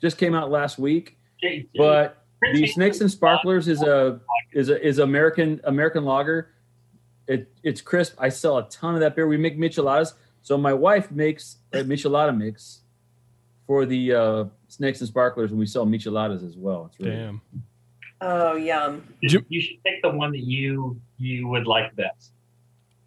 [0.00, 1.18] just came out last week.
[1.76, 4.20] But the Snakes and Sparklers is a
[4.52, 6.52] is a is American American lager.
[7.26, 8.14] It it's crisp.
[8.18, 9.26] I sell a ton of that beer.
[9.26, 10.14] We make micheladas.
[10.42, 12.80] So my wife makes a michelada mix
[13.66, 16.86] for the uh, Snakes and Sparklers, and we sell micheladas as well.
[16.90, 17.42] It's really Damn.
[18.20, 19.02] Oh, yum.
[19.20, 22.32] You, you should pick the one that you you would like best.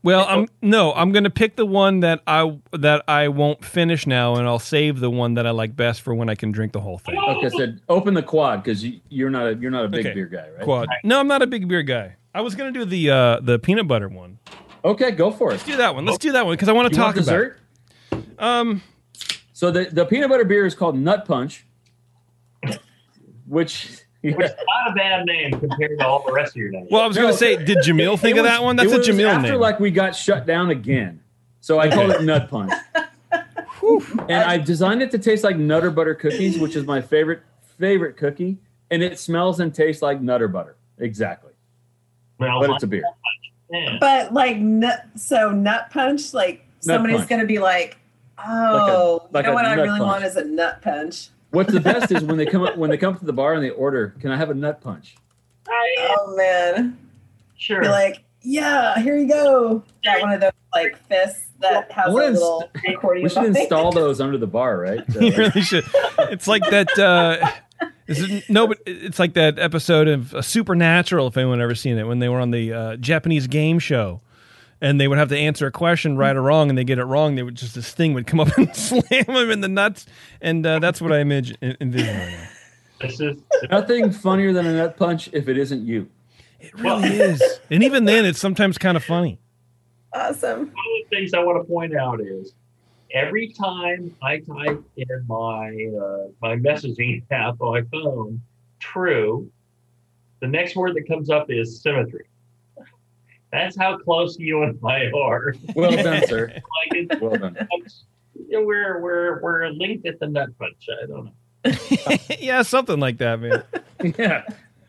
[0.02, 4.06] Well, I'm no, I'm going to pick the one that I that I won't finish
[4.06, 6.74] now, and I'll save the one that I like best for when I can drink
[6.74, 7.16] the whole thing.
[7.16, 10.06] Like I said, open the quad because you, you're not a you're not a big
[10.06, 10.14] Okay.
[10.14, 10.64] beer guy, right?
[10.64, 10.90] Quad.
[11.06, 12.18] No, I'm not a big beer guy.
[12.36, 14.40] I was going to do the uh, the peanut butter one.
[14.84, 15.54] Okay, go for it.
[15.54, 16.06] Let's do that one.
[16.06, 17.26] Let's do that one because I want to talk want about.
[17.26, 17.60] dessert?
[18.12, 18.24] It.
[18.40, 18.82] Um.
[19.54, 21.66] So the the peanut butter beer is called Nut Punch,
[23.46, 26.88] which Which is not a bad name compared to all the rest of your names.
[26.90, 28.78] Well, I was going to say, did Jamil think It of that one?
[28.78, 29.60] That's it a was Jamil after name.
[29.60, 31.20] like we got shut down again,
[31.60, 32.72] so I called it Nut Punch.
[34.30, 37.42] and I designed it to taste like Nutter Butter cookies, which is my favorite
[37.78, 38.58] favorite cookie,
[38.92, 41.52] and it smells and tastes like Nutter Butter exactly.
[42.38, 43.04] but it's a beer.
[44.00, 47.30] But like, nut, so nut punch, like somebody's punch.
[47.30, 47.98] going to be like,
[48.38, 50.02] oh, like you know what I really punch.
[50.02, 51.30] want is a nut punch.
[51.54, 53.64] What's the best is when they come up when they come to the bar and
[53.64, 55.16] they order, "Can I have a nut punch?"
[55.70, 56.98] Oh, man.
[57.56, 57.82] Sure.
[57.82, 59.84] Be like, yeah, here you go.
[60.04, 63.24] Got one of those like fists that has a I wanna little accordion.
[63.24, 65.04] We should behind install those under the bar, right?
[65.14, 65.86] So, you really should.
[66.20, 66.98] It's like that.
[66.98, 67.50] Uh,
[68.08, 71.28] is it, no, but it's like that episode of uh, Supernatural.
[71.28, 74.22] If anyone ever seen it, when they were on the uh, Japanese game show,
[74.84, 77.06] and they would have to answer a question right or wrong, and they get it
[77.06, 80.06] wrong, they would just this thing would come up and slam them in the nuts,
[80.42, 82.48] and uh, that's what I imagine envision right now.
[83.02, 83.38] This is
[83.72, 86.10] Nothing funnier than a nut punch if it isn't you.
[86.60, 87.42] It really is,
[87.72, 89.40] and even then, it's sometimes kind of funny.
[90.14, 90.60] Awesome.
[90.60, 92.54] One of the things I want to point out is
[93.14, 98.42] every time I type in my uh, my messaging app on my phone,
[98.80, 99.50] true,
[100.42, 102.26] the next word that comes up is symmetry.
[103.54, 105.54] That's how close you and I are.
[105.76, 106.48] Well done, sir.
[106.52, 107.56] Like it's, Well done.
[108.48, 110.88] yeah, we're we're we're linked at the nut punch.
[111.02, 112.18] I don't know.
[112.40, 113.64] yeah, something like that, man.
[114.18, 114.44] yeah.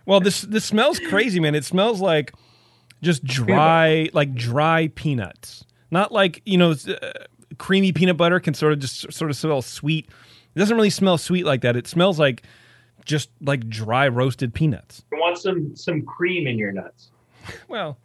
[0.07, 1.55] Well, this this smells crazy, man.
[1.55, 2.33] It smells like
[3.03, 5.67] just dry, like dry peanuts.
[5.91, 7.11] Not like you know, uh,
[7.59, 10.09] creamy peanut butter can sort of just sort of smell sweet.
[10.55, 11.77] It doesn't really smell sweet like that.
[11.77, 12.45] It smells like
[13.05, 15.05] just like dry roasted peanuts.
[15.13, 17.11] You want some some cream in your nuts.
[17.69, 17.99] Well,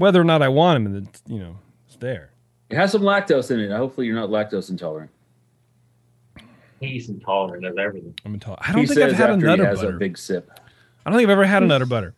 [0.00, 1.56] whether or not I want them, it's, you know,
[1.86, 2.30] it's there.
[2.70, 3.70] It has some lactose in it.
[3.70, 5.10] Hopefully, you're not lactose intolerant.
[6.80, 8.14] He's intolerant of everything.
[8.24, 8.68] I'm intolerant.
[8.68, 9.96] I don't He think I've says had a after he nutter has butter.
[9.96, 10.50] a big sip.
[11.04, 12.14] I don't think I've ever had a nutter butter.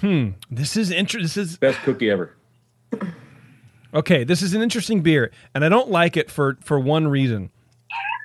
[0.00, 0.30] Hmm.
[0.50, 1.22] This is interesting.
[1.22, 2.34] This is Best cookie ever.
[3.94, 7.50] Okay, this is an interesting beer, and I don't like it for for one reason.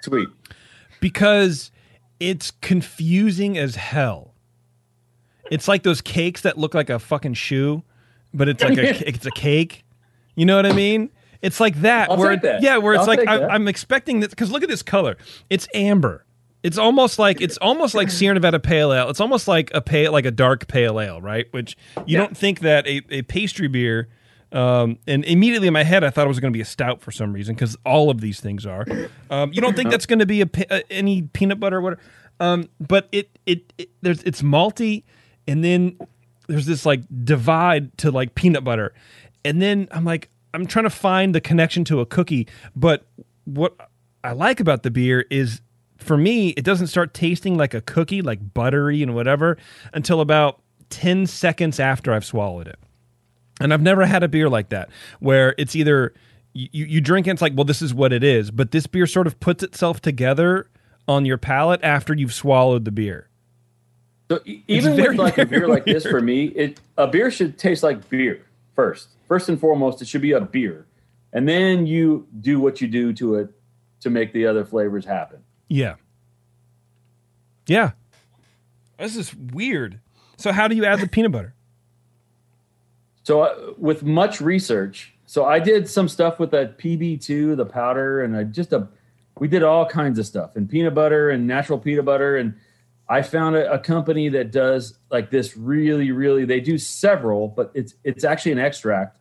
[0.01, 0.29] Sweet.
[1.01, 1.71] Because
[2.21, 4.26] it's confusing as hell.
[5.52, 7.84] It's like those cakes that look like a fucking shoe,
[8.34, 9.86] but it's like a it's a cake.
[10.36, 11.10] You know what I mean?
[11.41, 12.10] It's like that.
[12.10, 12.61] I'll where that.
[12.61, 15.18] Yeah, where it's I'll like I, I'm expecting this because look at this color.
[15.49, 16.26] It's amber.
[16.64, 19.10] It's almost like it's almost like Sierra Nevada Pale Ale.
[19.10, 21.45] It's almost like a pale like a dark pale ale, right?
[21.52, 24.10] Which you don't think that a, a pastry beer.
[24.52, 27.02] Um, and immediately in my head, I thought it was going to be a stout
[27.02, 28.86] for some reason because all of these things are.
[29.30, 32.02] Um, you don't think that's going to be a, uh, any peanut butter or whatever.
[32.40, 35.03] Um, but it, it it there's it's malty,
[35.48, 35.98] and then
[36.48, 38.94] there's this like divide to like peanut butter,
[39.44, 43.06] and then I'm like I'm trying to find the connection to a cookie, but
[43.45, 43.76] what
[44.24, 45.61] I like about the beer is
[45.98, 49.57] for me, it doesn't start tasting like a cookie, like buttery and whatever,
[49.94, 52.80] until about 10 seconds after I've swallowed it.
[53.60, 56.14] And I've never had a beer like that where it's either
[56.53, 59.07] you, you drink and it's like, well, this is what it is, but this beer
[59.07, 60.69] sort of puts itself together
[61.07, 63.26] on your palate after you've swallowed the beer.
[64.29, 67.57] So even very, with like a beer like this, for me, it a beer should
[67.57, 68.45] taste like beer
[68.75, 69.09] first.
[69.27, 70.85] First and foremost, it should be a beer,
[71.33, 73.49] and then you do what you do to it
[74.01, 75.39] to make the other flavors happen.
[75.69, 75.95] Yeah.
[77.67, 77.91] Yeah.
[78.97, 79.99] This is weird.
[80.37, 81.53] So how do you add the peanut butter?
[83.23, 88.23] So uh, with much research, so I did some stuff with that PB2, the powder,
[88.23, 88.87] and I just a
[89.39, 92.55] we did all kinds of stuff and peanut butter and natural peanut butter and
[93.09, 97.71] I found a, a company that does like this really really they do several but
[97.73, 99.17] it's it's actually an extract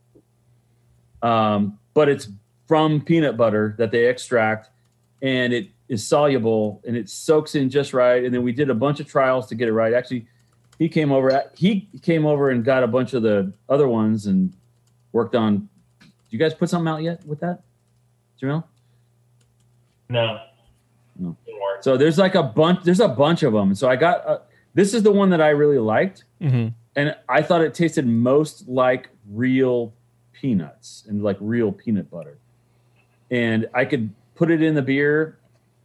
[1.23, 2.29] um, but it's
[2.67, 4.71] from peanut butter that they extract
[5.23, 8.75] and it is soluble and it soaks in just right and then we did a
[8.75, 10.27] bunch of trials to get it right actually
[10.79, 14.53] he came over he came over and got a bunch of the other ones and
[15.13, 15.69] worked on
[16.01, 17.63] do you guys put something out yet with that
[18.41, 18.65] Jamil?
[20.09, 20.41] No.
[21.75, 21.81] No.
[21.81, 22.83] So there's like a bunch.
[22.85, 23.75] There's a bunch of them.
[23.75, 24.27] So I got.
[24.27, 24.39] Uh,
[24.75, 26.69] this is the one that I really liked, Mm-hmm.
[26.97, 29.95] and I thought it tasted most like real
[30.33, 32.39] peanuts and like real peanut butter.
[33.31, 35.39] And I could put it in the beer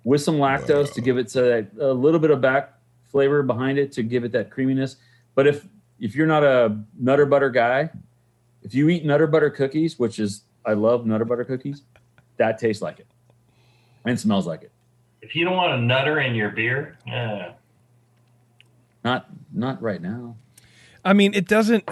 [0.03, 2.73] with some lactose to give it so that a little bit of back
[3.11, 4.97] flavor behind it to give it that creaminess.
[5.35, 5.65] But if
[5.99, 7.91] if you're not a nutter butter guy,
[8.63, 11.83] if you eat nutter butter cookies, which is I love nutter butter cookies,
[12.37, 13.07] that tastes like it
[14.05, 14.70] and smells like it.
[15.21, 17.51] If you don't want a nutter in your beer, uh,
[19.03, 20.35] Not not right now.
[21.05, 21.83] I mean, it doesn't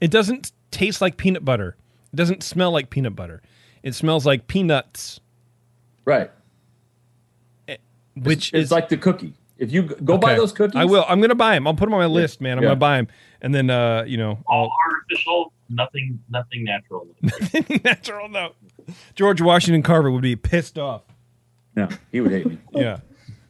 [0.00, 1.76] it doesn't taste like peanut butter.
[2.12, 3.42] It doesn't smell like peanut butter.
[3.82, 5.20] It smells like peanuts.
[6.04, 6.30] Right.
[8.16, 9.34] Which it's is like the cookie.
[9.58, 11.04] If you g- go buy those cookies, I will.
[11.08, 11.66] I'm going to buy them.
[11.66, 12.56] I'll put them on my list, man.
[12.58, 12.68] I'm Yeah.
[12.68, 13.08] going to buy them,
[13.42, 17.06] and then uh, you know, all artificial, nothing, nothing natural.
[17.22, 18.28] nothing natural.
[18.30, 18.52] No,
[19.14, 21.02] George Washington Carver would be pissed off.
[21.76, 22.58] No, he would hate me.
[22.72, 22.98] Yeah,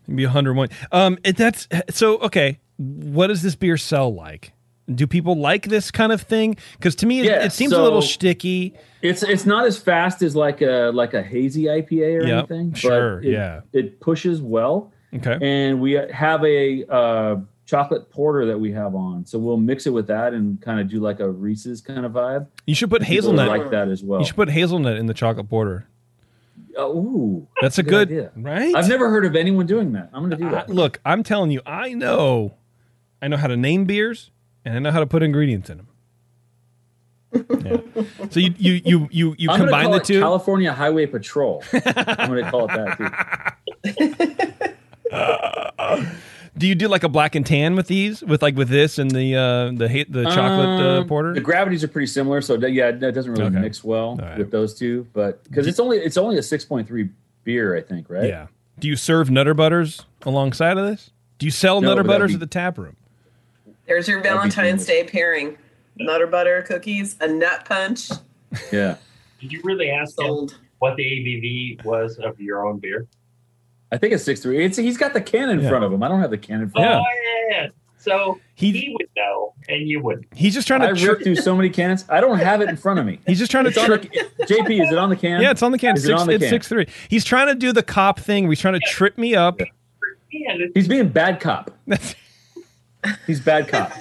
[0.06, 0.68] he'd be 101.
[0.92, 2.58] Um, it, that's so okay.
[2.76, 4.52] What does this beer sell like?
[4.92, 6.56] Do people like this kind of thing?
[6.74, 8.74] Because to me, it, Yeah, it seems a little so- sticky.
[9.02, 12.70] It's it's not as fast as like a like a hazy IPA or Yep, anything.
[12.70, 13.60] but sure, it- yeah.
[13.72, 14.92] It pushes well.
[15.14, 15.38] Okay.
[15.40, 19.90] And we have a uh, chocolate porter that we have on, so we'll mix it
[19.90, 22.46] with that and kind of do like a Reese's kind of vibe.
[22.66, 24.20] You should put People hazelnut like that as well.
[24.20, 25.88] You should put hazelnut in the chocolate porter.
[26.78, 28.32] Oh, ooh, That's a good, idea.
[28.36, 28.74] right?
[28.74, 30.10] I've never heard of anyone doing that.
[30.12, 30.68] I'm going to do I- that.
[30.68, 32.54] look, I'm telling you, I know,
[33.22, 34.30] I know how to name beers
[34.64, 35.88] and I know how to put ingredients in them.
[37.64, 37.78] Yeah.
[38.30, 40.20] So you you you you you I'm combine call the it two.
[40.20, 41.62] California Highway Patrol.
[41.72, 42.96] I'm going to call it
[43.84, 44.66] that
[45.10, 46.16] too.
[46.58, 48.22] do you do like a black and tan with these?
[48.22, 51.34] With like with this and the uh the the chocolate uh, Um, porter?
[51.34, 53.58] The gravities are pretty similar, so that- yeah, that doesn't really Okay.
[53.60, 54.38] mix well All right.
[54.38, 55.06] with those two.
[55.12, 57.10] But because it's only it's only a six point three
[57.44, 58.28] beer, I think, right?
[58.28, 58.46] Yeah.
[58.78, 61.10] Do you serve Nutter Butters alongside of this?
[61.38, 62.96] Do you sell No, Nutter Butters be- at the tap room?
[63.86, 65.56] There's your Valentine's Day pairing:
[65.96, 68.10] nutter butter cookies, a nut punch.
[68.72, 68.96] Yeah.
[69.40, 70.58] Did you really ask him Sold.
[70.78, 73.06] what the ABV was of your own beer?
[73.92, 74.64] I think it's six three.
[74.64, 75.68] It's he's got the can in Yeah.
[75.68, 76.02] front of him.
[76.02, 76.86] I don't have the can in front.
[76.88, 76.98] Yeah.
[77.00, 77.04] Oh,
[77.50, 77.68] yeah, yeah.
[77.98, 80.26] So He- he, would know, and you wouldn't.
[80.32, 82.04] He's just trying to I ripped through so many cans.
[82.08, 83.18] I don't have it in front of me.
[83.26, 84.12] He's just trying to It's on trick.
[84.42, 85.40] JP, is it on the can?
[85.42, 85.96] Yeah, it's on the can.
[85.96, 86.50] Is it Six, on the it's can?
[86.50, 86.86] six three.
[87.08, 88.48] He's trying to do the cop thing.
[88.48, 89.60] He's trying to trip me up.
[90.74, 91.70] He's being bad cop.
[93.26, 93.92] He's bad cop.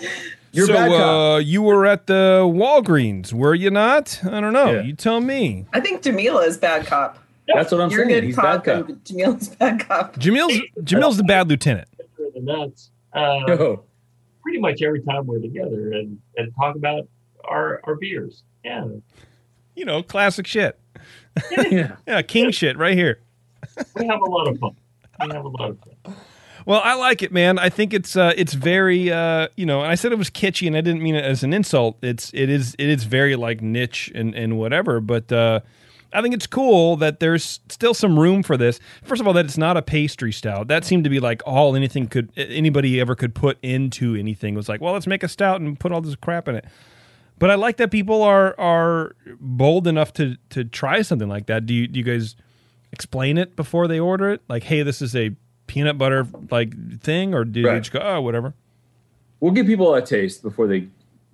[0.51, 1.35] You're so bad cop.
[1.35, 4.19] uh, you were at the Walgreens, were you not?
[4.25, 4.71] I don't know.
[4.75, 4.81] Yeah.
[4.83, 5.65] You tell me.
[5.73, 7.19] I think Jamila is bad cop.
[7.53, 8.09] That's what I'm You're saying.
[8.15, 9.03] good He's cop, bad cop.
[9.03, 10.15] Jamil's bad cop.
[10.19, 11.87] Jamil's Jamil's the bad lieutenant.
[12.15, 12.89] for the nuts.
[13.13, 13.75] Uh,
[14.41, 17.07] pretty much every time we're together and, and talk about
[17.45, 18.43] our, our beers.
[18.63, 18.85] Yeah.
[19.75, 20.79] You know, classic shit.
[21.69, 21.97] yeah.
[22.07, 23.19] Yeah, king shit right here.
[23.95, 24.75] We have a lot of fun.
[25.21, 26.15] We have a lot of fun.
[26.65, 27.59] Well, I like it, man.
[27.59, 29.81] I think it's uh, it's very uh, you know.
[29.81, 31.97] And I said it was kitschy, and I didn't mean it as an insult.
[32.01, 34.99] It's it is it is very like niche and and whatever.
[34.99, 35.59] But uh,
[36.15, 38.79] I think it's cool that there's still some room for this.
[39.03, 40.67] First of all, that it's not a pastry stout.
[40.67, 44.69] That seemed to be like all anything could anybody ever could put into anything was
[44.69, 46.65] like, well, let's make a stout and put all this crap in it.
[47.37, 51.65] But I like that people are are bold enough to to try something like that.
[51.65, 52.35] Do you do you guys
[52.91, 54.41] explain it before they order it?
[54.47, 55.31] Like, hey, this is a
[55.67, 57.79] peanut butter like thing, or do they Right.
[57.79, 58.53] just go, oh, whatever?
[59.41, 60.87] We'll give people a taste before they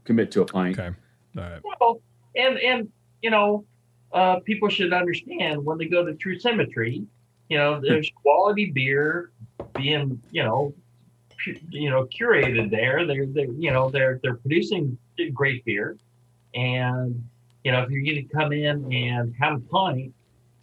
[0.05, 0.79] commit to a pint.
[0.79, 0.89] Okay,
[1.37, 1.61] all right.
[1.79, 2.01] Well,
[2.35, 2.89] and and
[3.21, 3.63] you know,
[4.13, 7.03] uh, people should understand when they go to True Symmetry,
[7.49, 9.31] you know, there's quality beer
[9.75, 10.73] being, you know,
[11.43, 13.05] pu- you know, curated there.
[13.05, 14.97] They're, they're, you know, they're they're producing
[15.33, 15.97] great beer,
[16.55, 17.23] and
[17.63, 20.13] you know, if you're going to come in and have a pint,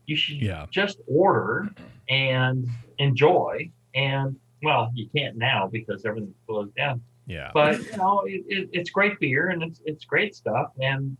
[0.06, 0.66] you should Yeah.
[0.70, 1.68] just order
[2.08, 2.66] and
[2.98, 3.70] enjoy.
[3.94, 7.50] And well, you can't now because everything's closed down Yeah.
[7.54, 11.16] but you know it, it, it's great beer and it's it's great stuff and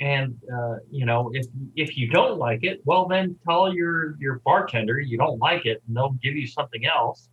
[0.00, 1.46] and uh, you know if
[1.76, 5.82] if you don't like it well then tell your your bartender you don't like it
[5.86, 7.28] and they'll give you something else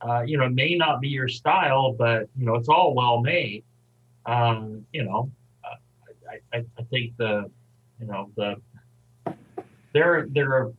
[0.00, 3.20] uh, you know it may not be your style but you know it's all well
[3.20, 3.62] made
[4.26, 5.30] um, you know
[5.64, 7.50] uh, I, I, I think the
[8.00, 8.56] you know the
[9.92, 10.72] there there are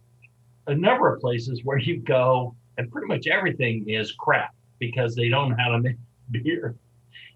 [0.67, 5.29] a number of places where you go and pretty much everything is crap because they
[5.29, 5.97] don't know how to make
[6.31, 6.75] beer.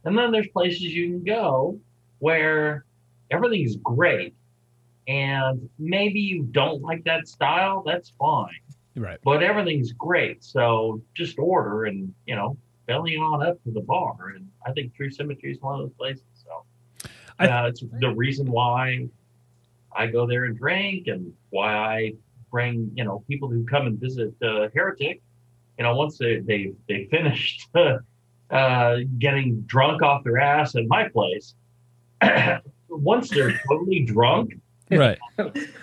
[0.06, 1.80] And then there's places you can go
[2.20, 2.86] where
[3.34, 4.36] everything's great
[5.08, 8.50] and maybe you don't like that style, that's fine.
[8.96, 9.20] Right.
[9.24, 10.44] But everything's great.
[10.44, 14.34] So just order and, you know, belly on up to the bar.
[14.36, 16.24] And I think True Symmetry is one of those places.
[16.36, 19.08] So uh, it's the reason why
[19.96, 22.14] I go there and drink and why I
[22.52, 25.22] bring, you know, people who come and visit uh, Heretic,
[25.78, 27.68] you know, once they, they, they finished
[28.52, 31.56] uh, getting drunk off their ass at my place,
[32.98, 34.54] once they're totally drunk
[34.92, 35.18] Right.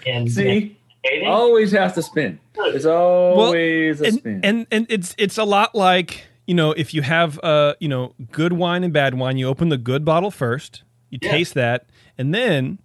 [0.06, 2.38] and See, and always has to spin.
[2.56, 4.40] It's always a and, spin.
[4.44, 8.14] and and it's it's a lot like you know if you have uh you know
[8.30, 11.30] good wine and bad wine, you open the good bottle first, you Yeah.
[11.32, 11.86] taste that,
[12.18, 12.78] and then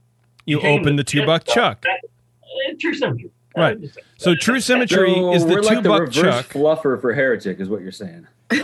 [0.45, 1.81] you, hang open the two buck chuck.
[1.81, 3.31] That- uh, True Symmetry.
[3.57, 3.77] Right.
[4.17, 6.45] So true symmetry So is the we're two like the buck reverse chuck.
[6.47, 8.27] fluffer for heretic, is what you're saying.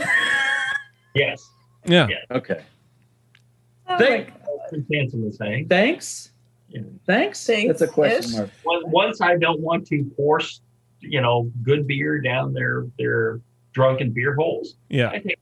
[1.14, 1.50] Yes.
[1.86, 2.08] Yeah.
[2.30, 2.62] Okay.
[3.90, 4.30] Oh Thank-
[4.72, 5.68] Prince Hanson was saying.
[5.68, 6.32] Thanks.
[7.06, 7.46] Thanks.
[7.46, 8.50] That's a question mark.
[8.66, 10.62] Once- Once I don't want to force,
[11.02, 13.42] you know, good beer down their their
[13.74, 14.76] drunken beer holes.
[14.90, 15.10] Yeah.
[15.10, 15.38] I take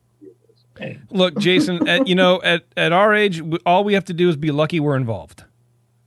[1.12, 4.38] Look, Jason, at, you know, at, at our age, all we have to do is
[4.38, 5.44] be lucky we're involved.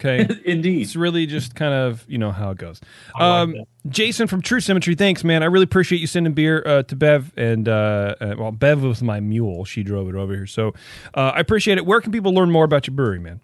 [0.05, 0.29] Okay.
[0.45, 0.83] Indeed.
[0.83, 2.81] It's really just kind of, you know, how it goes.
[3.15, 5.43] I like Um, Jason from True Symmetry, thanks, man.
[5.43, 7.33] I really appreciate you sending beer uh, to Bev.
[7.37, 9.65] And, uh, uh, well, Bev was my mule.
[9.65, 10.47] She drove it over here.
[10.47, 10.69] So
[11.15, 11.87] uh, I appreciate it.
[11.87, 13.41] Where can people learn more about your brewery, man?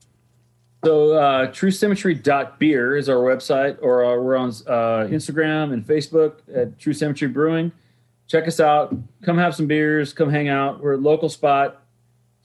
[0.85, 6.79] So, uh, truesymmetry.beer is our website, or uh, we're on uh, Instagram and Facebook at
[6.79, 7.73] True Symmetry Brewing.
[8.29, 8.95] Check us out.
[9.23, 10.13] Come have some beers.
[10.13, 10.81] Come hang out.
[10.81, 11.83] We're a local spot,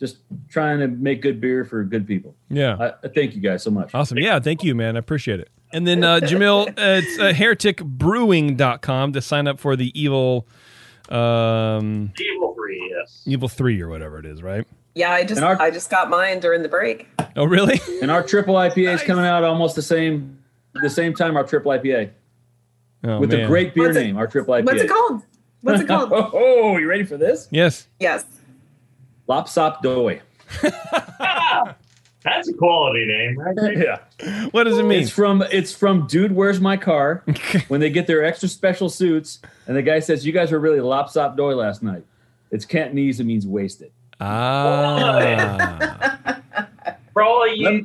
[0.03, 0.17] just
[0.49, 2.35] trying to make good beer for good people.
[2.49, 2.75] Yeah.
[2.77, 3.95] I, I thank you guys so much.
[3.95, 4.17] Awesome.
[4.17, 4.97] Yeah, thank you, man.
[4.97, 5.49] I appreciate it.
[5.71, 10.45] And then, uh, Jamil, uh, it's uh, hereticbrewing.com to sign up for the Evil
[11.09, 13.23] um, Evil Free, yes.
[13.25, 14.67] Evil 3 or whatever it is, right?
[14.95, 17.07] Yeah, I just our- I just got mine during the break.
[17.37, 17.79] Oh, really?
[18.01, 20.37] And our triple IPA is coming out almost the same
[20.81, 22.09] the same time our triple IPA
[23.05, 24.17] Oh, with a great beer What's it- name.
[24.17, 24.65] Our triple IPA.
[24.65, 25.21] What's it called?
[25.61, 26.11] What's it called?
[26.13, 27.47] oh, you ready for this?
[27.51, 27.87] Yes.
[27.99, 28.25] yes.
[29.27, 30.21] Lopsop Doy.
[30.63, 31.75] Ah,
[32.23, 33.55] that's a quality name, right?
[33.55, 33.83] there.
[33.83, 34.49] Yeah.
[34.51, 35.01] What does it mean?
[35.01, 37.23] It's from it's from Dude, Where's My Car?
[37.67, 40.81] when they get their extra special suits, and the guy says, "You guys were really
[40.81, 42.03] lopsop doy last night."
[42.51, 43.19] It's Cantonese.
[43.19, 43.91] It means wasted.
[44.19, 46.29] Ah.
[47.13, 47.83] For all of you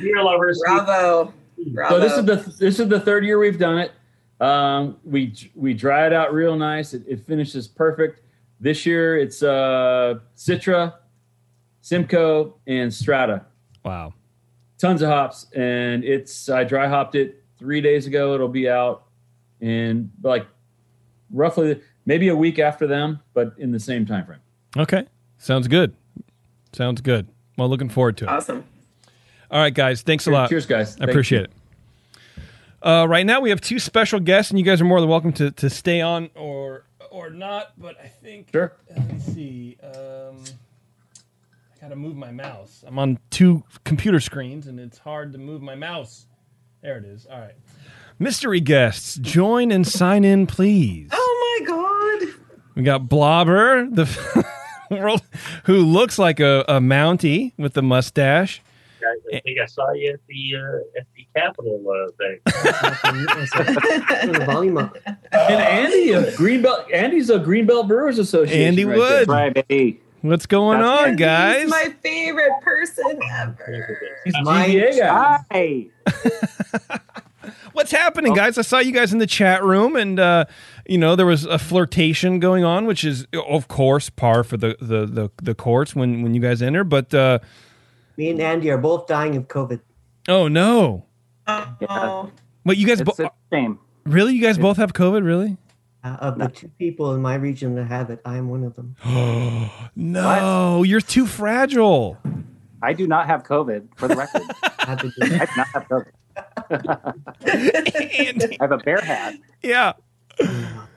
[0.00, 1.32] beer lovers, Bravo.
[1.72, 1.94] Bravo.
[1.94, 3.92] So this is the this is the third year we've done it.
[4.40, 6.94] Um, we we dry it out real nice.
[6.94, 8.20] It, it finishes perfect.
[8.60, 10.94] This year it's uh, Citra,
[11.82, 13.44] Simcoe, and Strata.
[13.84, 14.12] wow.
[14.78, 18.34] Tons of hops, and it's I dry hopped it three days ago.
[18.34, 19.04] It'll be out
[19.62, 20.46] in like
[21.30, 24.40] roughly maybe a week after them, but in the same time frame.
[24.76, 25.06] Okay.
[25.38, 25.94] Sounds good.
[26.74, 27.26] Sounds good.
[27.56, 28.28] Well, looking forward to it.
[28.28, 28.64] awesome.
[29.50, 30.02] All right, guys.
[30.02, 30.50] Thanks a lot.
[30.50, 30.96] Cheers, guys.
[30.96, 31.44] I Thank appreciate you.
[31.44, 32.86] it.
[32.86, 35.32] Uh, right now, we have two special guests, and you guys are more than welcome
[35.34, 36.84] to, to stay on or
[37.16, 37.72] or not.
[37.78, 38.72] But I think Sure.
[38.94, 39.76] let me see.
[39.82, 40.42] Um,
[41.74, 42.84] I got to move my mouse.
[42.86, 46.26] I'm on two computer screens, and it's hard to move my mouse.
[46.82, 47.26] There it is.
[47.26, 47.54] All right.
[48.18, 51.10] Mystery guests, join and sign in, please.
[51.12, 52.34] Oh my god.
[52.74, 54.46] We got Blobber, the
[54.90, 55.22] world
[55.64, 58.62] who looks like a, a Mountie with the mustache.
[59.00, 62.40] Guys, I think I saw you at the uh, at the Capitol uh, thing.
[64.46, 64.96] volume up.
[65.06, 66.92] And Andy of Greenbelt.
[66.92, 68.62] Andy's a Greenbelt Brewers Association.
[68.62, 69.28] Andy right Wood.
[69.28, 69.50] there.
[69.68, 70.00] baby.
[70.22, 71.68] What's going on, He's guys?
[71.68, 74.18] my favorite person ever.
[74.24, 74.66] He's My
[74.98, 75.38] guy.
[75.52, 75.86] Hi.
[77.72, 78.58] What's happening, guys?
[78.58, 80.46] I saw you guys in the chat room, and uh,
[80.88, 84.76] you know there was a flirtation going on, which is of course par for the
[84.80, 86.82] the the, the courts when when you guys enter.
[86.82, 87.38] But uh,
[88.16, 89.80] Me and Andy are both dying of COVID.
[90.28, 91.04] oh no,
[91.46, 92.30] Oh,
[92.64, 93.78] Wait, you guys It's both a shame.
[94.04, 94.34] really?
[94.34, 95.24] You guys both have COVID?
[95.24, 95.56] Really?
[96.02, 98.74] Uh, of the two people in my region that have it, I am one of
[98.76, 98.96] them.
[99.04, 102.16] Oh no, you're too fragile.
[102.82, 104.42] I do not have COVID, for the record.
[104.80, 106.12] I do not have COVID.
[107.48, 109.34] I have a bear hat.
[109.62, 109.92] Yeah.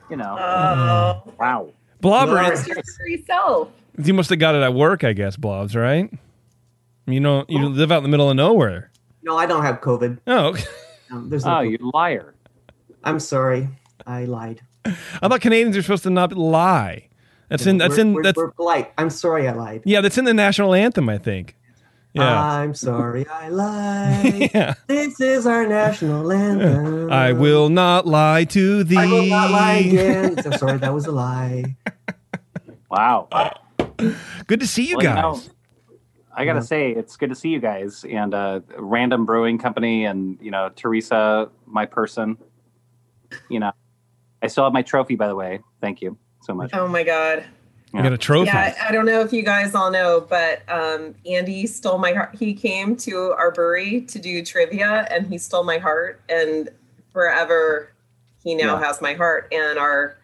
[0.10, 0.38] You know.
[0.40, 1.34] Oh.
[1.40, 1.74] Wow.
[2.02, 3.70] Blobber, That's your free self.
[4.04, 6.12] you must have got it at work, I guess, Blobs, right?
[7.12, 8.92] You know, you live out in the middle of nowhere.
[9.24, 10.20] No, I don't have COVID.
[10.28, 10.64] Oh, okay.
[11.12, 11.72] Um, there's no Oh, COVID.
[11.80, 12.36] you liar.
[13.04, 13.68] I'm sorry.
[14.08, 14.62] I lied.
[14.86, 17.08] I thought Canadians are supposed to not lie.
[17.50, 17.78] That's in.
[17.78, 18.14] That's We're- in.
[18.14, 18.92] we're- That's we're polite.
[18.98, 19.82] I'm sorry I lied.
[19.86, 20.02] yeah.
[20.02, 21.56] That's in the national anthem, I think.
[22.14, 22.42] Yeah.
[22.44, 24.50] I'm sorry I lied.
[24.54, 24.74] Yeah.
[24.88, 27.12] This is our national anthem.
[27.12, 28.98] I will not lie to thee.
[28.98, 30.36] I will not lie again.
[30.46, 31.76] I'm sorry, that was a lie.
[32.90, 33.28] Wow.
[34.48, 35.22] Good to see you Well, you guys.
[35.48, 35.54] know,
[36.40, 40.38] I gotta say, it's good to see you guys and uh, Random Brewing Company and
[40.42, 42.38] you know Teresa, my person.
[43.50, 43.72] You know,
[44.42, 45.60] I still have my trophy, by the way.
[45.82, 46.72] Thank you so much.
[46.74, 47.46] Oh my god.
[47.94, 48.46] You got a trophy.
[48.46, 52.14] Yeah, I I don't know if you guys all know, but um, Andy stole my
[52.14, 52.36] heart.
[52.36, 56.22] He came to our brewery to do trivia, and he stole my heart.
[56.30, 56.70] And
[57.12, 57.92] forever,
[58.44, 58.86] he now Yeah.
[58.86, 60.16] has my heart and our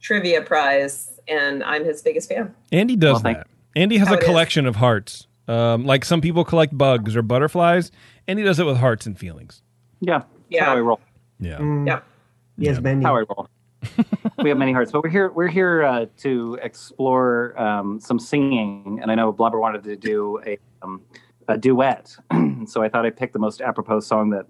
[0.00, 1.12] trivia prize.
[1.28, 2.54] And I'm his biggest fan.
[2.72, 3.46] Andy does Well, that.
[3.74, 4.26] Andy has How a it is.
[4.26, 5.25] collection of hearts.
[5.48, 7.92] Um, like some people collect bugs or butterflies.
[8.26, 9.62] and he does it with hearts and feelings.
[10.00, 10.64] Yeah, Yeah.
[10.64, 11.00] How I roll.
[11.38, 11.60] Yeah.
[11.84, 12.00] Yeah.
[12.58, 13.04] Yes, Benny.
[13.04, 13.48] How I roll.
[14.42, 15.30] we have many hearts, but we're here.
[15.30, 20.40] We're here uh, to explore um, some singing, and I know Blobber wanted to do
[20.44, 21.02] a, um,
[21.46, 22.16] a duet,
[22.66, 24.46] so I thought I picked the most apropos song that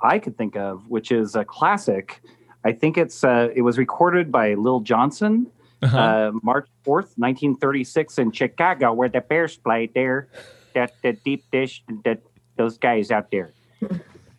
[0.00, 2.22] I could think of, which is a classic.
[2.64, 5.48] I think it's uh, it was recorded by Lil Johnson,
[5.82, 5.96] Uh-huh.
[5.98, 10.28] uh, March fourth, nineteen thirty six, in Chicago, where the Bears played there.
[10.74, 12.20] That the deep dish, that
[12.56, 13.52] those guys out there.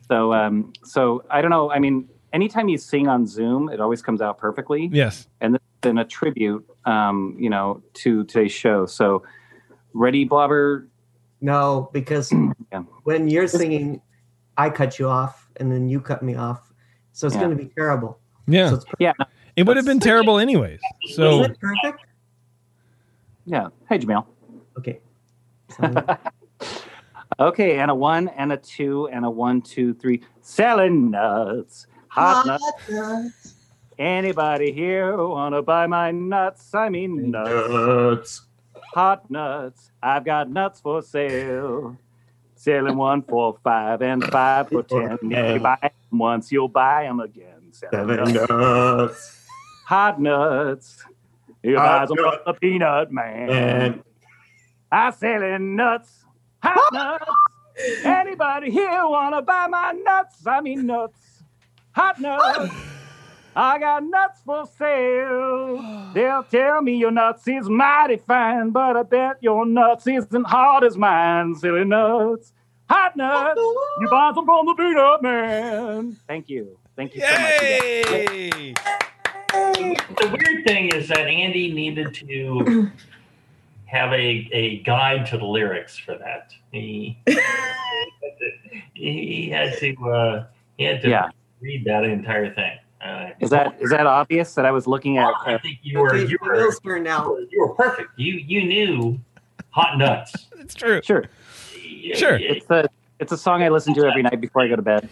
[0.09, 1.69] So, um, so I don't know.
[1.71, 4.89] I mean, anytime you sing on Zoom, it always comes out perfectly.
[4.91, 5.27] Yes.
[5.39, 8.87] And this has been a tribute, um, you know, to today's show.
[8.87, 9.21] So,
[9.93, 10.87] ready, Blobber?
[11.41, 12.33] No, because
[12.71, 12.81] Yeah.
[13.03, 14.01] when you're singing,
[14.57, 16.73] I cut you off, and then you cut me off.
[17.13, 17.43] So it's Yeah.
[17.43, 18.17] going to be terrible.
[18.47, 18.69] Yeah.
[18.69, 19.13] So it's Yeah.
[19.59, 20.79] It would have been terrible anyways.
[21.15, 22.05] So Isn't it perfect?
[23.45, 23.67] Yeah.
[23.89, 24.25] Hey, Jamil.
[24.77, 24.99] Okay.
[27.39, 30.21] Okay, and a one, and a two, and a one, two, three.
[30.41, 32.63] Selling nuts, hot, nuts.
[32.89, 33.53] nuts.
[33.97, 36.73] Anybody here wanna buy my nuts?
[36.75, 37.49] I mean nuts.
[37.49, 38.41] nuts.
[38.93, 39.91] Hot nuts.
[40.03, 41.97] I've got nuts for sale.
[42.55, 45.17] Selling one for five and five for ten.
[45.21, 47.71] If you buy them once, you'll buy them again.
[47.71, 49.38] Selling nuts.
[49.89, 51.03] Hot nuts.
[51.63, 53.47] You buy Hot them from the peanut man.
[53.47, 54.03] Man.
[54.91, 56.25] I selling nuts.
[56.61, 57.25] Hot nuts.
[58.03, 60.45] Anybody here wanna buy my nuts?
[60.45, 61.41] I mean nuts.
[61.93, 62.71] Hot nuts.
[63.55, 66.11] I got nuts for sale.
[66.13, 70.83] They'll tell me your nuts is mighty fine, but I bet your nuts isn't hard
[70.83, 71.55] as mine.
[71.55, 72.53] Silly nuts.
[72.91, 73.59] Hot nuts.
[73.59, 76.15] You buy them from the peanut man.
[76.27, 76.77] Thank you.
[76.95, 78.75] Thank you so much.
[78.75, 78.99] guys.
[79.53, 82.89] The weird thing is that Andy needed to
[83.85, 86.53] have a, a guide to the lyrics for that.
[86.71, 87.17] He
[88.93, 90.45] he had to uh,
[90.77, 91.29] he had to Yeah.
[91.61, 92.77] read that entire thing.
[93.01, 95.33] Uh, Is that is that obvious that I was looking at?
[95.45, 97.35] I think you were you were Will's turn now.
[97.49, 98.09] you were perfect.
[98.17, 99.19] You you knew
[99.69, 100.33] hot nuts.
[100.59, 101.01] it's true.
[101.03, 101.25] sure.
[102.13, 102.35] Sure.
[102.35, 102.87] It's a
[103.19, 105.09] it's a song I listen to every night before I go to bed.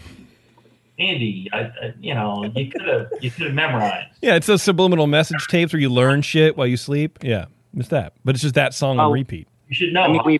[0.99, 4.07] Andy, I, I, you know, you could have you could have memorized.
[4.21, 7.19] Yeah, it's those subliminal message tapes where you learn shit while you sleep.
[7.21, 7.45] Yeah,
[7.75, 8.13] it's that.
[8.25, 9.11] But it's just that song on Oh.
[9.11, 9.47] repeat.
[9.69, 10.01] You should know.
[10.03, 10.39] I mean, we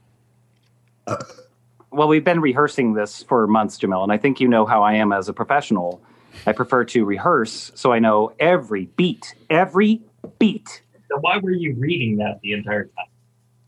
[1.92, 4.94] well, we've been rehearsing this for months, Jamil, and I think you know how I
[4.96, 6.02] am as a professional.
[6.46, 10.02] I prefer to rehearse so I know every beat, every
[10.40, 10.82] beat.
[11.10, 13.06] So why were you reading that the entire time?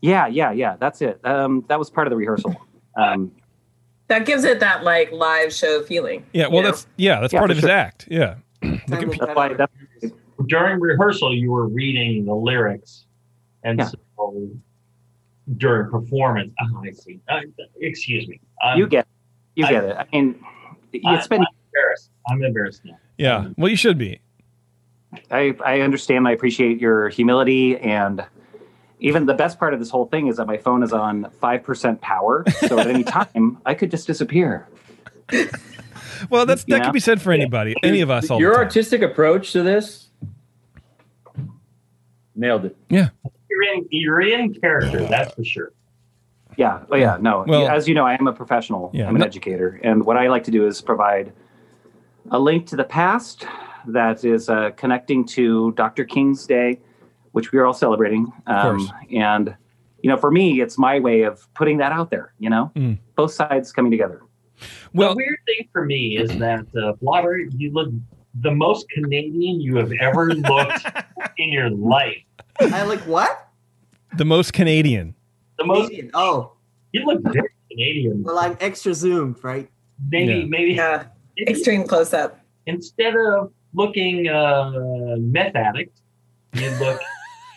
[0.02, 0.76] Yeah, yeah, yeah.
[0.78, 1.20] That's it.
[1.24, 2.54] Um, that was part of the rehearsal.
[2.96, 3.32] Um,
[4.10, 6.26] That gives it that like live show feeling.
[6.32, 8.08] Yeah, well, that's yeah, that's Yeah, part for of his act.
[8.10, 8.34] Yeah.
[8.60, 9.54] Time will that's why
[10.46, 13.04] During rehearsal, you were reading the lyrics,
[13.62, 13.88] and Yeah.
[14.16, 14.48] so
[15.58, 17.20] during performance, oh, I see.
[17.28, 17.40] Uh,
[17.80, 18.40] excuse me.
[18.60, 19.06] I'm, you get,
[19.54, 19.96] you I- get it.
[19.96, 20.34] I mean,
[21.06, 21.42] I, it's been.
[21.42, 22.10] I'm embarrassed.
[22.28, 22.98] I'm embarrassed now.
[23.16, 23.50] Yeah.
[23.56, 24.20] Well, you should be.
[25.30, 26.26] I, I understand.
[26.26, 28.24] I appreciate your humility, and
[29.00, 31.62] even the best part of this whole thing is that my phone is on five
[31.62, 34.68] percent power, so at any time I could just disappear.
[36.28, 36.84] Well, that's You that know?
[36.86, 38.30] could be said for anybody, any of us.
[38.30, 38.64] All Your the time.
[38.64, 40.08] artistic approach to this
[42.36, 42.76] nailed it.
[42.88, 43.08] Yeah.
[43.48, 45.72] You're in you're in character, that's for sure.
[46.56, 46.82] Yeah.
[46.90, 47.16] Oh, yeah.
[47.20, 47.44] No.
[47.46, 48.90] Well- as you know, I am a professional.
[48.92, 51.32] Yeah, I'm an no- educator, and what I like to do is provide
[52.30, 53.46] a link to the past
[53.86, 56.04] that is uh, connecting to Dr.
[56.04, 56.80] King's Day,
[57.32, 58.30] which we are all celebrating.
[58.46, 59.54] Um, and
[60.02, 62.32] you know, for me, it's my way of putting that out there.
[62.38, 62.98] You know, Mm.
[63.16, 64.22] both sides coming together.
[64.94, 67.90] Well, the weird thing for me is that uh, Blobber, you look
[68.40, 70.86] the most Canadian you have ever looked
[71.38, 72.16] in your life.
[72.60, 73.48] I like what?
[74.16, 75.14] The most Canadian.
[75.58, 76.10] The most Canadian.
[76.14, 76.52] Oh,
[76.92, 78.22] you look very Canadian.
[78.22, 79.68] well, I'm extra zoomed, right?
[80.10, 80.44] Maybe Yeah.
[80.46, 81.04] maybe Yeah.
[81.38, 82.38] Extreme close up.
[82.66, 86.00] instead of looking uh, meth addict,
[86.54, 87.00] you look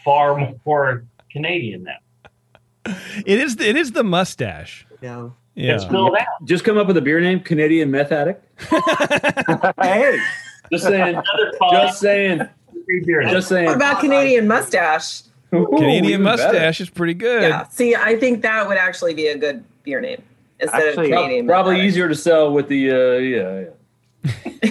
[0.04, 2.94] far more Canadian now.
[3.26, 3.60] It is.
[3.60, 4.86] It is the mustache.
[5.02, 5.34] No.
[5.56, 5.76] Yeah.
[5.76, 6.26] It's filled out.
[6.46, 8.44] Just come up with a beer name, Canadian Meth Addict.
[9.82, 10.20] hey,
[10.72, 11.22] Just saying.
[11.72, 12.42] Just saying.
[12.86, 13.06] three.
[13.06, 13.68] Just saying.
[13.68, 15.24] What about Canadian mustache?
[15.54, 16.44] Ooh, Canadian even better.
[16.44, 17.44] mustache is pretty good.
[17.44, 17.68] Yeah.
[17.68, 20.24] See, I think that would actually be a good beer name
[20.60, 21.46] instead Actually, of Canadian.
[21.46, 21.90] Probably Methodic.
[21.90, 23.66] easier to sell with the uh, yeah.
[24.26, 24.52] yeah.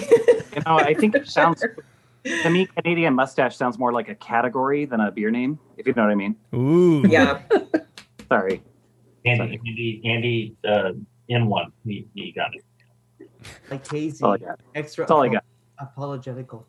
[0.55, 1.63] you know, I think it sounds
[2.25, 5.59] to me Canadian mustache sounds more like a category than a beer name.
[5.77, 6.35] If you know what I mean.
[6.53, 7.05] Ooh.
[7.07, 7.41] Yeah.
[8.29, 8.61] Sorry.
[9.25, 10.91] Andy, Andy, Andy, uh,
[11.29, 11.71] in one.
[11.85, 13.29] He, he got it.
[13.69, 14.09] Like hazy.
[14.09, 14.59] That's all I got.
[14.75, 15.03] Extra.
[15.03, 15.43] That's all I got.
[15.79, 16.67] Apologetical.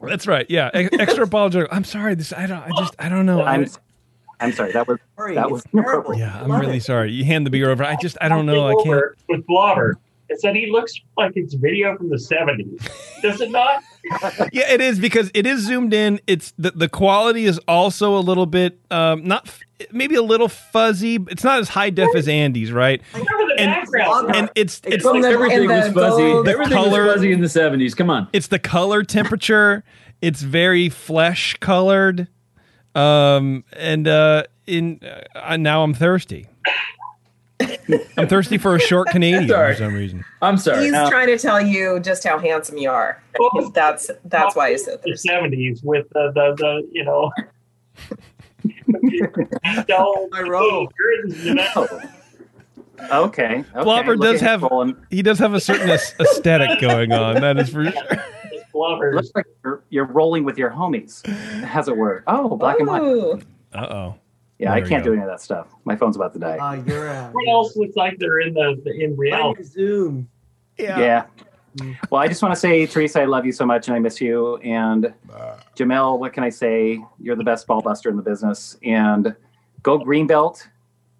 [0.00, 0.46] That's right.
[0.48, 0.70] Yeah.
[0.76, 1.68] E- extra apologetic.
[1.72, 2.14] I'm sorry.
[2.14, 2.32] This.
[2.32, 2.62] I don't.
[2.62, 2.94] I just.
[2.98, 3.42] I don't know.
[3.42, 4.72] I'm I, I'm sorry.
[4.72, 6.14] That was Sorry, That was terrible.
[6.14, 6.40] yeah.
[6.42, 6.82] I'm Love really it.
[6.84, 7.12] sorry.
[7.12, 7.84] You hand the beer over.
[7.84, 8.16] I just.
[8.20, 8.66] I don't know.
[8.66, 9.04] I can't.
[9.28, 9.94] With Blobber,
[10.28, 12.88] it said he looks like it's video from the 70s.
[13.22, 13.82] Does it not?
[14.52, 16.20] Yeah, it is because it is zoomed in.
[16.26, 19.60] It's the the quality is also a little bit um not f-
[19.92, 21.16] maybe a little fuzzy.
[21.30, 23.00] It's not as high def as Andy's, right?
[23.12, 24.34] Remember the And- background.
[24.36, 26.22] And it's it's From the- Everything and was the fuzzy.
[26.22, 27.94] gold- Everything color- was fuzzy in the seventies.
[27.94, 28.28] Come on.
[28.32, 29.84] it's the color temperature.
[30.20, 32.28] it's very flesh colored.
[32.94, 35.00] Um and uh in
[35.34, 36.46] uh, now I'm thirsty.
[38.16, 39.74] I'm thirsty for a short Canadian Sorry.
[39.74, 40.24] for some reason.
[40.40, 40.84] I'm sorry.
[40.84, 43.22] He's Now- trying to tell you just how handsome you are.
[43.74, 45.28] That's that's why he's so the thirsty.
[45.28, 47.30] 70s with the, the, the you know.
[49.88, 50.90] Don't- My robe.
[51.76, 52.08] okay.
[53.10, 53.64] okay.
[53.74, 57.40] Blobber does at him have he does have a certain aesthetic going on.
[57.40, 58.02] That is for sure.
[58.72, 59.14] Blobber.
[59.14, 61.22] Looks like you're, you're rolling with your homies,
[61.74, 62.22] as it were.
[62.26, 63.42] Oh, black and white.
[63.74, 64.14] Uh oh.
[64.62, 65.66] Yeah, There I can't do any of that stuff.
[65.84, 66.56] My phone's about to die.
[66.56, 67.24] Uh, you're a.
[67.24, 69.64] Everyone else looks like they're in the, the in reality.
[69.64, 70.28] Zoom.
[70.78, 71.00] yeah.
[71.00, 71.24] Yeah.
[72.10, 74.20] Well, I just want to say, Teresa, I love you so much and I miss
[74.20, 74.58] you.
[74.58, 75.12] And
[75.74, 77.02] Jamil, what can I say?
[77.18, 78.76] You're the best ball buster in the business.
[78.84, 79.34] And
[79.82, 80.64] go Greenbelt,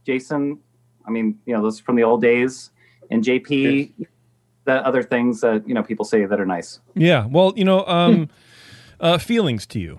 [0.07, 0.61] Jason.
[1.05, 2.71] I mean, you know, those from the old days.
[3.11, 3.93] And JP,
[4.67, 6.79] the other things that, you know, people say that are nice.
[6.95, 7.27] Yeah.
[7.27, 8.29] Well, you know, um
[9.01, 9.99] uh feelings to you.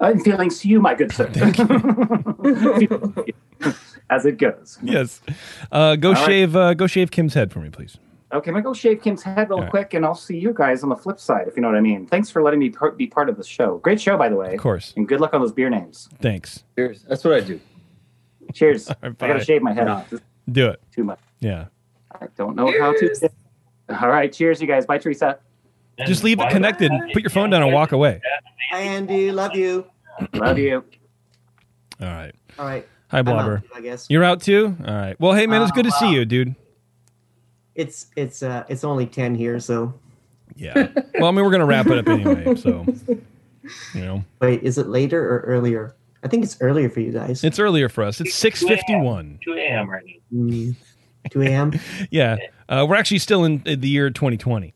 [0.00, 1.26] Uh, feelings to you, my good sir.
[4.10, 4.78] As it goes.
[4.82, 5.20] Yes.
[5.70, 6.24] Uh go All right.
[6.26, 7.98] shave uh go shave Kim's head for me, please.
[8.32, 9.70] Okay, I'm gonna go shave Kim's head real All right.
[9.70, 11.80] quick, and I'll see you guys on the flip side, if you know what I
[11.80, 12.06] mean.
[12.06, 13.78] Thanks for letting me par- be part of the show.
[13.78, 14.54] Great show, by the way.
[14.54, 14.92] Of course.
[14.96, 16.08] And good luck on those beer names.
[16.20, 16.64] Thanks.
[16.76, 17.04] Cheers.
[17.08, 17.60] That's what I do.
[18.54, 18.88] Cheers.
[18.88, 19.28] right, I bye.
[19.28, 19.88] gotta shave my head.
[19.88, 20.12] off.
[20.50, 20.80] Do it.
[20.94, 21.20] too much.
[21.40, 21.66] Yeah.
[22.20, 23.30] I don't know how to.
[24.00, 24.84] All right, cheers, you guys.
[24.86, 25.38] Bye, Teresa.
[26.06, 26.90] Just leave it connected.
[27.12, 28.20] Put your phone down and walk away.
[28.70, 29.32] Hi, Andy.
[29.32, 29.86] Love you.
[30.34, 30.84] Love you.
[32.00, 32.34] All right.
[32.58, 32.86] All right.
[33.10, 34.06] Hi, I'm out I guess.
[34.10, 34.76] You're out too?
[34.86, 35.18] All right.
[35.18, 36.54] Well, hey man, it's good to see you, dude.
[37.74, 39.94] It's it's uh it's only ten here, so
[40.56, 40.88] Yeah.
[41.14, 42.84] Well, I mean, we're gonna wrap it up anyway, so
[43.94, 45.94] you know, wait, is it later or earlier?
[46.22, 47.44] I think it's earlier for you guys.
[47.44, 48.20] it's earlier for us.
[48.20, 49.38] It's six fifty one.
[49.44, 49.88] 2 a.m.
[49.88, 50.52] right now.
[50.52, 50.76] Mm,
[51.30, 51.72] Two a.m.
[52.10, 52.36] Yeah.
[52.68, 54.74] Uh, we're actually still in the year 2020.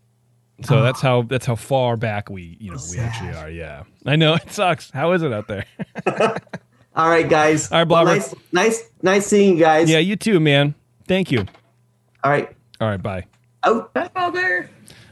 [0.64, 3.50] So that's how that's how far back we you know we actually are.
[3.50, 4.90] Yeah, I know it sucks.
[4.90, 5.66] How is it out there?
[6.94, 7.72] All right, guys.
[7.72, 8.04] All right, Blobber.
[8.04, 9.88] Well, nice, nice, nice seeing you guys.
[9.90, 10.74] Yeah, you too, man.
[11.08, 11.46] Thank you.
[12.22, 12.54] All right.
[12.80, 13.24] All right, bye.
[13.64, 13.92] Out.
[14.12, 14.68] Father.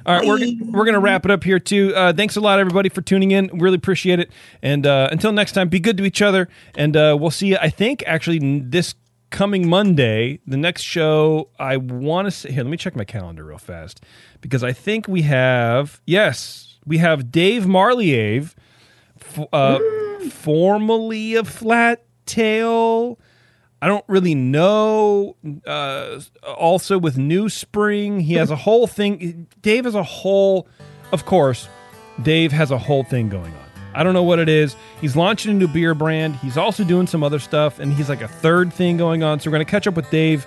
[0.07, 0.39] All right, we're,
[0.71, 1.95] we're going to wrap it up here, too.
[1.95, 3.51] Uh, thanks a lot, everybody, for tuning in.
[3.53, 4.31] Really appreciate it.
[4.63, 6.49] And uh, until next time, be good to each other.
[6.75, 8.95] And uh, we'll see you, I think, actually, this
[9.31, 10.41] coming Monday.
[10.47, 14.05] The next show, I want to say, here, let me check my calendar real fast.
[14.41, 18.55] Because I think we have, yes, we have Dave Marliave,
[19.53, 19.79] uh,
[20.31, 23.19] formerly of Flat Tail.
[23.83, 25.37] I don't really know.
[25.67, 29.47] Uh, also with New Spring, he has a whole thing.
[29.63, 30.69] Dave has a whole,
[31.13, 31.69] of course,
[32.23, 33.70] Dave has a whole thing going on.
[33.95, 34.77] I don't know what it is.
[35.01, 36.37] He's launching a new beer brand.
[36.37, 39.41] He's also doing some other stuff, and he's like a third thing going on.
[39.41, 40.47] So we're going to catch up with Dave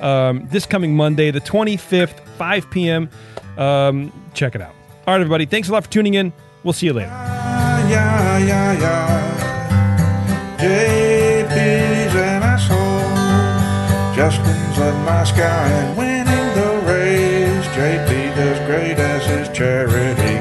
[0.00, 3.08] um, this coming Monday, the 25th, 5 p.m.
[3.56, 4.74] Um, check it out.
[5.06, 5.46] All right, everybody.
[5.46, 6.32] Thanks a lot for tuning in.
[6.64, 7.08] We'll see you later.
[7.08, 10.56] yeah, yeah, yeah.
[10.58, 14.14] JP's an asshole.
[14.14, 17.66] Justin's a nice guy and winning the race.
[17.74, 20.31] JP does great as his cherry.